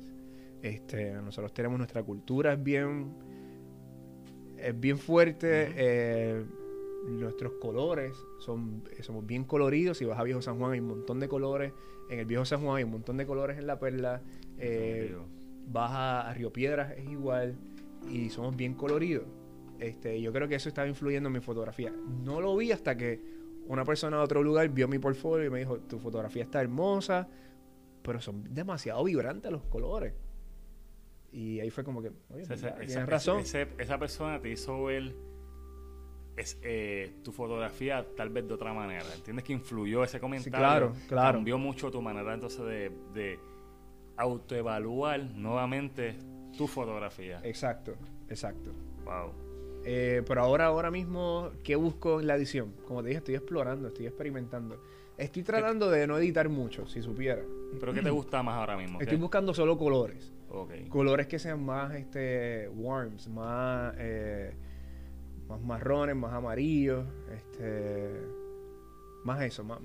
Este, 0.63 1.13
nosotros 1.13 1.53
tenemos 1.53 1.77
nuestra 1.77 2.01
cultura 2.03 2.53
es 2.53 2.63
bien 2.63 3.13
es 4.57 4.79
bien 4.79 4.97
fuerte. 4.97 5.73
Eh, 5.75 6.43
nuestros 7.05 7.53
colores 7.53 8.15
son 8.39 8.83
somos 9.01 9.27
bien 9.27 9.43
coloridos. 9.43 9.99
Si 9.99 10.05
vas 10.05 10.17
a 10.17 10.23
Viejo 10.23 10.41
San 10.41 10.57
Juan 10.57 10.71
hay 10.71 10.79
un 10.79 10.87
montón 10.87 11.19
de 11.19 11.27
colores. 11.27 11.71
En 12.09 12.17
el 12.17 12.25
Viejo 12.25 12.45
San 12.45 12.61
Juan 12.61 12.77
hay 12.77 12.83
un 12.83 12.91
montón 12.91 13.17
de 13.17 13.27
colores 13.27 13.59
en 13.59 13.67
la 13.67 13.79
perla. 13.79 14.23
Eh, 14.57 15.15
vas 15.67 15.91
a, 15.93 16.33
Río 16.33 16.51
Piedras 16.51 16.97
es 16.97 17.07
igual 17.09 17.55
y 18.09 18.31
somos 18.31 18.55
bien 18.55 18.73
coloridos. 18.73 19.25
Este, 19.79 20.19
yo 20.19 20.31
creo 20.33 20.47
que 20.47 20.55
eso 20.55 20.69
estaba 20.69 20.87
influyendo 20.87 21.27
en 21.27 21.33
mi 21.33 21.41
fotografía. 21.41 21.93
No 22.23 22.41
lo 22.41 22.55
vi 22.55 22.71
hasta 22.71 22.97
que 22.97 23.32
una 23.67 23.85
persona 23.85 24.17
de 24.17 24.23
otro 24.23 24.43
lugar 24.43 24.69
vio 24.69 24.87
mi 24.87 24.99
portfolio 24.99 25.47
y 25.47 25.49
me 25.49 25.59
dijo, 25.59 25.79
tu 25.79 25.99
fotografía 25.99 26.43
está 26.43 26.61
hermosa, 26.61 27.27
pero 28.01 28.19
son 28.21 28.53
demasiado 28.53 29.03
vibrantes 29.03 29.51
los 29.51 29.63
colores. 29.63 30.13
Y 31.31 31.59
ahí 31.59 31.69
fue 31.69 31.83
como 31.83 32.01
que, 32.01 32.11
oye, 32.29 32.45
tienes 32.45 33.05
razón. 33.07 33.41
esa 33.41 33.97
persona 33.97 34.39
te 34.39 34.49
hizo 34.51 34.83
ver 34.83 35.15
es, 36.37 36.59
eh, 36.63 37.19
tu 37.23 37.31
fotografía 37.31 38.05
tal 38.15 38.29
vez 38.29 38.47
de 38.47 38.53
otra 38.53 38.73
manera. 38.73 39.05
¿Entiendes 39.15 39.45
que 39.45 39.53
influyó 39.53 40.03
ese 40.03 40.19
comentario? 40.19 40.57
claro, 40.57 40.93
claro. 41.07 41.37
Cambió 41.37 41.57
mucho 41.57 41.91
tu 41.91 42.01
manera 42.01 42.33
entonces 42.33 42.63
de, 42.65 42.91
de 43.13 43.39
autoevaluar 44.17 45.23
nuevamente 45.23 46.17
tu 46.57 46.67
fotografía. 46.67 47.39
Exacto, 47.43 47.95
exacto. 48.29 48.71
Wow. 49.05 49.42
Eh, 49.85 50.23
pero 50.27 50.41
ahora, 50.41 50.65
ahora 50.65 50.91
mismo, 50.91 51.51
¿qué 51.63 51.75
busco 51.75 52.19
en 52.19 52.27
la 52.27 52.35
edición? 52.35 52.73
Como 52.87 53.01
te 53.01 53.09
dije, 53.09 53.19
estoy 53.19 53.35
explorando, 53.35 53.89
estoy 53.89 54.07
experimentando. 54.07 54.81
Estoy 55.17 55.43
tratando 55.43 55.89
de 55.89 56.07
no 56.07 56.17
editar 56.17 56.49
mucho, 56.49 56.87
si 56.87 57.01
supiera. 57.01 57.43
¿Pero 57.79 57.93
qué 57.93 58.01
te 58.01 58.09
gusta 58.09 58.41
más 58.41 58.55
ahora 58.55 58.77
mismo? 58.77 58.99
Estoy 58.99 59.17
buscando 59.17 59.53
solo 59.53 59.77
colores. 59.77 60.31
Colores 60.89 61.27
que 61.27 61.39
sean 61.39 61.63
más 61.63 61.93
este 61.95 62.69
warms, 62.69 63.27
más, 63.27 63.93
eh, 63.97 64.53
más 65.47 65.59
marrones, 65.61 66.15
más 66.15 66.33
amarillos, 66.33 67.05
este 67.31 68.21
más 69.23 69.41
eso, 69.41 69.63
más, 69.63 69.79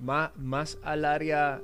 más, 0.00 0.36
más, 0.36 0.78
al 0.82 1.04
área 1.04 1.60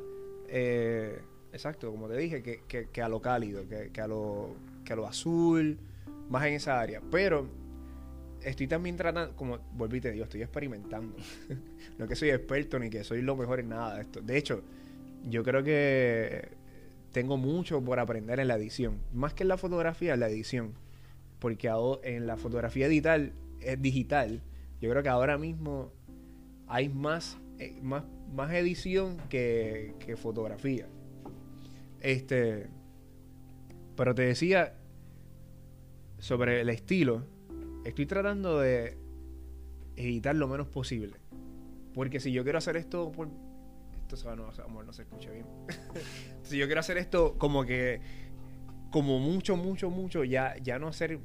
eh, 0.49 1.21
exacto, 1.53 1.91
como 1.91 2.09
te 2.09 2.17
dije, 2.17 2.43
que, 2.43 2.89
que, 2.91 3.03
a 3.03 3.09
lo 3.09 3.21
cálido, 3.21 3.69
que, 3.69 3.91
que, 3.93 4.01
a 4.01 4.07
lo, 4.07 4.57
que 4.85 4.93
a 4.93 4.97
lo 4.97 5.07
azul, 5.07 5.79
más 6.29 6.47
en 6.47 6.55
esa 6.55 6.81
área. 6.81 7.01
Pero 7.11 7.47
estoy 8.43 8.67
también 8.67 8.97
tratando, 8.97 9.35
como 9.37 9.59
volví 9.75 10.01
te 10.01 10.13
digo, 10.13 10.25
estoy 10.25 10.43
experimentando. 10.43 11.17
no 11.99 12.07
que 12.07 12.17
soy 12.17 12.31
experto 12.31 12.79
ni 12.79 12.91
que 12.91 13.05
soy 13.05 13.23
lo 13.23 13.37
mejor 13.37 13.61
en 13.61 13.71
nada 13.71 13.97
de 13.97 14.03
esto. 14.03 14.21
De 14.21 14.37
hecho, 14.37 14.63
yo 15.29 15.43
creo 15.43 15.63
que 15.63 16.49
tengo 17.13 17.37
mucho 17.37 17.83
por 17.83 17.99
aprender 17.99 18.41
en 18.41 18.49
la 18.49 18.57
edición. 18.57 19.01
Más 19.13 19.35
que 19.35 19.45
en 19.45 19.49
la 19.49 19.57
fotografía, 19.57 20.15
en 20.15 20.21
la 20.21 20.29
edición. 20.29 20.75
Porque 21.39 21.71
en 22.03 22.27
la 22.27 22.37
fotografía 22.37 22.89
digital, 22.89 23.33
es 23.61 23.81
digital, 23.81 24.43
yo 24.81 24.91
creo 24.91 25.03
que 25.03 25.09
ahora 25.09 25.39
mismo 25.39 25.93
hay 26.67 26.89
más, 26.89 27.39
eh, 27.59 27.79
más, 27.83 28.05
más 28.33 28.53
edición 28.53 29.19
que, 29.29 29.95
que 29.99 30.17
fotografía. 30.17 30.87
Este. 32.01 32.69
Pero 33.97 34.15
te 34.15 34.23
decía 34.23 34.75
sobre 36.19 36.61
el 36.61 36.69
estilo 36.69 37.25
estoy 37.85 38.07
tratando 38.07 38.61
de 38.61 38.99
editar 39.97 40.35
lo 40.35 40.49
menos 40.49 40.69
posible. 40.69 41.17
Porque 41.95 42.21
si 42.21 42.33
yo 42.33 42.43
quiero 42.43 42.59
hacer 42.59 42.77
esto 42.77 43.11
por... 43.11 43.29
Esto 44.09 44.37
no, 44.37 44.51
amor, 44.65 44.85
no 44.85 44.93
se 44.93 45.03
escucha 45.03 45.31
bien. 45.31 45.47
si 46.43 46.57
yo 46.57 46.67
quiero 46.67 46.81
hacer 46.81 46.99
esto 46.99 47.37
como 47.39 47.65
que... 47.65 48.01
Como 48.91 49.19
mucho, 49.19 49.57
mucho, 49.57 49.91
mucho, 49.91 50.25
ya, 50.25 50.57
ya 50.63 50.79
no 50.79 50.89
hacer 50.89 51.19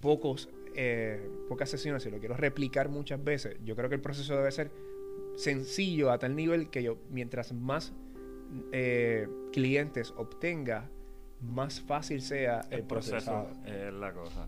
pocos, 0.00 0.50
eh, 0.74 1.30
pocas 1.48 1.70
sesiones, 1.70 2.02
si 2.02 2.10
lo 2.10 2.18
quiero 2.18 2.36
replicar 2.36 2.90
muchas 2.90 3.24
veces, 3.24 3.56
yo 3.64 3.74
creo 3.74 3.88
que 3.88 3.94
el 3.94 4.02
proceso 4.02 4.36
debe 4.36 4.52
ser 4.52 4.70
sencillo 5.36 6.10
a 6.10 6.18
tal 6.18 6.36
nivel 6.36 6.68
que 6.68 6.82
yo, 6.82 6.98
mientras 7.08 7.54
más 7.54 7.94
eh, 8.72 9.28
clientes 9.52 10.12
obtenga, 10.16 10.90
más 11.40 11.80
fácil 11.80 12.20
sea 12.20 12.60
el, 12.70 12.84
proceso. 12.84 13.48
Es 13.64 13.92
la 13.94 14.12
cosa. 14.12 14.46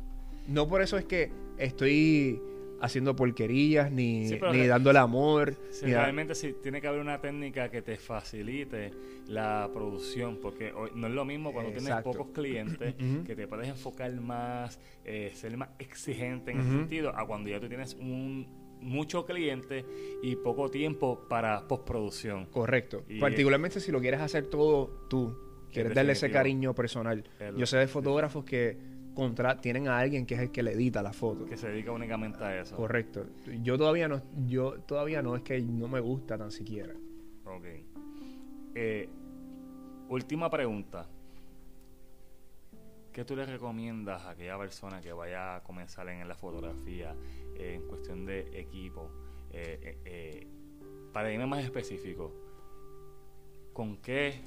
No 0.49 0.67
por 0.67 0.83
eso 0.83 0.99
es 0.99 1.05
que 1.05 1.31
estoy 1.59 2.41
haciendo 2.83 3.15
porquerías 3.15 3.93
ni, 3.93 4.29
ni 4.53 4.67
dándole 4.67 4.99
amor. 4.99 5.57
realmente 5.83 6.35
sí, 6.35 6.55
tiene 6.63 6.81
que 6.81 6.89
haber 6.89 7.01
una 7.01 7.21
técnica 7.21 7.71
que 7.71 7.81
te 7.81 7.97
facilite 7.97 8.91
la 9.29 9.71
producción, 9.73 10.39
porque 10.43 10.73
no 10.95 11.07
es 11.07 11.13
lo 11.13 11.25
mismo 11.25 11.53
cuando 11.53 11.71
tienes 11.71 11.95
pocos 12.03 12.29
clientes, 12.35 12.95
que 13.27 13.37
te 13.37 13.47
puedes 13.47 13.69
enfocar 13.69 14.13
más, 14.21 14.81
eh, 15.05 15.31
ser 15.35 15.57
más 15.57 15.71
exigente 15.79 16.51
en 16.51 16.61
ese 16.61 16.71
sentido, 16.71 17.17
a 17.17 17.25
cuando 17.25 17.51
ya 17.51 17.61
tú 17.61 17.69
tienes 17.69 17.95
un 17.95 18.63
mucho 18.81 19.25
cliente 19.25 19.87
y 20.25 20.35
poco 20.35 20.69
tiempo 20.69 21.29
para 21.29 21.69
postproducción. 21.69 22.47
Correcto. 22.47 23.05
Particularmente 23.21 23.79
si 23.79 23.93
lo 23.93 24.01
quieres 24.01 24.21
hacer 24.21 24.49
todo 24.49 25.07
tú, 25.09 25.37
quieres 25.73 25.95
darle 25.95 26.13
ese 26.13 26.33
cariño 26.33 26.75
personal. 26.75 27.23
Yo 27.57 27.65
sé 27.67 27.79
de 27.79 27.87
fotógrafos 27.87 28.45
que 28.45 28.92
contra 29.15 29.61
tienen 29.61 29.89
a 29.89 29.99
alguien 29.99 30.27
que 30.27 30.35
es 30.35 30.41
el 30.41 30.51
que 30.51 30.63
le 30.63 30.73
edita 30.73 31.03
la 31.03 31.13
foto. 31.13 31.45
Que 31.47 31.57
se 31.57 31.69
dedica 31.69 31.93
únicamente 31.93 32.43
a 32.43 32.61
eso. 32.61 32.77
Correcto. 32.77 33.27
Yo 33.63 33.77
todavía 33.77 34.09
no, 34.09 34.23
yo 34.47 34.81
todavía 34.81 35.23
no 35.23 35.37
es 35.37 35.43
que 35.43 35.61
no 35.61 35.89
me 35.89 36.01
gusta 36.01 36.39
tan 36.39 36.51
siquiera. 36.51 36.95
Ok. 37.45 37.65
Eh, 38.75 39.09
última 40.09 40.51
pregunta. 40.51 41.09
¿Qué 43.13 43.27
tú 43.27 43.37
le 43.37 43.45
recomiendas 43.45 44.23
a 44.23 44.31
aquella 44.31 44.57
persona 44.57 45.03
que 45.03 45.13
vaya 45.13 45.57
a 45.57 45.63
comenzar 45.63 46.09
en 46.09 46.27
la 46.27 46.35
fotografía 46.35 47.15
eh, 47.55 47.75
en 47.75 47.87
cuestión 47.87 48.25
de 48.25 48.59
equipo? 48.59 49.11
Eh, 49.51 50.47
para 51.13 51.31
irme 51.31 51.45
más 51.47 51.63
específico, 51.63 52.33
¿con 53.75 53.99
qué 53.99 54.41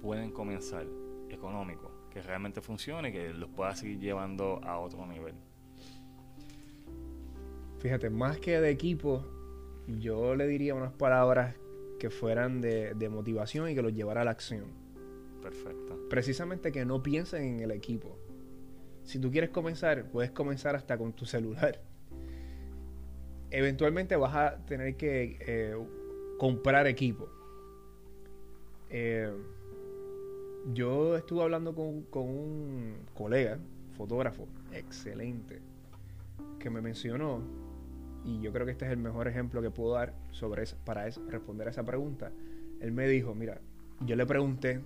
pueden 0.00 0.30
comenzar 0.30 0.86
económico? 1.28 1.91
Que 2.12 2.20
realmente 2.20 2.60
funcione 2.60 3.08
y 3.08 3.12
que 3.12 3.32
los 3.32 3.48
pueda 3.50 3.74
seguir 3.74 3.98
llevando 3.98 4.60
a 4.62 4.78
otro 4.78 5.06
nivel. 5.06 5.34
Fíjate, 7.78 8.10
más 8.10 8.38
que 8.38 8.60
de 8.60 8.70
equipo, 8.70 9.24
yo 9.88 10.36
le 10.36 10.46
diría 10.46 10.74
unas 10.74 10.92
palabras 10.92 11.56
que 11.98 12.10
fueran 12.10 12.60
de, 12.60 13.08
motivación 13.10 13.68
y 13.70 13.74
que 13.74 13.82
los 13.82 13.94
llevara 13.94 14.20
a 14.22 14.24
la 14.24 14.32
acción. 14.32 14.64
Perfecto. 15.40 16.08
Precisamente 16.08 16.70
que 16.70 16.84
no 16.84 17.02
piensen 17.02 17.42
en 17.42 17.60
el 17.60 17.70
equipo. 17.70 18.18
Si 19.04 19.18
tú 19.18 19.32
quieres 19.32 19.50
comenzar, 19.50 20.08
puedes 20.10 20.30
comenzar 20.30 20.76
hasta 20.76 20.96
con 20.98 21.12
tu 21.12 21.26
celular. 21.26 21.80
Eventualmente 23.50 24.16
vas 24.16 24.34
a 24.34 24.64
tener 24.64 24.96
que 24.96 25.38
eh, 25.40 25.76
comprar 26.38 26.86
equipo. 26.86 27.28
Eh, 28.90 29.32
yo 30.72 31.16
estuve 31.16 31.42
hablando 31.42 31.74
con, 31.74 32.06
un 32.14 32.94
colega, 33.14 33.58
fotógrafo, 33.96 34.46
excelente, 34.72 35.60
que 36.58 36.70
me 36.70 36.80
mencionó 36.80 37.42
y 38.24 38.40
yo 38.40 38.52
creo 38.52 38.66
que 38.66 38.72
este 38.72 38.86
es 38.86 38.92
el 38.92 38.98
mejor 38.98 39.26
ejemplo 39.26 39.60
que 39.60 39.70
puedo 39.70 39.94
dar 39.94 40.14
sobre 40.30 40.64
para 40.84 41.08
responder 41.28 41.66
a 41.66 41.70
esa 41.70 41.84
pregunta. 41.84 42.30
Él 42.80 42.92
me 42.92 43.08
dijo, 43.08 43.34
mira, 43.34 43.60
yo 44.00 44.16
le 44.16 44.26
pregunté, 44.26 44.80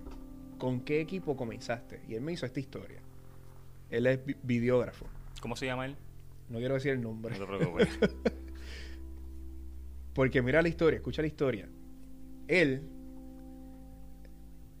¿con 0.57 0.81
qué 0.81 1.01
equipo 1.01 1.35
comenzaste? 1.35 2.01
Y 2.07 2.15
él 2.15 2.21
me 2.21 2.33
hizo 2.33 2.45
esta 2.45 2.59
historia. 2.59 2.99
Él 3.89 4.07
es 4.07 4.19
videógrafo. 4.43 5.05
¿Cómo 5.41 5.55
se 5.55 5.67
llama 5.67 5.85
él? 5.85 5.95
No 6.49 6.57
quiero 6.59 6.73
decir 6.73 6.91
el 6.91 7.01
nombre. 7.01 7.37
No 7.37 7.45
te 7.45 7.57
preocupes. 7.57 7.99
Porque 10.13 10.41
mira 10.41 10.61
la 10.61 10.67
historia, 10.67 10.97
escucha 10.97 11.21
la 11.21 11.27
historia. 11.27 11.69
Él 12.47 12.81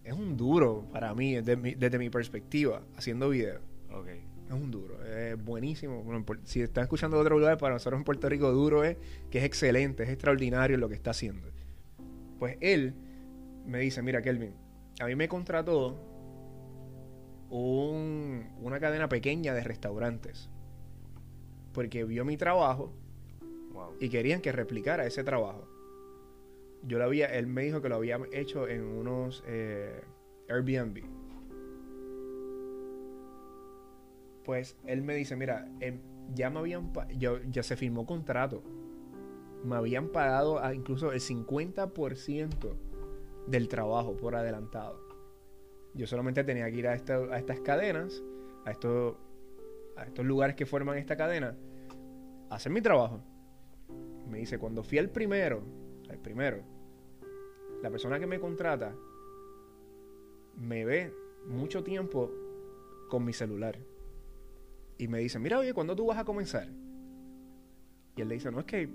es 0.07 0.13
un 0.13 0.37
duro 0.37 0.87
para 0.91 1.13
mí, 1.13 1.35
desde 1.35 1.99
mi, 1.99 2.09
perspectiva, 2.09 2.81
haciendo 2.95 3.29
video. 3.29 3.59
Okay. 3.91 4.23
Es 4.47 4.53
un 4.53 4.71
duro, 4.71 5.03
es 5.05 5.43
buenísimo. 5.43 6.01
si 6.45 6.61
están 6.61 6.83
escuchando 6.83 7.17
de 7.17 7.23
otro 7.23 7.37
lugar, 7.37 7.57
para 7.57 7.73
nosotros 7.73 7.99
en 7.99 8.05
Puerto 8.05 8.29
Rico 8.29 8.49
duro 8.53 8.85
es 8.85 8.95
que 9.29 9.39
es 9.39 9.43
excelente, 9.43 10.03
es 10.03 10.09
extraordinario 10.09 10.77
lo 10.77 10.87
que 10.87 10.95
está 10.95 11.11
haciendo. 11.11 11.49
Pues 12.39 12.57
él 12.61 12.93
me 13.65 13.79
dice, 13.79 14.01
mira 14.01 14.21
Kelvin, 14.21 14.53
a 15.01 15.05
mí 15.07 15.15
me 15.15 15.27
contrató 15.27 15.99
una 17.49 18.79
cadena 18.79 19.09
pequeña 19.09 19.53
de 19.53 19.63
restaurantes. 19.63 20.49
Porque 21.73 22.05
vio 22.05 22.23
mi 22.23 22.37
trabajo 22.37 22.93
y 23.99 24.07
querían 24.07 24.39
que 24.39 24.53
replicara 24.53 25.05
ese 25.05 25.25
trabajo. 25.25 25.67
Yo 26.83 26.97
lo 26.99 27.05
había, 27.05 27.27
él 27.27 27.47
me 27.47 27.63
dijo 27.63 27.81
que 27.81 27.89
lo 27.89 27.95
había 27.95 28.19
hecho 28.31 28.67
en 28.67 28.83
unos 28.83 29.43
eh, 29.47 30.01
Airbnb. 30.49 31.03
Pues 34.43 34.77
él 34.85 35.01
me 35.01 35.15
dice, 35.15 35.35
mira, 35.35 35.69
em, 35.79 35.99
ya 36.33 36.49
me 36.49 36.59
habían, 36.59 36.91
yo, 37.17 37.39
ya 37.49 37.63
se 37.63 37.75
firmó 37.75 38.05
contrato. 38.05 38.63
Me 39.63 39.75
habían 39.75 40.09
pagado 40.09 40.61
incluso 40.73 41.11
el 41.11 41.19
50% 41.19 42.77
del 43.47 43.67
trabajo 43.67 44.15
por 44.15 44.35
adelantado. 44.35 45.01
Yo 45.93 46.05
solamente 46.05 46.43
tenía 46.43 46.69
que 46.71 46.77
ir 46.77 46.87
a, 46.87 46.91
a 46.91 47.37
estas 47.37 47.59
cadenas, 47.61 48.23
a 48.65 48.71
estos, 48.71 49.15
a 49.95 50.05
estos 50.05 50.25
lugares 50.25 50.55
que 50.55 50.65
forman 50.65 50.97
esta 50.97 51.17
cadena, 51.17 51.57
a 52.49 52.55
hacer 52.55 52.71
mi 52.71 52.81
trabajo. 52.81 53.21
Me 54.29 54.39
dice, 54.39 54.59
cuando 54.59 54.83
fui 54.83 54.97
al 54.99 55.09
primero, 55.09 55.63
al 56.09 56.19
primero, 56.19 56.61
la 57.81 57.89
persona 57.89 58.19
que 58.19 58.27
me 58.27 58.39
contrata 58.39 58.95
me 60.57 60.85
ve 60.85 61.13
mucho 61.45 61.83
tiempo 61.83 62.31
con 63.09 63.23
mi 63.23 63.33
celular. 63.33 63.77
Y 64.97 65.07
me 65.07 65.19
dice, 65.19 65.39
mira, 65.39 65.59
oye, 65.59 65.73
¿cuándo 65.73 65.95
tú 65.95 66.07
vas 66.07 66.17
a 66.17 66.25
comenzar? 66.25 66.67
Y 68.15 68.21
él 68.21 68.29
le 68.29 68.35
dice, 68.35 68.51
no, 68.51 68.59
es 68.59 68.65
que 68.65 68.89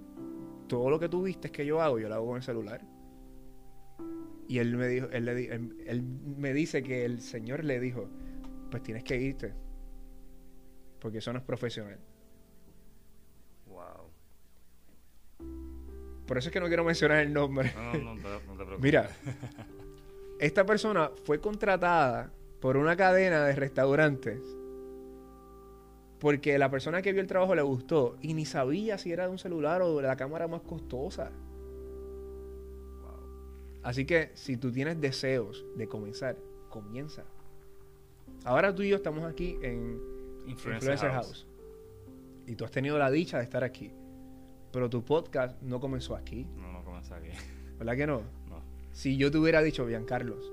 todo 0.67 0.91
lo 0.91 0.99
que 0.99 1.09
tú 1.09 1.23
viste 1.23 1.49
es 1.49 1.53
que 1.53 1.65
yo 1.65 1.81
hago, 1.81 1.99
yo 1.99 2.09
lo 2.09 2.15
hago 2.17 2.27
con 2.27 2.37
el 2.37 2.43
celular. 2.43 2.85
Y 4.49 4.59
él 4.59 4.77
me 4.77 4.89
dijo, 4.89 5.09
él, 5.13 5.25
le, 5.25 5.55
él, 5.87 6.03
me 6.03 6.53
dice 6.53 6.83
que 6.83 7.05
el 7.05 7.21
Señor 7.21 7.65
le 7.65 7.79
dijo, 7.79 8.09
pues 8.71 8.83
tienes 8.83 9.05
que 9.05 9.17
irte. 9.21 9.55
Porque 10.99 11.19
eso 11.19 11.33
no 11.33 11.39
es 11.39 11.45
profesional. 11.45 11.99
Por 16.27 16.39
eso 16.39 16.49
es 16.49 16.53
que 16.53 16.61
no 16.61 16.68
quiero 16.68 16.85
mencionar 16.85 17.18
el 17.18 17.33
nombre. 17.33 17.73
No, 17.75 17.93
no, 17.93 18.14
no, 18.14 18.23
te, 18.23 18.64
preocupes. 18.64 18.81
Mira, 18.81 19.11
esta 20.39 20.64
persona 20.64 21.11
fue 21.25 21.41
contratada 21.41 22.33
por 22.61 22.77
una 22.77 22.97
cadena 22.97 23.45
de 23.45 23.55
restaurantes 23.55 24.41
porque 26.23 26.57
la 26.57 26.70
persona 26.70 27.03
que 27.03 27.12
vio 27.12 27.20
el 27.20 27.27
trabajo 27.27 27.57
le 27.57 27.62
gustó 27.62 28.16
y 28.20 28.35
ni 28.35 28.45
sabía 28.45 28.97
si 28.97 29.11
era 29.11 29.25
de 29.25 29.31
un 29.31 29.39
celular 29.39 29.83
o 29.83 29.97
de 29.97 30.07
la 30.07 30.14
cámara 30.14 30.47
más 30.47 30.62
costosa. 30.62 31.33
Así 33.83 34.07
que 34.07 34.31
si 34.35 34.57
tú 34.57 34.70
tienes 34.70 35.01
deseos 35.01 35.64
de 35.75 35.89
comenzar, 35.89 36.37
comienza. 36.68 37.25
Ahora 38.45 38.73
tú 38.73 38.83
y 38.83 38.91
yo 38.91 38.97
estamos 38.97 39.25
aquí 39.25 39.59
en 39.62 40.01
Influencer, 40.47 40.97
House. 41.11 41.45
Y 42.47 42.55
tú 42.55 42.64
has 42.64 42.70
tenido 42.70 42.99
la 42.99 43.11
dicha 43.11 43.39
de 43.39 43.43
estar 43.43 43.64
aquí. 43.64 43.93
Pero 44.73 44.89
tu 44.89 45.05
podcast 45.05 45.61
no 45.62 45.81
comenzó 45.81 46.16
aquí. 46.16 46.47
No, 46.57 46.73
no 46.73 46.85
comenzó 46.85 47.14
aquí. 47.14 47.29
¿Verdad 47.79 47.97
que 47.97 48.07
no? 48.07 48.23
No. 48.49 48.62
Si 48.93 49.16
yo 49.16 49.31
te 49.31 49.39
hubiera 49.39 49.62
dicho, 49.62 49.85
bien 49.85 50.05
Carlos, 50.05 50.51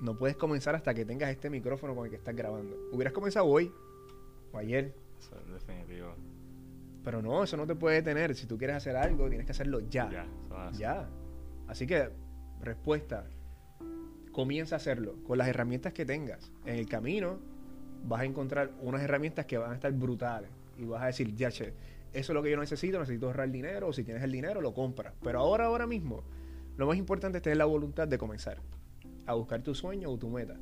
no 0.00 0.16
puedes 0.16 0.36
comenzar 0.36 0.74
hasta 0.74 0.94
que 0.94 1.04
tengas 1.04 1.30
este 1.30 1.50
micrófono 1.50 1.94
con 1.94 2.04
el 2.04 2.10
que 2.10 2.16
estás 2.16 2.34
grabando. 2.34 2.76
Hubieras 2.92 3.12
comenzado 3.12 3.46
hoy 3.46 3.72
o 4.52 4.58
ayer. 4.58 4.94
Eso 5.18 5.36
es 5.36 5.52
definitivo. 5.52 6.14
Pero 7.04 7.22
no, 7.22 7.42
eso 7.42 7.56
no 7.56 7.66
te 7.66 7.74
puede 7.74 7.96
detener. 7.96 8.34
Si 8.34 8.46
tú 8.46 8.58
quieres 8.58 8.76
hacer 8.76 8.96
algo, 8.96 9.28
tienes 9.28 9.46
que 9.46 9.52
hacerlo 9.52 9.80
ya. 9.80 10.10
Ya, 10.10 10.70
ya. 10.72 11.08
Así 11.66 11.86
que 11.86 12.10
respuesta, 12.60 13.26
comienza 14.32 14.76
a 14.76 14.78
hacerlo 14.78 15.16
con 15.24 15.38
las 15.38 15.48
herramientas 15.48 15.92
que 15.92 16.04
tengas. 16.04 16.52
En 16.64 16.76
el 16.76 16.86
camino 16.86 17.38
vas 18.04 18.20
a 18.20 18.24
encontrar 18.24 18.70
unas 18.80 19.02
herramientas 19.02 19.46
que 19.46 19.58
van 19.58 19.72
a 19.72 19.74
estar 19.74 19.92
brutales 19.92 20.50
y 20.76 20.84
vas 20.84 21.02
a 21.02 21.06
decir, 21.06 21.34
ya, 21.34 21.50
che, 21.50 21.74
eso 22.12 22.32
es 22.32 22.34
lo 22.34 22.42
que 22.42 22.50
yo 22.50 22.56
necesito, 22.58 22.98
necesito 22.98 23.26
ahorrar 23.26 23.50
dinero, 23.50 23.88
o 23.88 23.92
si 23.92 24.04
tienes 24.04 24.22
el 24.22 24.32
dinero, 24.32 24.60
lo 24.60 24.74
compras. 24.74 25.14
Pero 25.22 25.40
ahora, 25.40 25.66
ahora 25.66 25.86
mismo, 25.86 26.24
lo 26.76 26.86
más 26.86 26.96
importante 26.96 27.38
es 27.38 27.42
tener 27.42 27.58
la 27.58 27.64
voluntad 27.64 28.08
de 28.08 28.18
comenzar 28.18 28.58
a 29.26 29.34
buscar 29.34 29.62
tu 29.62 29.74
sueño 29.74 30.10
o 30.10 30.18
tu 30.18 30.28
meta. 30.28 30.56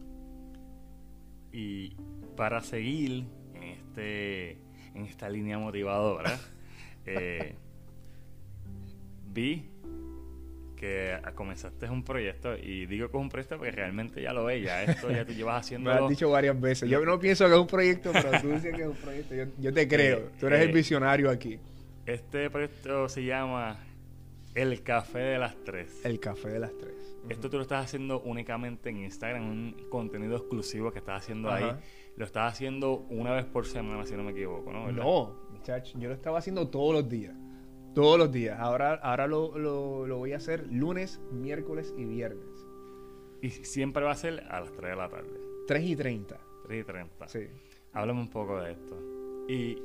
Y 1.52 1.94
para 2.36 2.60
seguir 2.62 3.24
en, 3.54 3.62
este, 3.62 4.58
en 4.94 5.04
esta 5.04 5.28
línea 5.28 5.58
motivadora, 5.58 6.38
eh, 7.06 7.54
vi 9.32 9.70
que 10.76 11.18
comenzaste 11.34 11.88
un 11.90 12.04
proyecto 12.04 12.56
y 12.56 12.86
digo 12.86 13.08
que 13.10 13.16
es 13.16 13.20
un 13.20 13.28
proyecto 13.28 13.56
porque 13.56 13.72
realmente 13.72 14.22
ya 14.22 14.32
lo 14.32 14.44
ves, 14.44 14.62
ya 14.64 14.84
esto 14.84 15.10
ya 15.10 15.24
te 15.24 15.34
llevas 15.34 15.64
haciendo... 15.64 15.90
Me 15.94 15.96
lo 15.96 16.04
has 16.04 16.10
dicho 16.10 16.30
varias 16.30 16.60
veces. 16.60 16.88
Yo 16.88 17.04
no 17.04 17.18
pienso 17.18 17.46
que 17.46 17.54
es 17.54 17.58
un 17.58 17.66
proyecto, 17.66 18.12
pero 18.12 18.40
tú 18.40 18.50
dices 18.50 18.74
que 18.74 18.82
es 18.82 18.88
un 18.88 18.96
proyecto. 18.96 19.34
Yo, 19.58 19.72
te 19.72 19.88
creo. 19.88 20.30
tú 20.38 20.46
eres 20.46 20.60
el 20.60 20.70
eh, 20.70 20.72
visionario 20.72 21.30
aquí. 21.30 21.58
Este 22.04 22.50
proyecto 22.50 23.08
se 23.08 23.24
llama 23.24 23.78
El 24.54 24.82
Café 24.82 25.18
de 25.18 25.38
las 25.38 25.56
Tres. 25.64 26.04
El 26.04 26.20
Café 26.20 26.50
de 26.50 26.60
las 26.60 26.76
Tres. 26.76 26.94
Esto 27.28 27.50
tú 27.50 27.56
lo 27.56 27.62
estás 27.62 27.84
haciendo 27.84 28.20
únicamente 28.20 28.90
en 28.90 28.98
Instagram, 28.98 29.48
un 29.48 29.88
contenido 29.88 30.36
exclusivo 30.36 30.92
que 30.92 31.00
estás 31.00 31.22
haciendo 31.22 31.50
ahí. 31.50 31.64
Lo 32.16 32.24
estás 32.24 32.52
haciendo 32.52 33.06
una 33.10 33.32
vez 33.32 33.44
por 33.44 33.66
semana, 33.66 34.06
si 34.06 34.14
no 34.14 34.22
me 34.22 34.30
equivoco, 34.30 34.72
¿no? 34.72 34.90
No, 34.92 35.36
muchacho, 35.50 35.98
yo 35.98 36.08
lo 36.08 36.14
estaba 36.14 36.38
haciendo 36.38 36.68
todos 36.68 36.94
los 36.94 37.08
días. 37.08 37.34
Todos 37.96 38.18
los 38.18 38.30
días. 38.30 38.60
Ahora, 38.60 38.96
ahora 38.96 39.26
lo, 39.26 39.56
lo, 39.56 40.18
voy 40.18 40.34
a 40.34 40.36
hacer 40.36 40.66
lunes, 40.70 41.18
miércoles 41.32 41.94
y 41.96 42.04
viernes. 42.04 42.44
Y 43.40 43.48
siempre 43.48 44.04
va 44.04 44.10
a 44.10 44.14
ser 44.14 44.44
a 44.50 44.60
las 44.60 44.70
3 44.72 44.90
de 44.90 44.96
la 44.96 45.08
tarde. 45.08 45.40
3 45.66 45.82
y 45.82 45.96
30. 45.96 46.38
3 46.66 46.80
y 46.82 46.84
30. 46.84 47.28
Sí. 47.28 47.46
Háblame 47.94 48.20
un 48.20 48.28
poco 48.28 48.60
de 48.60 48.72
esto. 48.72 48.98
¿Y 49.48 49.78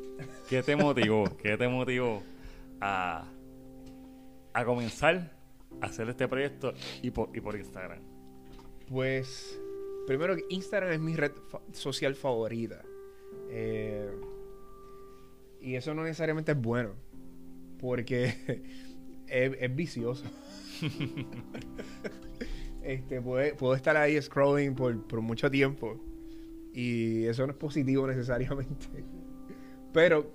qué 0.49 0.61
te 0.61 0.75
motivó? 0.75 1.23
¿Qué 1.41 1.55
te 1.55 1.69
motivó 1.69 2.21
a, 2.81 3.31
a 4.51 4.65
comenzar 4.65 5.31
a 5.79 5.85
hacer 5.85 6.09
este 6.09 6.27
proyecto 6.27 6.73
y 7.01 7.11
por, 7.11 7.29
y 7.33 7.39
por 7.39 7.55
Instagram? 7.55 8.01
Pues, 8.89 9.57
primero 10.05 10.35
que 10.35 10.43
Instagram 10.49 10.91
es 10.91 10.99
mi 10.99 11.15
red 11.15 11.31
social 11.71 12.15
favorita. 12.15 12.81
Eh, 13.51 14.11
y 15.61 15.75
eso 15.75 15.93
no 15.93 16.03
necesariamente 16.03 16.51
es 16.51 16.61
bueno 16.61 17.09
porque 17.81 18.63
es, 19.27 19.75
vicioso. 19.75 20.25
este, 22.83 23.21
puedo 23.21 23.75
estar 23.75 23.97
ahí 23.97 24.21
scrolling 24.21 24.75
por, 24.75 25.21
mucho 25.21 25.51
tiempo 25.51 25.99
y 26.73 27.25
eso 27.25 27.45
no 27.45 27.53
es 27.53 27.57
positivo 27.57 28.07
necesariamente. 28.07 29.03
Pero 29.93 30.31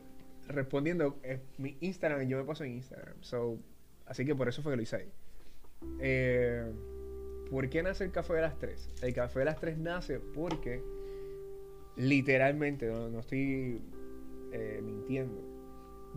respondiendo, 0.48 1.18
es 1.22 1.40
mi 1.58 1.76
Instagram, 1.80 2.28
yo 2.28 2.36
me 2.36 2.44
paso 2.44 2.64
en 2.64 2.72
Instagram. 2.72 3.16
Así 4.04 4.24
que 4.24 4.34
por 4.34 4.48
eso 4.48 4.62
fue 4.62 4.72
que 4.72 4.76
lo 4.76 4.82
hice. 4.82 5.08
Eh, 6.00 6.72
¿Por 7.50 7.68
qué 7.68 7.82
nace 7.82 8.04
el 8.04 8.10
Café 8.10 8.34
de 8.34 8.40
las 8.42 8.58
Tres? 8.58 8.90
El 9.02 9.14
Café 9.14 9.40
de 9.40 9.44
las 9.44 9.58
Tres 9.58 9.78
nace 9.78 10.20
porque 10.20 10.82
literalmente, 11.96 12.86
no, 12.86 13.18
estoy 13.18 13.80
eh, 14.52 14.80
mintiendo, 14.84 15.55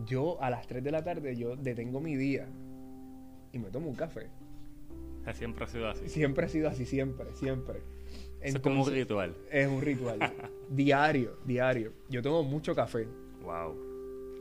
yo 0.06 0.41
a 0.41 0.50
las 0.50 0.68
3 0.68 0.84
de 0.84 0.91
la 0.91 1.04
tarde 1.04 1.36
yo 1.36 1.56
detengo 1.56 2.00
mi 2.00 2.16
día 2.16 2.47
y 3.52 3.60
me 3.60 3.70
tomo 3.70 3.89
un 3.89 3.95
café. 3.95 4.30
Siempre 5.34 5.64
ha 5.64 5.68
sido 5.68 5.88
así. 5.89 6.10
Siempre 6.10 6.45
ha 6.45 6.50
sido 6.50 6.70
así, 6.70 6.86
siempre, 6.86 7.28
siempre. 7.36 7.82
es 8.41 8.58
como 8.60 8.84
un 8.84 8.91
ritual. 8.91 9.36
Es 9.52 9.68
un 9.68 9.82
ritual. 9.82 10.20
diario, 10.70 11.38
diario. 11.45 11.93
Yo 12.10 12.22
tomo 12.22 12.43
mucho 12.43 12.74
café. 12.74 13.08
Wow. 13.43 13.76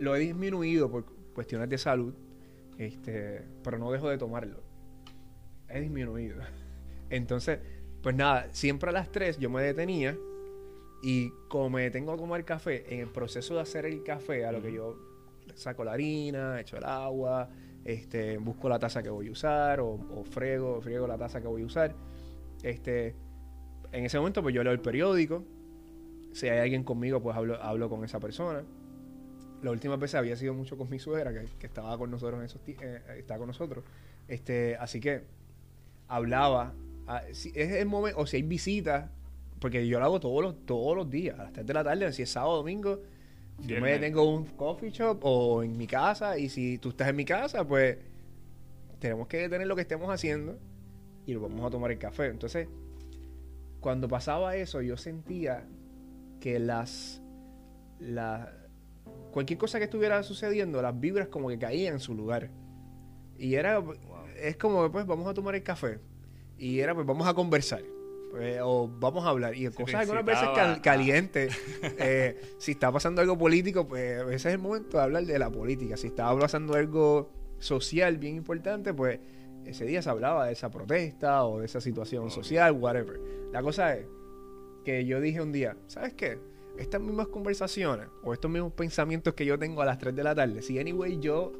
Lo 0.00 0.16
he 0.16 0.20
disminuido 0.20 0.90
por 0.90 1.04
cuestiones 1.34 1.68
de 1.68 1.78
salud, 1.78 2.14
este, 2.78 3.42
pero 3.62 3.78
no 3.78 3.90
dejo 3.92 4.08
de 4.08 4.16
tomarlo. 4.16 4.62
He 5.68 5.80
disminuido. 5.80 6.36
Entonces, 7.10 7.58
pues 8.02 8.14
nada, 8.16 8.48
siempre 8.52 8.90
a 8.90 8.92
las 8.92 9.10
3 9.10 9.38
yo 9.38 9.50
me 9.50 9.62
detenía 9.62 10.16
y 11.02 11.30
como 11.48 11.70
me 11.70 11.82
detengo 11.82 12.12
a 12.12 12.16
tomar 12.16 12.44
café, 12.44 12.94
en 12.94 13.00
el 13.00 13.08
proceso 13.08 13.54
de 13.54 13.60
hacer 13.60 13.84
el 13.84 14.02
café, 14.02 14.46
a 14.46 14.52
lo 14.52 14.62
que 14.62 14.72
yo 14.72 15.07
saco 15.58 15.84
la 15.84 15.92
harina, 15.92 16.60
echo 16.60 16.76
el 16.76 16.84
agua, 16.84 17.48
este, 17.84 18.38
busco 18.38 18.68
la 18.68 18.78
taza 18.78 19.02
que 19.02 19.10
voy 19.10 19.28
a 19.28 19.32
usar 19.32 19.80
o, 19.80 19.90
o 19.92 20.24
frego, 20.24 20.80
friego 20.80 21.06
la 21.06 21.18
taza 21.18 21.40
que 21.40 21.46
voy 21.46 21.62
a 21.62 21.66
usar. 21.66 21.94
Este, 22.62 23.14
en 23.92 24.04
ese 24.04 24.18
momento 24.18 24.42
pues 24.42 24.54
yo 24.54 24.62
leo 24.62 24.72
el 24.72 24.80
periódico, 24.80 25.44
si 26.32 26.48
hay 26.48 26.58
alguien 26.58 26.84
conmigo 26.84 27.22
pues 27.22 27.36
hablo, 27.36 27.62
hablo 27.62 27.88
con 27.88 28.04
esa 28.04 28.20
persona. 28.20 28.62
La 29.62 29.70
última 29.72 29.96
vez 29.96 30.14
había 30.14 30.36
sido 30.36 30.54
mucho 30.54 30.78
con 30.78 30.88
mi 30.88 30.98
suegra 30.98 31.32
que, 31.32 31.44
que 31.58 31.66
estaba 31.66 31.98
con 31.98 32.10
nosotros 32.10 32.38
en 32.38 32.46
esos 32.46 32.60
eh, 32.66 33.00
estaba 33.16 33.38
con 33.38 33.48
nosotros. 33.48 33.84
Este, 34.28 34.76
así 34.76 35.00
que 35.00 35.24
hablaba. 36.06 36.74
ah, 37.06 37.22
es 37.28 37.46
el 37.54 37.86
momento, 37.86 38.20
o 38.20 38.26
si 38.26 38.36
hay 38.36 38.42
visitas, 38.42 39.10
porque 39.60 39.86
yo 39.86 39.98
lo 39.98 40.04
hago 40.04 40.20
todos 40.20 40.42
los, 40.42 40.66
todos 40.66 40.96
los 40.96 41.10
días, 41.10 41.38
a 41.38 41.44
las 41.44 41.52
3 41.52 41.66
de 41.66 41.74
la 41.74 41.84
tarde, 41.84 42.12
si 42.12 42.22
es 42.22 42.30
sábado 42.30 42.56
domingo, 42.58 43.00
yo 43.58 43.76
me 43.76 43.88
Viernes. 43.88 44.00
tengo 44.00 44.28
un 44.28 44.44
coffee 44.44 44.90
shop 44.90 45.18
o 45.22 45.62
en 45.62 45.76
mi 45.76 45.86
casa, 45.86 46.38
y 46.38 46.48
si 46.48 46.78
tú 46.78 46.90
estás 46.90 47.08
en 47.08 47.16
mi 47.16 47.24
casa, 47.24 47.66
pues 47.66 47.98
tenemos 48.98 49.28
que 49.28 49.38
detener 49.38 49.66
lo 49.66 49.76
que 49.76 49.82
estemos 49.82 50.10
haciendo 50.10 50.58
y 51.26 51.34
lo 51.34 51.40
vamos 51.40 51.66
a 51.66 51.70
tomar 51.70 51.90
el 51.90 51.98
café. 51.98 52.26
Entonces, 52.26 52.68
cuando 53.80 54.08
pasaba 54.08 54.56
eso, 54.56 54.80
yo 54.80 54.96
sentía 54.96 55.66
que 56.40 56.58
las, 56.58 57.22
la 58.00 58.52
cualquier 59.32 59.58
cosa 59.58 59.78
que 59.78 59.84
estuviera 59.84 60.22
sucediendo, 60.22 60.80
las 60.82 60.98
vibras 60.98 61.28
como 61.28 61.48
que 61.48 61.58
caían 61.58 61.94
en 61.94 62.00
su 62.00 62.14
lugar. 62.14 62.50
Y 63.38 63.54
era, 63.54 63.82
es 64.40 64.56
como, 64.56 64.90
pues, 64.90 65.06
vamos 65.06 65.26
a 65.26 65.34
tomar 65.34 65.54
el 65.54 65.62
café. 65.62 66.00
Y 66.58 66.80
era, 66.80 66.94
pues, 66.94 67.06
vamos 67.06 67.26
a 67.28 67.34
conversar. 67.34 67.82
Pues, 68.30 68.60
o 68.62 68.88
vamos 69.00 69.24
a 69.24 69.30
hablar. 69.30 69.54
Y 69.56 69.68
cosas 69.70 70.02
algunas 70.02 70.24
veces 70.24 70.48
cal- 70.54 70.80
calientes. 70.82 71.56
Eh, 72.00 72.40
si 72.58 72.72
está 72.72 72.92
pasando 72.92 73.20
algo 73.20 73.36
político, 73.38 73.86
pues 73.88 74.20
ese 74.26 74.34
es 74.34 74.54
el 74.54 74.58
momento 74.58 74.96
de 74.98 75.02
hablar 75.02 75.24
de 75.24 75.38
la 75.38 75.50
política. 75.50 75.96
Si 75.96 76.08
está 76.08 76.36
pasando 76.38 76.74
algo 76.74 77.30
social 77.58 78.18
bien 78.18 78.36
importante, 78.36 78.92
pues 78.94 79.18
ese 79.64 79.84
día 79.84 80.00
se 80.02 80.10
hablaba 80.10 80.46
de 80.46 80.52
esa 80.52 80.70
protesta 80.70 81.44
o 81.44 81.60
de 81.60 81.66
esa 81.66 81.80
situación 81.80 82.30
social, 82.30 82.72
whatever. 82.72 83.20
La 83.52 83.62
cosa 83.62 83.94
es 83.96 84.06
que 84.84 85.04
yo 85.04 85.20
dije 85.20 85.40
un 85.42 85.52
día, 85.52 85.76
¿sabes 85.86 86.14
qué? 86.14 86.38
Estas 86.78 87.00
mismas 87.00 87.28
conversaciones 87.28 88.06
o 88.22 88.32
estos 88.32 88.50
mismos 88.50 88.72
pensamientos 88.72 89.34
que 89.34 89.44
yo 89.44 89.58
tengo 89.58 89.82
a 89.82 89.86
las 89.86 89.98
3 89.98 90.14
de 90.14 90.22
la 90.22 90.34
tarde, 90.34 90.62
si 90.62 90.78
anyway 90.78 91.18
yo 91.18 91.52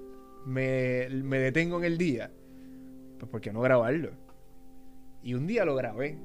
me, 0.47 1.09
me 1.11 1.39
detengo 1.39 1.79
en 1.79 1.85
el 1.85 1.99
día, 1.99 2.31
pues 3.19 3.31
¿por 3.31 3.41
qué 3.41 3.53
no 3.53 3.61
grabarlo? 3.61 4.11
Y 5.23 5.35
un 5.35 5.47
día 5.47 5.65
lo 5.65 5.75
grabé 5.75 6.17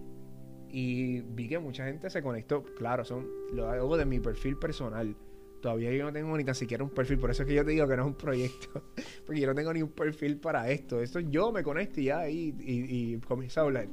y 0.74 1.22
vi 1.22 1.48
que 1.48 1.60
mucha 1.60 1.86
gente 1.86 2.10
se 2.10 2.24
conectó. 2.24 2.64
Claro, 2.64 3.06
son 3.06 3.28
lo 3.54 3.70
hago 3.70 3.96
de 3.96 4.06
mi 4.06 4.20
perfil 4.20 4.58
personal. 4.58 5.16
Todavía 5.62 5.94
yo 5.94 6.04
no 6.04 6.12
tengo 6.12 6.36
ni 6.36 6.44
tan 6.44 6.56
siquiera 6.56 6.84
un 6.84 6.90
perfil, 6.90 7.20
por 7.20 7.30
eso 7.30 7.44
es 7.44 7.48
que 7.48 7.54
yo 7.54 7.64
te 7.64 7.72
digo 7.72 7.88
que 7.88 7.96
no 7.96 8.02
es 8.02 8.08
un 8.08 8.16
proyecto, 8.16 8.84
porque 9.26 9.40
yo 9.40 9.48
no 9.48 9.56
tengo 9.56 9.72
ni 9.72 9.84
un 9.84 9.92
perfil 9.92 10.38
para 10.38 10.70
esto. 10.70 11.00
Esto 11.00 11.20
yo 11.20 11.52
me 11.52 11.62
conecto 11.64 12.02
y 12.02 12.06
ya 12.06 12.28
y, 12.28 12.56
y, 12.60 13.14
y 13.14 13.18
comienzo 13.20 13.62
a 13.62 13.64
hablar. 13.64 13.88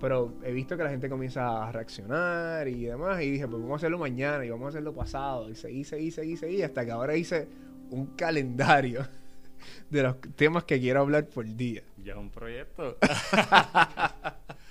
Pero 0.00 0.34
he 0.42 0.52
visto 0.52 0.76
que 0.76 0.82
la 0.82 0.90
gente 0.90 1.08
comienza 1.08 1.68
a 1.68 1.70
reaccionar 1.70 2.66
y 2.66 2.86
demás. 2.86 3.22
Y 3.22 3.32
dije, 3.32 3.46
pues 3.46 3.60
vamos 3.60 3.74
a 3.74 3.76
hacerlo 3.76 3.98
mañana 3.98 4.44
y 4.44 4.50
vamos 4.50 4.66
a 4.66 4.68
hacerlo 4.70 4.94
pasado. 4.94 5.50
Y 5.50 5.54
seguí, 5.54 5.84
seguí, 5.84 6.10
seguí, 6.10 6.36
seguí. 6.36 6.62
Hasta 6.62 6.84
que 6.84 6.90
ahora 6.90 7.14
hice 7.14 7.46
un 7.90 8.06
calendario 8.16 9.06
de 9.90 10.02
los 10.02 10.20
temas 10.34 10.64
que 10.64 10.80
quiero 10.80 11.00
hablar 11.00 11.28
por 11.28 11.46
día. 11.46 11.82
Ya 12.02 12.14
es 12.14 12.18
un 12.18 12.30
proyecto. 12.30 12.96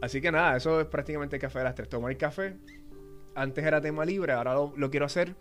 Así 0.00 0.20
que 0.20 0.30
nada, 0.30 0.56
eso 0.56 0.80
es 0.80 0.86
prácticamente 0.86 1.36
el 1.36 1.42
café 1.42 1.58
de 1.58 1.64
las 1.64 1.74
tres. 1.74 1.88
Tomar 1.88 2.16
café. 2.16 2.56
Antes 3.34 3.64
era 3.64 3.80
tema 3.80 4.04
libre, 4.04 4.32
ahora 4.32 4.54
lo, 4.54 4.72
lo 4.76 4.90
quiero 4.90 5.06
hacer 5.06 5.34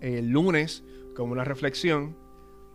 el 0.00 0.30
lunes 0.30 0.84
como 1.14 1.32
una 1.32 1.44
reflexión. 1.44 2.16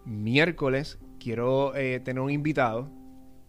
Miércoles 0.05 0.99
quiero 1.19 1.75
eh, 1.75 1.99
tener 2.01 2.21
un 2.21 2.29
invitado 2.29 2.89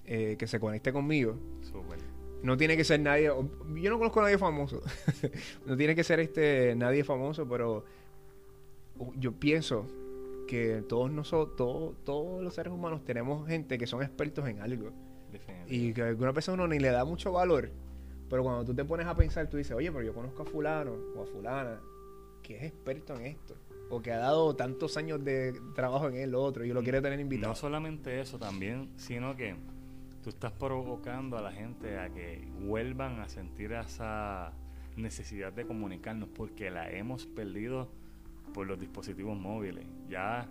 eh, 0.04 0.36
que 0.38 0.46
se 0.46 0.60
conecte 0.60 0.92
conmigo. 0.92 1.36
Súper. 1.62 1.98
No 2.42 2.56
tiene 2.56 2.76
que 2.76 2.84
ser 2.84 3.00
nadie. 3.00 3.24
Yo 3.24 3.90
no 3.90 3.98
conozco 3.98 4.20
a 4.20 4.24
nadie 4.24 4.38
famoso. 4.38 4.82
no 5.66 5.76
tiene 5.76 5.94
que 5.94 6.04
ser 6.04 6.20
este 6.20 6.74
nadie 6.76 7.02
famoso, 7.04 7.48
pero 7.48 7.84
yo 9.16 9.32
pienso 9.32 9.86
que 10.46 10.84
todos 10.88 11.10
nosotros, 11.10 11.56
todos, 11.56 12.04
todos 12.04 12.42
los 12.42 12.54
seres 12.54 12.72
humanos 12.72 13.02
tenemos 13.04 13.48
gente 13.48 13.78
que 13.78 13.86
son 13.86 14.02
expertos 14.02 14.46
en 14.46 14.60
algo. 14.60 14.92
Y 15.68 15.92
que 15.92 16.02
a 16.02 16.06
alguna 16.06 16.32
persona 16.32 16.62
uno 16.62 16.68
ni 16.68 16.78
le 16.78 16.90
da 16.90 17.04
mucho 17.04 17.32
valor. 17.32 17.70
Pero 18.28 18.42
cuando 18.42 18.64
tú 18.64 18.74
te 18.74 18.84
pones 18.84 19.06
a 19.06 19.14
pensar, 19.14 19.48
tú 19.48 19.56
dices, 19.56 19.72
oye, 19.76 19.90
pero 19.92 20.04
yo 20.04 20.14
conozco 20.14 20.42
a 20.42 20.46
fulano 20.46 20.92
o 21.16 21.22
a 21.22 21.26
fulana 21.26 21.80
que 22.42 22.56
es 22.56 22.62
experto 22.64 23.14
en 23.16 23.26
esto. 23.26 23.56
O 23.90 24.00
que 24.00 24.12
ha 24.12 24.18
dado 24.18 24.54
tantos 24.54 24.96
años 24.96 25.24
de 25.24 25.52
trabajo 25.74 26.08
en 26.08 26.16
el 26.16 26.34
otro 26.34 26.64
y 26.64 26.72
lo 26.72 26.82
quiere 26.82 27.00
tener 27.00 27.20
invitado. 27.20 27.52
No 27.52 27.56
solamente 27.56 28.20
eso 28.20 28.38
también, 28.38 28.90
sino 28.96 29.36
que 29.36 29.54
tú 30.22 30.30
estás 30.30 30.52
provocando 30.52 31.36
a 31.36 31.42
la 31.42 31.52
gente 31.52 31.98
a 31.98 32.08
que 32.08 32.46
vuelvan 32.60 33.20
a 33.20 33.28
sentir 33.28 33.72
esa 33.72 34.52
necesidad 34.96 35.52
de 35.52 35.66
comunicarnos 35.66 36.28
porque 36.28 36.70
la 36.70 36.90
hemos 36.90 37.26
perdido 37.26 37.88
por 38.52 38.66
los 38.66 38.78
dispositivos 38.78 39.36
móviles. 39.36 39.84
Ya 40.08 40.48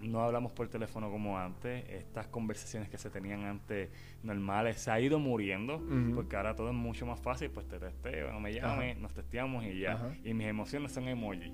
no 0.00 0.22
hablamos 0.22 0.52
por 0.52 0.68
teléfono 0.68 1.10
como 1.10 1.38
antes, 1.38 1.88
estas 1.90 2.28
conversaciones 2.28 2.88
que 2.88 2.98
se 2.98 3.10
tenían 3.10 3.44
antes 3.44 3.90
normales 4.22 4.78
se 4.80 4.90
ha 4.90 5.00
ido 5.00 5.18
muriendo 5.18 5.82
porque 6.14 6.36
ahora 6.36 6.54
todo 6.54 6.68
es 6.68 6.74
mucho 6.74 7.06
más 7.06 7.20
fácil, 7.20 7.50
pues 7.50 7.66
te 7.68 7.78
testeo, 7.78 8.32
no 8.32 8.40
me 8.40 8.52
llames, 8.52 8.98
nos 8.98 9.12
testeamos 9.12 9.64
y 9.64 9.80
ya. 9.80 9.92
Ajá. 9.92 10.16
Y 10.24 10.34
mis 10.34 10.46
emociones 10.46 10.92
son 10.92 11.08
emoji. 11.08 11.52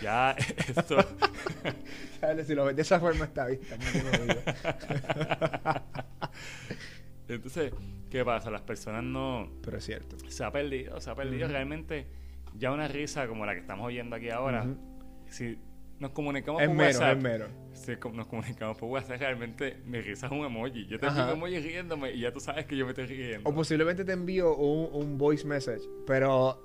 Ya 0.00 0.30
esto 0.68 0.96
¿Sabes? 2.20 2.46
Si 2.46 2.54
lo 2.54 2.64
ves 2.66 2.76
de 2.76 2.82
esa 2.82 3.00
forma 3.00 3.24
está 3.24 3.46
oído. 3.46 3.62
Entonces, 7.28 7.72
¿qué 8.10 8.24
pasa? 8.24 8.50
Las 8.50 8.62
personas 8.62 9.02
no... 9.02 9.50
Pero 9.64 9.78
es 9.78 9.84
cierto. 9.84 10.16
Se 10.28 10.44
ha 10.44 10.52
perdido, 10.52 11.00
se 11.00 11.10
ha 11.10 11.14
perdido 11.14 11.48
realmente 11.48 12.06
ya 12.56 12.70
una 12.72 12.86
risa 12.88 13.26
como 13.26 13.46
la 13.46 13.54
que 13.54 13.60
estamos 13.60 13.86
oyendo 13.86 14.16
aquí 14.16 14.30
ahora. 14.30 14.64
Ujú. 14.64 14.76
Si 15.28 15.58
nos 16.02 16.10
comunicamos 16.10 16.60
Es 16.60 16.68
por 16.68 16.76
menos, 16.76 16.96
WhatsApp, 17.00 17.24
es 17.72 17.78
si 17.80 17.96
com- 17.96 18.14
nos 18.14 18.26
comunicamos 18.26 18.76
por 18.76 18.90
WhatsApp, 18.90 19.18
realmente 19.20 19.76
mi 19.86 20.00
risa 20.00 20.26
es 20.26 20.32
un 20.32 20.44
emoji. 20.44 20.86
Yo 20.86 20.98
te 20.98 21.06
envío 21.06 21.24
un 21.24 21.30
emoji 21.30 21.60
riéndome 21.60 22.12
y 22.12 22.20
ya 22.20 22.32
tú 22.32 22.40
sabes 22.40 22.66
que 22.66 22.76
yo 22.76 22.84
me 22.84 22.90
estoy 22.90 23.06
riendo. 23.06 23.48
O 23.48 23.54
posiblemente 23.54 24.04
te 24.04 24.12
envío 24.12 24.54
un, 24.56 24.88
un 24.92 25.16
voice 25.16 25.46
message, 25.46 25.82
pero 26.06 26.60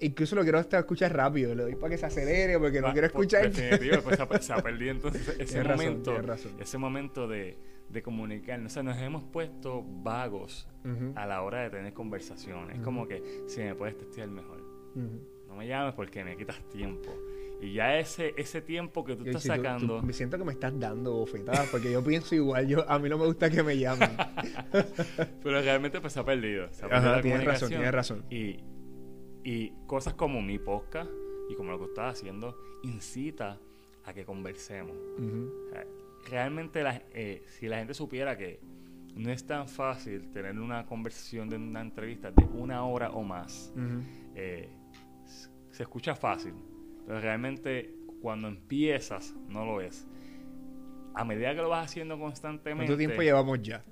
incluso 0.00 0.36
lo 0.36 0.42
quiero 0.42 0.58
hasta 0.58 0.78
escuchar 0.78 1.14
rápido. 1.14 1.54
Le 1.54 1.64
doy 1.64 1.74
para 1.76 1.90
que 1.90 1.98
se 1.98 2.06
acelere 2.06 2.58
porque 2.58 2.80
no 2.80 2.92
quiero 2.92 3.08
por- 3.10 3.24
escuchar. 3.24 3.50
Definitivo, 3.50 4.02
pues 4.02 4.16
se 4.16 4.22
ha, 4.22 4.56
se 4.56 4.62
perdido 4.62 4.90
entonces 4.92 5.28
ese 5.28 5.44
Tienes 5.60 5.66
momento, 5.76 6.22
razón. 6.22 6.52
ese 6.60 6.78
momento 6.78 7.28
de, 7.28 7.58
de 7.90 8.02
comunicarnos. 8.02 8.70
O 8.70 8.74
sea, 8.74 8.82
nos 8.82 8.96
hemos 8.98 9.24
puesto 9.24 9.82
vagos 9.84 10.68
a 11.16 11.26
la 11.26 11.42
hora 11.42 11.62
de 11.62 11.70
tener 11.70 11.92
conversaciones. 11.92 12.70
Es 12.70 12.76
Ujú. 12.76 12.84
como 12.84 13.08
que 13.08 13.42
si 13.48 13.60
me 13.62 13.74
puedes 13.74 13.96
testear 13.98 14.28
mejor. 14.28 14.62
No 15.48 15.56
me 15.56 15.66
llames 15.66 15.94
porque 15.94 16.22
me 16.24 16.36
quitas 16.36 16.60
tiempo. 16.68 17.12
Y 17.64 17.72
ya 17.74 17.98
ese, 17.98 18.34
ese 18.36 18.60
tiempo 18.60 19.04
que 19.04 19.16
tú 19.16 19.24
Y 19.24 19.28
estás 19.28 19.42
si 19.42 19.48
tú- 19.48 19.54
tú- 19.56 19.62
sacando... 19.62 20.02
me 20.02 20.12
siento 20.12 20.36
que 20.38 20.44
me 20.44 20.52
estás 20.52 20.78
dando 20.78 21.12
bofetadas 21.14 21.68
porque 21.70 21.90
yo 21.90 22.02
pienso 22.04 22.34
igual. 22.34 22.66
Yo, 22.68 22.88
a 22.90 22.98
mí 22.98 23.08
no 23.08 23.16
me 23.18 23.26
gusta 23.26 23.48
que 23.50 23.62
me 23.62 23.78
llamen. 23.78 24.10
Pero 25.42 25.60
realmente 25.62 26.00
pues 26.00 26.12
se 26.12 26.20
ha 26.20 26.24
perdido. 26.24 26.68
Se 26.72 26.84
ha 26.84 26.86
Ajá, 26.88 26.94
perdido 26.94 27.14
la 27.16 27.22
tienes 27.22 27.44
razón, 27.44 27.68
tienes 27.68 27.92
razón. 27.92 28.24
Y, 28.30 28.60
y 29.44 29.72
cosas 29.86 30.14
como 30.14 30.42
mi 30.42 30.58
podcast 30.58 31.10
y 31.50 31.54
como 31.54 31.70
lo 31.70 31.78
que 31.78 31.84
estás 31.86 32.18
haciendo 32.18 32.56
incita 32.82 33.58
a 34.04 34.12
que 34.12 34.24
conversemos. 34.24 34.96
O 34.96 35.70
sea, 35.70 35.86
realmente 36.28 36.82
la- 36.82 37.02
eh, 37.12 37.42
si 37.46 37.68
la 37.68 37.78
gente 37.78 37.94
supiera 37.94 38.36
que 38.36 38.60
no 39.14 39.30
es 39.30 39.46
tan 39.46 39.68
fácil 39.68 40.30
tener 40.32 40.58
una 40.58 40.84
conversación 40.86 41.48
de 41.48 41.56
una 41.56 41.80
entrevista 41.80 42.30
de 42.30 42.44
una 42.44 42.84
hora 42.84 43.10
o 43.10 43.22
más, 43.22 43.72
ujú. 43.76 44.02
eh, 44.34 44.68
s- 45.24 45.48
se 45.70 45.82
escucha 45.84 46.14
fácil, 46.16 46.52
pero 47.06 47.20
realmente 47.20 47.94
cuando 48.20 48.48
empiezas 48.48 49.34
no 49.48 49.64
lo 49.64 49.80
es. 49.80 50.06
A 51.14 51.24
medida 51.24 51.54
que 51.54 51.62
lo 51.62 51.68
vas 51.68 51.86
haciendo 51.86 52.18
constantemente, 52.18 52.86
¿Cuánto 52.86 52.96
tiempo 52.98 53.22
llevamos 53.22 53.62
ya? 53.62 53.84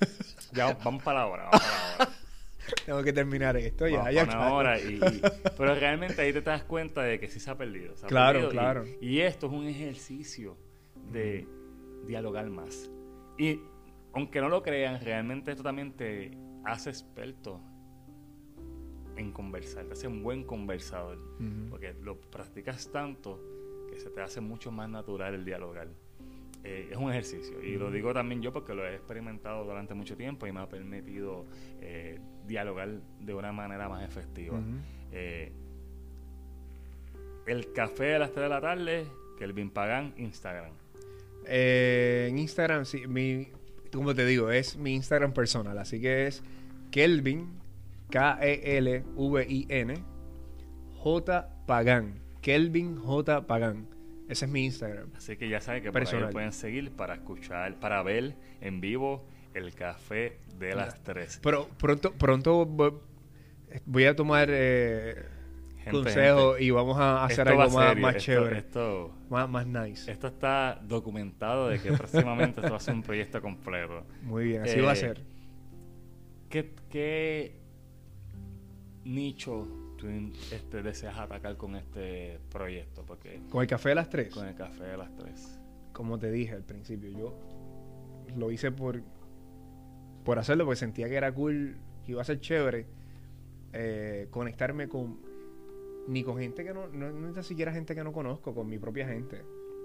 ya 0.52 0.72
vamos 0.82 1.02
para 1.02 1.20
la 1.20 1.26
hora, 1.26 1.44
vamos 1.44 1.60
para 1.60 1.98
la 1.98 2.04
hora. 2.04 2.16
Tengo 2.86 3.02
que 3.02 3.12
terminar 3.12 3.56
esto 3.56 3.88
ya. 3.88 3.98
Vamos 3.98 4.14
ya 4.14 4.26
para 4.26 4.38
claro. 4.38 4.54
hora 4.54 4.78
y- 4.78 4.94
y- 4.94 5.20
pero 5.58 5.74
realmente 5.74 6.22
ahí 6.22 6.32
te 6.32 6.40
das 6.40 6.62
cuenta 6.64 7.02
de 7.02 7.18
que 7.18 7.28
sí 7.28 7.40
se 7.40 7.50
ha 7.50 7.56
perdido. 7.58 7.96
se 7.96 8.06
ha 8.06 8.08
Claro, 8.08 8.32
perdido 8.40 8.50
y- 8.50 8.52
claro. 8.56 8.84
Y, 9.00 9.20
esto 9.20 9.46
es 9.48 9.52
un 9.52 9.66
ejercicio 9.66 10.56
de 11.10 11.46
dialogar 12.06 12.48
más. 12.48 12.88
Y 13.38 13.60
aunque 14.14 14.40
no 14.40 14.48
lo 14.48 14.62
crean, 14.62 15.00
realmente 15.00 15.50
esto 15.50 15.62
también 15.64 15.92
te 15.96 16.30
hace 16.64 16.90
experto 16.90 17.60
en 19.20 19.32
conversar, 19.32 19.84
te 19.84 19.92
hace 19.92 20.08
un 20.08 20.22
buen 20.22 20.44
conversador. 20.44 21.18
Porque 21.68 21.94
lo 22.02 22.20
practicas 22.20 22.90
tanto 22.90 23.40
que 23.90 23.98
se 23.98 24.10
te 24.10 24.20
hace 24.20 24.40
mucho 24.40 24.70
más 24.70 24.88
natural 24.88 25.34
el 25.34 25.44
dialogar. 25.44 25.88
Eh, 26.64 26.88
es 26.90 26.96
un 26.96 27.10
ejercicio. 27.10 27.62
Y 27.62 27.76
lo 27.76 27.90
digo 27.90 28.12
también 28.12 28.42
yo 28.42 28.52
porque 28.52 28.74
lo 28.74 28.86
he 28.86 28.94
experimentado 28.94 29.64
durante 29.64 29.94
mucho 29.94 30.16
tiempo 30.16 30.46
y 30.46 30.52
me 30.52 30.60
ha 30.60 30.68
permitido 30.68 31.46
eh, 31.80 32.18
dialogar 32.46 33.00
de 33.20 33.34
una 33.34 33.52
manera 33.52 33.88
más 33.88 34.04
efectiva. 34.04 34.58
Eh, 35.12 35.52
el 37.46 37.72
café 37.72 38.04
de 38.04 38.18
las 38.18 38.32
3 38.32 38.42
de 38.44 38.48
la 38.48 38.60
tarde, 38.60 39.06
Kelvin 39.38 39.70
Pagan, 39.70 40.14
Instagram. 40.16 40.72
En 41.46 42.38
Instagram, 42.38 42.84
sí, 42.84 43.06
mi, 43.06 43.48
como 43.90 44.14
te 44.14 44.26
digo, 44.26 44.50
es 44.50 44.76
mi 44.76 44.94
Instagram 44.94 45.32
personal, 45.32 45.78
así 45.78 46.00
que 46.00 46.26
es 46.26 46.42
Kelvin, 46.90 47.59
K-E-L-V-I-N, 48.10 49.94
J 50.98 51.48
Pagan. 51.66 52.20
Kelvin 52.42 52.96
J 52.96 53.46
Pagan. 53.46 53.86
Ese 54.28 54.44
es 54.44 54.50
mi 54.50 54.64
Instagram. 54.64 55.10
Así 55.16 55.36
que 55.36 55.48
ya 55.48 55.60
saben 55.60 55.82
que 55.82 55.90
por 55.90 56.02
ahí 56.02 56.32
pueden 56.32 56.52
seguir 56.52 56.92
para 56.92 57.14
escuchar, 57.14 57.74
para 57.80 58.02
ver 58.02 58.36
en 58.60 58.80
vivo 58.80 59.26
el 59.54 59.74
café 59.74 60.38
de 60.58 60.74
las 60.74 61.02
3. 61.02 61.40
Pero 61.42 61.68
pronto, 61.78 62.12
pronto 62.12 62.64
voy 63.86 64.04
a 64.04 64.14
tomar 64.14 64.48
eh, 64.50 65.26
consejo 65.90 66.58
y 66.58 66.70
vamos 66.70 66.98
a 66.98 67.24
hacer 67.24 67.48
algo 67.48 67.68
más, 67.70 68.16
chévere. 68.18 68.58
Esto, 68.58 69.12
más, 69.28 69.66
nice. 69.66 70.10
Esto 70.10 70.28
está 70.28 70.80
documentado 70.82 71.68
de 71.68 71.80
que 71.80 71.92
próximamente 71.92 72.60
esto 72.60 72.70
va 72.70 72.76
a 72.76 72.80
ser 72.80 72.94
un 72.94 73.02
proyecto 73.02 73.40
completo. 73.42 74.04
Muy 74.22 74.44
bien, 74.44 74.62
así 74.62 74.80
va 74.80 74.90
a 74.90 74.94
eh, 74.94 74.96
ser. 74.96 75.22
¿Qué, 76.48 76.74
qué 76.88 77.60
nicho 79.04 79.66
tú 79.96 80.06
este, 80.52 80.82
deseas 80.82 81.18
atacar 81.18 81.56
con 81.56 81.76
este 81.76 82.38
proyecto? 82.50 83.04
Porque 83.06 83.40
¿Con 83.50 83.62
el 83.62 83.68
café 83.68 83.90
de 83.90 83.94
las 83.94 84.08
tres? 84.08 84.32
Con 84.32 84.46
el 84.46 84.54
café 84.54 84.84
de 84.84 84.96
las 84.96 85.14
tres. 85.16 85.58
Como 85.92 86.18
te 86.18 86.30
dije 86.30 86.54
al 86.54 86.64
principio, 86.64 87.10
yo 87.10 87.34
lo 88.36 88.50
hice 88.50 88.70
por, 88.72 89.02
por 90.24 90.38
hacerlo, 90.38 90.64
porque 90.64 90.76
sentía 90.76 91.08
que 91.08 91.16
era 91.16 91.32
cool, 91.32 91.76
que 92.04 92.12
iba 92.12 92.22
a 92.22 92.24
ser 92.24 92.40
chévere 92.40 92.86
eh, 93.72 94.28
conectarme 94.30 94.88
con 94.88 95.18
ni 96.08 96.24
con 96.24 96.38
gente 96.38 96.64
que 96.64 96.74
no, 96.74 96.88
no, 96.88 97.10
ni 97.10 97.42
siquiera 97.42 97.72
gente 97.72 97.94
que 97.94 98.02
no 98.02 98.12
conozco, 98.12 98.54
con 98.54 98.68
mi 98.68 98.78
propia 98.78 99.06
gente. 99.06 99.42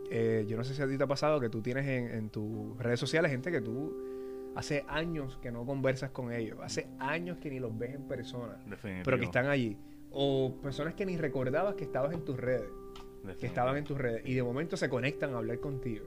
Eh, 0.09 0.45
yo 0.47 0.57
no 0.57 0.63
sé 0.63 0.73
si 0.73 0.81
a 0.81 0.87
ti 0.87 0.97
te 0.97 1.03
ha 1.03 1.07
pasado 1.07 1.39
que 1.39 1.49
tú 1.49 1.61
tienes 1.61 1.85
en, 1.85 2.07
en 2.09 2.29
tus 2.29 2.77
redes 2.77 2.99
sociales 2.99 3.31
gente 3.31 3.51
que 3.51 3.61
tú 3.61 4.14
hace 4.55 4.85
años 4.87 5.37
que 5.41 5.51
no 5.51 5.65
conversas 5.65 6.11
con 6.11 6.31
ellos, 6.31 6.59
hace 6.61 6.87
años 6.99 7.37
que 7.37 7.49
ni 7.49 7.59
los 7.59 7.77
ves 7.77 7.93
en 7.95 8.07
persona, 8.07 8.57
pero 9.03 9.19
que 9.19 9.25
están 9.25 9.47
allí. 9.47 9.77
O 10.11 10.55
personas 10.63 10.93
que 10.93 11.05
ni 11.05 11.17
recordabas 11.17 11.75
que 11.75 11.83
estabas 11.83 12.13
en 12.13 12.23
tus 12.23 12.37
redes, 12.37 12.69
que 13.39 13.45
estaban 13.45 13.75
en 13.77 13.83
tus 13.83 13.97
redes, 13.97 14.23
y 14.25 14.33
de 14.33 14.43
momento 14.43 14.77
se 14.77 14.89
conectan 14.89 15.33
a 15.33 15.37
hablar 15.37 15.59
contigo. 15.59 16.05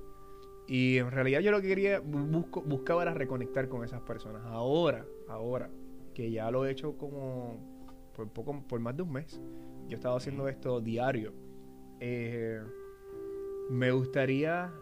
Y 0.67 0.99
en 0.99 1.11
realidad 1.11 1.41
yo 1.41 1.51
lo 1.51 1.63
que 1.63 1.69
quería, 1.69 2.01
busco, 2.01 2.63
buscaba 2.63 3.03
era 3.03 3.15
reconectar 3.15 3.69
con 3.69 3.85
esas 3.85 4.01
personas. 4.03 4.43
Ahora, 4.47 5.07
ahora, 5.29 5.71
que 6.15 6.31
ya 6.31 6.51
lo 6.51 6.67
he 6.67 6.71
hecho 6.71 6.97
como 6.99 7.59
por 8.15 8.29
poco, 8.29 8.63
por 8.67 8.81
más 8.81 8.97
de 8.97 9.03
un 9.03 9.13
mes, 9.13 9.41
yo 9.87 9.93
he 9.93 9.95
estado 9.95 10.17
haciendo 10.17 10.49
esto 10.49 10.81
diario. 10.81 11.33
Eh, 12.01 12.61
me 13.71 13.91
gustaría 13.93 14.73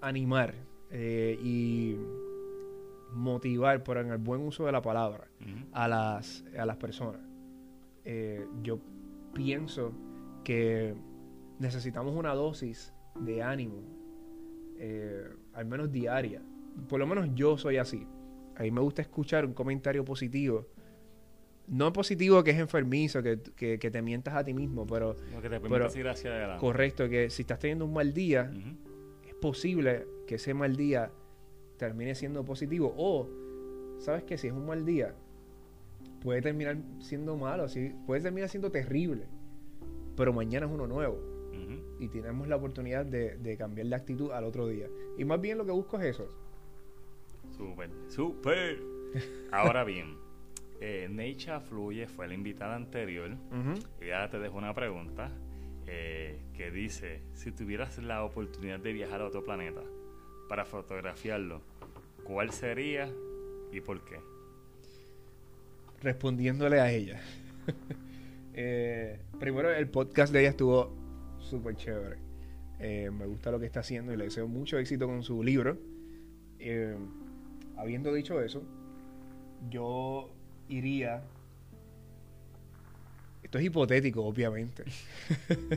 animar 0.00 0.54
eh, 0.90 1.38
y 1.42 1.96
motivar, 3.12 3.82
por 3.82 3.98
en 3.98 4.10
el 4.10 4.18
buen 4.18 4.42
uso 4.42 4.66
de 4.66 4.72
la 4.72 4.82
palabra, 4.82 5.28
a, 5.72 5.88
las, 5.88 6.44
a 6.58 6.66
las 6.66 6.76
personas. 6.76 7.20
Eh, 8.04 8.46
yo 8.62 8.78
pienso 9.32 9.92
que 10.44 10.94
necesitamos 11.58 12.14
una 12.14 12.34
dosis 12.34 12.92
de 13.20 13.42
ánimo, 13.42 13.82
eh, 14.78 15.28
al 15.54 15.66
menos 15.66 15.90
diaria. 15.90 16.42
Por 16.88 17.00
lo 17.00 17.06
menos 17.06 17.30
yo 17.34 17.58
soy 17.58 17.78
así. 17.78 18.06
A 18.56 18.62
mí 18.62 18.70
me 18.70 18.80
gusta 18.80 19.02
escuchar 19.02 19.44
un 19.44 19.54
comentario 19.54 20.04
positivo. 20.04 20.68
No 21.66 21.92
positivo 21.92 22.44
que 22.44 22.52
es 22.52 22.58
enfermizo, 22.58 23.22
que, 23.22 23.36
te 23.36 24.02
mientas 24.02 24.34
a 24.34 24.44
ti 24.44 24.54
mismo, 24.54 24.86
pero... 24.86 25.16
que 25.42 25.50
te 25.50 25.58
pero 25.58 25.86
hacia 25.86 26.56
Correcto, 26.58 27.08
que 27.08 27.28
si 27.28 27.42
estás 27.42 27.58
teniendo 27.58 27.84
un 27.86 27.92
mal 27.92 28.14
día, 28.14 28.52
es 29.26 29.34
posible 29.34 30.06
que 30.28 30.36
ese 30.36 30.54
mal 30.54 30.76
día 30.76 31.10
termine 31.76 32.14
siendo 32.14 32.44
positivo. 32.44 32.94
O, 32.96 33.28
¿sabes 33.98 34.24
que 34.24 34.38
Si 34.38 34.48
es 34.48 34.52
un 34.52 34.66
mal 34.66 34.84
día, 34.84 35.14
puede 36.22 36.42
terminar 36.42 36.76
siendo 37.00 37.36
malo, 37.36 37.66
puede 38.06 38.20
terminar 38.20 38.48
siendo 38.48 38.70
terrible, 38.70 39.26
pero 40.16 40.32
mañana 40.32 40.66
es 40.66 40.72
uno 40.72 40.86
nuevo. 40.86 41.36
Y 41.98 42.08
tenemos 42.08 42.46
la 42.48 42.56
oportunidad 42.56 43.06
de, 43.06 43.56
cambiar 43.56 43.86
la 43.86 43.96
actitud 43.96 44.30
al 44.30 44.44
otro 44.44 44.68
día. 44.68 44.88
Y 45.16 45.24
más 45.24 45.40
bien 45.40 45.56
lo 45.56 45.64
que 45.64 45.72
busco 45.72 45.98
es 45.98 46.04
eso. 46.04 46.28
Súper, 47.56 47.90
súper. 48.08 48.78
Ahora 49.50 49.82
bien, 49.82 50.16
eh, 50.80 51.08
Necha 51.10 51.60
Fluye 51.60 52.06
fue 52.06 52.28
la 52.28 52.34
invitada 52.34 52.76
anterior. 52.76 53.30
Y 54.00 54.10
ahora 54.10 54.30
te 54.30 54.38
dejo 54.38 54.58
una 54.58 54.74
pregunta 54.74 55.32
eh, 55.86 56.40
que 56.54 56.70
dice, 56.70 57.22
si 57.32 57.52
tuvieras 57.52 57.98
la 57.98 58.24
oportunidad 58.24 58.80
de 58.80 58.92
viajar 58.92 59.22
a 59.22 59.26
otro 59.26 59.42
planeta, 59.42 59.82
para 60.48 60.64
fotografiarlo, 60.64 61.60
¿cuál 62.24 62.50
sería 62.50 63.10
y 63.72 63.80
por 63.80 64.04
qué? 64.04 64.20
Respondiéndole 66.02 66.80
a 66.80 66.90
ella. 66.90 67.20
Eh, 68.58 69.20
primero, 69.38 69.70
el 69.70 69.86
podcast 69.86 70.32
de 70.32 70.40
ella 70.40 70.48
estuvo 70.48 70.90
súper 71.40 71.76
chévere. 71.76 72.16
Eh, 72.78 73.10
me 73.10 73.26
gusta 73.26 73.50
lo 73.50 73.60
que 73.60 73.66
está 73.66 73.80
haciendo 73.80 74.14
y 74.14 74.16
le 74.16 74.24
deseo 74.24 74.48
mucho 74.48 74.78
éxito 74.78 75.06
con 75.06 75.22
su 75.22 75.42
libro. 75.42 75.76
Eh, 76.58 76.96
habiendo 77.76 78.14
dicho 78.14 78.40
eso, 78.40 78.62
yo 79.68 80.30
iría. 80.70 81.22
Esto 83.42 83.58
es 83.58 83.64
hipotético, 83.66 84.24
obviamente. 84.24 84.84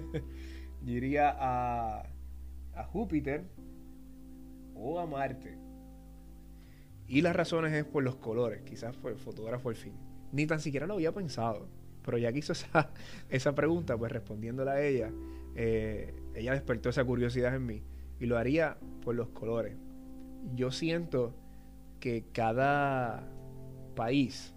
yo 0.86 0.93
iría 0.93 1.36
a, 1.38 2.03
a 2.76 2.84
Júpiter 2.86 3.43
o 4.80 4.99
a 4.99 5.05
Marte. 5.05 5.57
Y 7.07 7.21
las 7.21 7.36
razones 7.36 7.73
es 7.73 7.86
por 7.86 8.03
los 8.03 8.15
colores, 8.15 8.61
quizás 8.61 8.95
fue 8.95 9.11
el 9.11 9.17
fotógrafo 9.17 9.69
al 9.69 9.75
fin. 9.75 9.93
Ni 10.32 10.45
tan 10.45 10.59
siquiera 10.59 10.86
lo 10.86 10.93
había 10.93 11.11
pensado, 11.11 11.67
pero 12.05 12.17
ya 12.17 12.32
que 12.32 12.39
hizo 12.39 12.53
esa, 12.53 12.91
esa 13.30 13.55
pregunta, 13.55 13.97
pues 13.97 14.11
respondiéndola 14.11 14.73
a 14.73 14.82
ella, 14.82 15.11
eh, 15.55 16.13
ella 16.36 16.53
despertó 16.53 16.89
esa 16.89 17.03
curiosidad 17.03 17.55
en 17.55 17.65
mí 17.65 17.84
y 18.19 18.25
lo 18.25 18.38
haría 18.38 18.77
por 19.03 19.15
los 19.15 19.30
colores. 19.30 19.75
Yo 20.55 20.71
siento 20.71 21.34
que 21.99 22.25
cada 22.32 23.27
país 23.95 24.53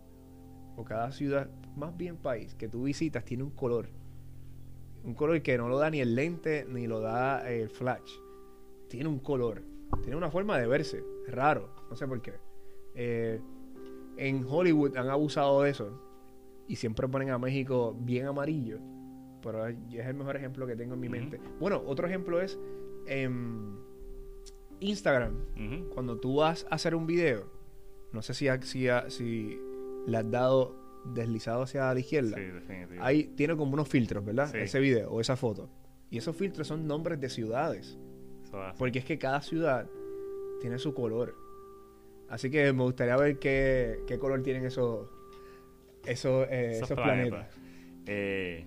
o 0.76 0.84
cada 0.84 1.10
ciudad, 1.12 1.48
más 1.74 1.96
bien 1.96 2.16
país, 2.16 2.54
que 2.54 2.68
tú 2.68 2.84
visitas 2.84 3.24
tiene 3.24 3.42
un 3.42 3.50
color. 3.50 3.88
Un 5.04 5.14
color 5.14 5.42
que 5.42 5.58
no 5.58 5.68
lo 5.68 5.78
da 5.78 5.90
ni 5.90 6.00
el 6.00 6.14
lente 6.14 6.66
ni 6.68 6.86
lo 6.86 7.00
da 7.00 7.50
el 7.50 7.68
flash. 7.68 8.12
Tiene 8.88 9.08
un 9.08 9.18
color 9.18 9.71
tiene 10.01 10.16
una 10.16 10.30
forma 10.30 10.59
de 10.59 10.66
verse, 10.66 11.05
raro, 11.28 11.68
no 11.90 11.97
sé 11.97 12.07
por 12.07 12.20
qué. 12.22 12.34
Eh, 12.95 13.40
en 14.16 14.45
Hollywood 14.49 14.97
han 14.97 15.09
abusado 15.09 15.62
de 15.62 15.70
eso 15.70 16.01
y 16.68 16.76
siempre 16.76 17.09
ponen 17.09 17.30
a 17.30 17.38
México 17.38 17.97
bien 17.99 18.26
amarillo, 18.26 18.78
pero 19.43 19.66
es 19.66 19.76
el 19.90 20.14
mejor 20.14 20.36
ejemplo 20.36 20.66
que 20.66 20.76
tengo 20.76 20.95
en 20.95 21.01
mi 21.01 21.09
mente. 21.09 21.40
Bueno, 21.59 21.82
otro 21.86 22.07
ejemplo 22.07 22.40
es 22.40 22.59
en 23.07 23.78
Instagram, 24.80 25.34
cuando 25.95 26.18
tú 26.18 26.36
vas 26.36 26.66
a 26.70 26.74
hacer 26.74 26.95
un 26.95 27.07
video, 27.07 27.47
no 28.12 28.22
sé 28.22 28.34
si, 28.34 28.47
si, 28.62 28.86
si 29.09 29.61
le 30.07 30.16
has 30.16 30.30
dado 30.30 30.76
deslizado 31.05 31.62
hacia 31.62 31.93
la 31.93 31.99
izquierda, 31.99 32.36
sí, 32.36 32.74
ahí 33.01 33.24
tiene 33.36 33.57
como 33.57 33.74
unos 33.74 33.88
filtros, 33.88 34.24
¿verdad? 34.24 34.55
Ese 34.55 34.80
video 34.80 35.11
o 35.11 35.20
esa 35.20 35.36
foto. 35.36 35.68
Y 36.11 36.18
esos 36.18 36.36
filtros 36.36 36.68
son 36.68 36.86
nombres 36.86 37.20
de 37.20 37.28
ciudades. 37.28 37.99
Porque 38.78 39.00
es 39.00 39.05
que 39.05 39.18
cada 39.18 39.40
ciudad 39.42 39.88
tiene 40.61 40.78
su 40.78 40.94
color. 40.94 41.34
Así 42.28 42.50
que 42.50 42.72
me 42.72 42.82
gustaría 42.82 43.16
ver 43.16 43.38
qué, 43.38 44.18
color 44.20 44.42
tienen 44.42 44.64
esos, 44.64 45.09
esos, 46.07 46.46
eh, 46.50 46.80
planetas. 46.94 47.48
Eh, 48.07 48.66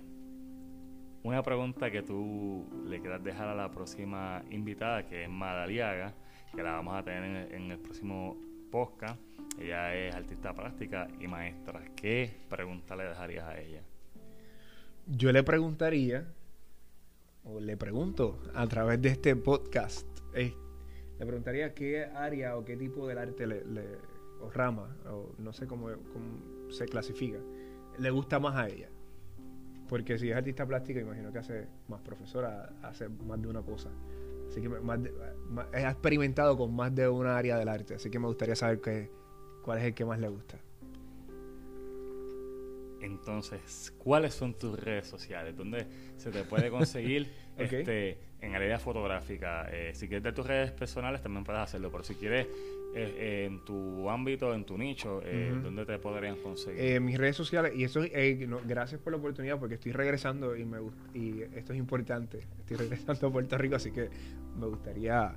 una 1.26 1.42
pregunta 1.42 1.90
que 1.90 2.02
tú 2.02 2.64
le 2.86 3.00
quieras 3.00 3.24
dejar 3.24 3.48
a 3.48 3.54
la 3.56 3.70
próxima 3.70 4.44
invitada, 4.50 5.06
que 5.06 5.24
es 5.24 5.28
Madaliaga, 5.28 6.14
que 6.54 6.62
la 6.62 6.72
vamos 6.72 6.94
a 6.94 7.02
tener 7.02 7.52
en, 7.52 7.70
el 7.72 7.78
próximo 7.78 8.36
podcast. 8.70 9.20
Ella 9.58 9.92
es 9.94 10.14
artista 10.14 10.54
plástica 10.54 11.08
y 11.18 11.26
maestra. 11.26 11.82
¿Qué 11.96 12.30
pregunta 12.48 12.94
le 12.94 13.04
dejarías 13.04 13.44
a 13.44 13.58
ella? 13.58 13.82
Yo 15.08 15.32
le 15.32 15.42
preguntaría 15.42 16.28
o 17.46 17.60
le 17.60 17.76
pregunto 17.76 18.38
a 18.54 18.66
través 18.66 19.00
de 19.00 19.10
este 19.10 19.36
podcast, 19.36 20.06
le 20.34 21.24
preguntaría 21.24 21.74
qué 21.74 22.04
área 22.04 22.56
o 22.56 22.64
qué 22.64 22.76
tipo 22.76 23.06
del 23.06 23.18
arte 23.18 23.46
le, 23.46 23.62
o 24.40 24.50
rama, 24.50 24.96
o 25.08 25.32
no 25.38 25.52
sé 25.52 25.66
cómo, 25.66 25.88
se 26.68 26.86
clasifica, 26.86 27.38
le 27.98 28.10
gusta 28.10 28.38
más 28.38 28.56
a 28.56 28.68
ella. 28.68 28.88
Porque 29.88 30.18
si 30.18 30.30
es 30.30 30.36
artista 30.36 30.66
plástica, 30.66 31.00
imagino 31.00 31.32
que 31.32 31.38
hace 31.38 31.68
más 31.88 32.00
profesora, 32.02 32.74
hace 32.82 33.08
más 33.08 33.40
de 33.40 33.48
una 33.48 33.62
cosa. 33.62 33.88
Así 34.48 34.60
que 34.60 34.68
más, 34.68 34.98
ha 35.72 35.90
experimentado 35.90 36.56
con 36.56 36.74
más 36.74 36.94
de 36.94 37.08
una 37.08 37.38
área 37.38 37.56
del 37.56 37.68
arte. 37.68 37.94
Así 37.94 38.10
que 38.10 38.18
me 38.18 38.26
gustaría 38.26 38.56
saber 38.56 38.80
qué, 38.80 39.10
cuál 39.62 39.78
es 39.78 39.84
el 39.84 39.94
que 39.94 40.04
más 40.04 40.18
le 40.18 40.28
gusta. 40.28 40.58
Entonces, 43.06 43.94
¿cuáles 43.98 44.34
son 44.34 44.54
tus 44.54 44.78
redes 44.78 45.06
sociales? 45.06 45.56
¿Dónde 45.56 45.86
se 46.16 46.30
te 46.30 46.44
puede 46.44 46.70
conseguir 46.70 47.30
este, 47.56 48.18
en 48.40 48.54
área 48.54 48.78
fotográfica? 48.78 49.68
Eh, 49.70 49.92
si 49.94 50.08
quieres 50.08 50.24
de 50.24 50.32
tus 50.32 50.46
redes 50.46 50.72
personales, 50.72 51.22
también 51.22 51.44
puedes 51.44 51.62
hacerlo. 51.62 51.90
Pero 51.90 52.04
si 52.04 52.14
quieres 52.14 52.46
eh, 52.98 53.44
en 53.44 53.62
tu 53.62 54.08
ámbito, 54.08 54.54
en 54.54 54.64
tu 54.64 54.78
nicho, 54.78 55.20
eh, 55.22 55.54
¿dónde 55.62 55.84
te 55.84 55.98
podrían 55.98 56.36
conseguir? 56.36 56.80
Eh, 56.80 56.98
mis 56.98 57.18
redes 57.18 57.36
sociales, 57.36 57.72
y 57.76 57.84
eso 57.84 58.00
gracias 58.66 59.00
por 59.02 59.12
la 59.12 59.18
oportunidad, 59.18 59.58
porque 59.58 59.74
estoy 59.74 59.92
regresando 59.92 60.56
y, 60.56 60.64
me, 60.64 60.78
y 61.12 61.42
esto 61.54 61.74
es 61.74 61.78
importante. 61.78 62.46
Estoy 62.58 62.76
regresando 62.88 63.26
a 63.26 63.32
Puerto 63.32 63.58
Rico, 63.58 63.76
así 63.76 63.90
que 63.90 64.08
me 64.58 64.66
gustaría 64.66 65.34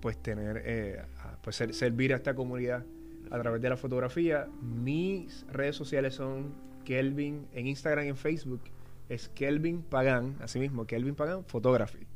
pues 0.00 0.22
tener, 0.22 1.06
pues 1.42 1.56
servir 1.56 2.12
a 2.12 2.16
esta 2.16 2.34
comunidad 2.34 2.84
a 3.30 3.40
través 3.40 3.62
de 3.62 3.70
la 3.70 3.76
fotografía. 3.78 4.46
Mis 4.60 5.46
redes 5.50 5.76
sociales 5.76 6.14
son 6.14 6.52
Kelvin 6.88 7.46
en 7.52 7.66
Instagram 7.66 8.06
y 8.06 8.08
en 8.08 8.16
Facebook. 8.16 8.62
Es 9.10 9.28
Kelvin 9.28 9.82
Pagan, 9.82 10.36
así 10.40 10.58
mismo, 10.58 10.86
Kelvin 10.86 11.14
Pagan 11.14 11.44
Photography. 11.44 12.06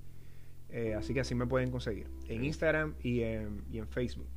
así 0.97 1.13
que 1.13 1.21
así 1.21 1.35
me 1.35 1.47
pueden 1.47 1.71
conseguir 1.71 2.07
en 2.27 2.43
Instagram 2.43 2.95
y 3.03 3.21
en, 3.21 3.65
y 3.71 3.79
en 3.79 3.87
Facebook. 3.87 4.31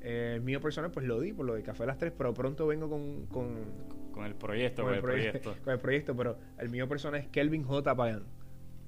Eh, 0.00 0.32
el 0.34 0.40
mío 0.40 0.60
personal, 0.60 0.90
pues 0.90 1.06
lo 1.06 1.20
di 1.20 1.32
por 1.32 1.46
lo 1.46 1.54
de 1.54 1.62
Café 1.62 1.84
a 1.84 1.86
las 1.86 1.98
3, 1.98 2.12
pero 2.18 2.34
pronto 2.34 2.66
vengo 2.66 2.90
con, 2.90 3.26
con, 3.26 4.26
el 4.26 4.34
proyecto. 4.34 4.82
Con, 4.82 4.94
el, 4.94 5.00
proyecto. 5.00 5.54
con 5.64 5.72
el 5.72 5.78
proyecto, 5.78 6.16
pero 6.16 6.36
el 6.58 6.70
mío 6.70 6.88
personal 6.88 7.20
es 7.20 7.28
Kelvin 7.28 7.62
J. 7.62 7.94
Pagan. 7.94 8.24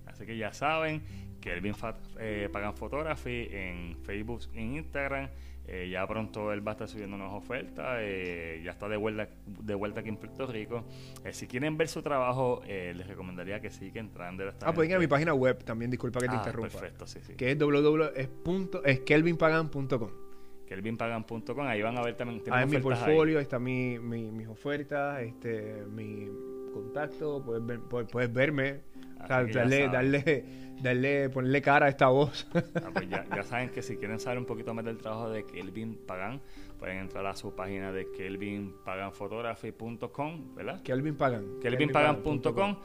Así 0.07 0.27
que 0.27 0.37
ya 0.37 0.53
saben, 0.53 1.03
Kelvin 1.41 1.75
eh, 2.19 2.49
Pagan 2.53 2.77
Photography 2.77 3.47
en 3.53 3.97
Facebook, 4.03 4.41
en 4.55 4.75
Instagram. 4.75 5.29
Eh, 5.67 5.89
ya 5.89 6.07
pronto 6.07 6.53
él 6.53 6.67
va 6.67 6.73
a 6.73 6.75
estar 6.75 6.89
subiendo 6.89 7.17
unas 7.17 7.33
ofertas. 7.33 7.99
Eh, 8.01 8.61
ya 8.65 8.73
está 8.73 8.89
de 8.89 8.97
vuelta, 8.97 9.29
de 9.47 9.75
vuelta 9.75 10.01
aquí 10.01 10.09
en 10.09 10.17
Puerto 10.17 10.47
Rico. 10.47 10.85
si 11.31 11.47
quieren 11.47 11.77
ver 11.77 11.89
su 11.89 12.01
trabajo, 12.03 12.63
les 12.67 13.07
recomendaría 13.07 13.61
que 13.61 13.71
sí, 13.71 13.93
que 13.93 14.01
entran 14.01 14.37
de 14.37 14.53
Ah, 14.63 14.73
pueden 14.73 14.91
ir 14.91 14.97
a 14.97 15.01
mi 15.01 15.07
página 15.07 15.35
web 15.35 15.63
también, 15.65 15.91
disculpa 15.91 16.21
que 16.21 16.27
te 16.27 16.35
ah, 16.35 16.39
interrumpa. 16.39 16.71
Perfecto, 16.71 17.07
sí, 17.07 17.21
sí. 17.23 17.35
Que 17.35 17.53
es 17.53 17.59
www.kelvinpagan.com 17.59 20.31
kelvinpagan.com, 20.71 21.67
ahí 21.67 21.83
van 21.83 21.99
a 21.99 22.03
ver 22.03 22.17
también. 22.17 22.41
Ahí 22.49 22.63
en 22.63 22.71
mi 22.71 22.79
portfolio 22.79 23.41
está 23.41 23.59
mi, 23.59 23.99
mi, 23.99 24.31
mis 24.31 24.47
ofertas, 24.47 25.21
este, 25.21 25.85
mi 25.93 26.29
contacto, 26.73 27.43
puedes, 27.45 27.81
puedes, 28.09 28.33
verme, 28.33 28.83
darle, 29.29 29.89
darle, 29.89 30.45
darle, 30.83 31.31
ponerle 31.31 31.63
cara 31.63 31.87
a 31.87 31.89
esta 31.89 32.09
voz. 32.09 32.47
Ah, 32.55 32.91
pues 32.93 33.09
ya, 33.09 33.25
ya, 33.35 33.43
saben 33.43 33.71
que 33.71 33.81
si 33.83 33.97
quieren 33.97 34.21
saber 34.21 34.39
un 34.39 34.47
poquito 34.47 34.75
más 34.75 34.85
del 34.85 34.99
trabajo 34.99 35.31
de 35.31 35.47
Kelvin 35.47 35.99
Pagan, 36.07 36.43
pueden 36.79 36.99
entrar 36.99 37.25
a 37.27 37.35
su 37.37 37.55
página 37.55 37.93
de 37.93 38.11
kelvinpaganphotography.com, 38.13 40.55
¿verdad? 40.55 40.83
Kelvin 40.83 41.17
Pagan. 41.17 41.61
Kelvinpagan.com, 41.61 42.77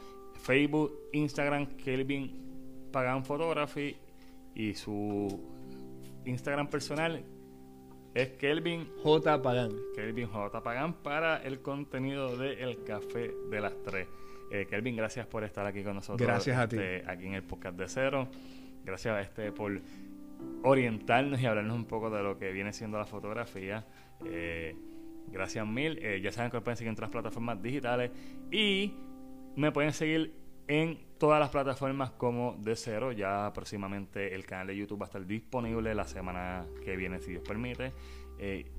Facebook, 0.42 1.10
Instagram, 1.12 1.66
Kelvin 1.76 2.46
Pagan 2.92 3.24
Photography 3.24 3.96
y 4.54 4.74
su 4.74 5.40
Instagram 6.24 6.68
personal, 6.68 7.24
es 8.14 8.28
Kelvin 8.30 8.88
J. 9.02 9.42
Pagan. 9.42 9.72
Kelvin 9.94 10.28
J. 10.28 10.62
Pagan 10.62 10.94
para 11.02 11.42
el 11.42 11.60
contenido 11.60 12.36
de 12.36 12.62
El 12.62 12.84
Café 12.84 13.32
de 13.50 13.60
las 13.60 13.74
Tres. 13.82 14.06
Eh, 14.50 14.66
Kelvin, 14.68 14.96
gracias 14.96 15.26
por 15.26 15.44
estar 15.44 15.66
aquí 15.66 15.82
con 15.82 15.94
nosotros. 15.94 16.26
Gracias 16.26 16.58
a 16.58 16.68
ti. 16.68 16.76
Este, 16.76 17.10
aquí 17.10 17.26
en 17.26 17.34
el 17.34 17.42
podcast 17.42 17.76
de 17.76 17.88
Cero. 17.88 18.28
Gracias 18.84 19.26
este, 19.26 19.52
por 19.52 19.80
orientarnos 20.62 21.40
y 21.40 21.46
hablarnos 21.46 21.76
un 21.76 21.86
poco 21.86 22.10
de 22.10 22.22
lo 22.22 22.38
que 22.38 22.52
viene 22.52 22.72
siendo 22.72 22.98
la 22.98 23.06
fotografía. 23.06 23.86
Eh, 24.24 24.76
gracias 25.28 25.66
mil. 25.66 25.98
Eh, 26.02 26.20
ya 26.20 26.32
saben 26.32 26.50
que 26.50 26.60
pueden 26.60 26.76
seguir 26.76 26.88
en 26.88 26.94
otras 26.94 27.10
plataformas 27.10 27.60
digitales 27.62 28.10
y 28.50 28.94
me 29.56 29.72
pueden 29.72 29.92
seguir 29.92 30.34
en 30.68 30.98
todas 31.18 31.40
las 31.40 31.50
plataformas 31.50 32.10
como 32.12 32.56
de 32.58 32.76
cero. 32.76 33.12
Ya 33.12 33.50
próximamente 33.54 34.34
el 34.34 34.44
canal 34.44 34.68
de 34.68 34.76
YouTube 34.76 35.00
va 35.00 35.06
a 35.06 35.08
estar 35.08 35.26
disponible 35.26 35.94
la 35.94 36.04
semana 36.04 36.66
que 36.84 36.96
viene, 36.96 37.20
si 37.20 37.32
Dios 37.32 37.42
permite. 37.46 37.92
Eh, 38.38 38.70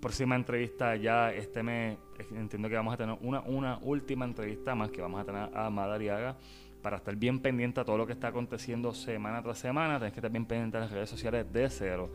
próxima 0.00 0.34
entrevista 0.34 0.96
ya 0.96 1.32
este 1.32 1.62
mes, 1.62 1.98
entiendo 2.30 2.68
que 2.68 2.74
vamos 2.74 2.94
a 2.94 2.96
tener 2.96 3.16
una, 3.20 3.40
una 3.40 3.78
última 3.82 4.24
entrevista 4.24 4.74
más 4.74 4.90
que 4.90 5.02
vamos 5.02 5.20
a 5.20 5.24
tener 5.24 5.56
a 5.56 5.70
Madariaga 5.70 6.36
para 6.82 6.96
estar 6.96 7.14
bien 7.16 7.40
pendiente 7.40 7.80
a 7.80 7.84
todo 7.84 7.98
lo 7.98 8.06
que 8.06 8.12
está 8.12 8.28
aconteciendo 8.28 8.92
semana 8.92 9.42
tras 9.42 9.58
semana. 9.58 9.98
Tenés 9.98 10.12
que 10.12 10.20
estar 10.20 10.30
bien 10.30 10.46
pendiente 10.46 10.78
a 10.78 10.80
las 10.80 10.90
redes 10.90 11.10
sociales 11.10 11.52
de 11.52 11.68
cero. 11.68 12.10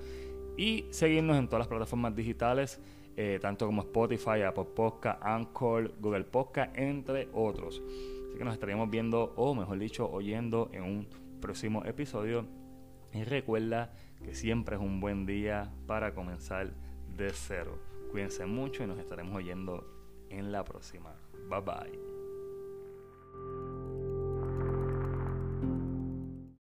Y 0.58 0.86
seguirnos 0.90 1.38
en 1.38 1.48
todas 1.48 1.60
las 1.60 1.68
plataformas 1.68 2.16
digitales, 2.16 2.82
eh, 3.16 3.40
tanto 3.42 3.66
como 3.66 3.82
Spotify, 3.84 4.42
Apple 4.46 4.68
Podcast, 4.76 5.22
Anchor, 5.24 5.94
Google 6.00 6.24
Podcast, 6.24 6.76
entre 6.78 7.30
otros 7.34 7.82
que 8.36 8.44
nos 8.44 8.54
estaríamos 8.54 8.90
viendo, 8.90 9.34
o 9.36 9.56
mejor 9.56 9.80
dicho, 9.80 10.10
oyendo 10.10 10.70
en 10.74 10.84
un 10.84 11.08
próximo 11.42 11.84
episodio. 11.86 12.46
Y 13.14 13.24
recuerda 13.24 13.94
que 14.24 14.36
siempre 14.36 14.76
es 14.76 14.82
un 14.82 15.00
buen 15.00 15.26
día 15.26 15.72
para 15.88 16.14
comenzar 16.14 16.74
de 17.16 17.32
cero. 17.32 17.78
Cuídense 18.12 18.46
mucho 18.46 18.84
y 18.84 18.88
nos 18.88 19.00
estaremos 19.00 19.36
oyendo 19.36 19.86
en 20.30 20.52
la 20.52 20.64
próxima. 20.64 21.16
Bye 21.50 21.62
bye. 21.62 22.15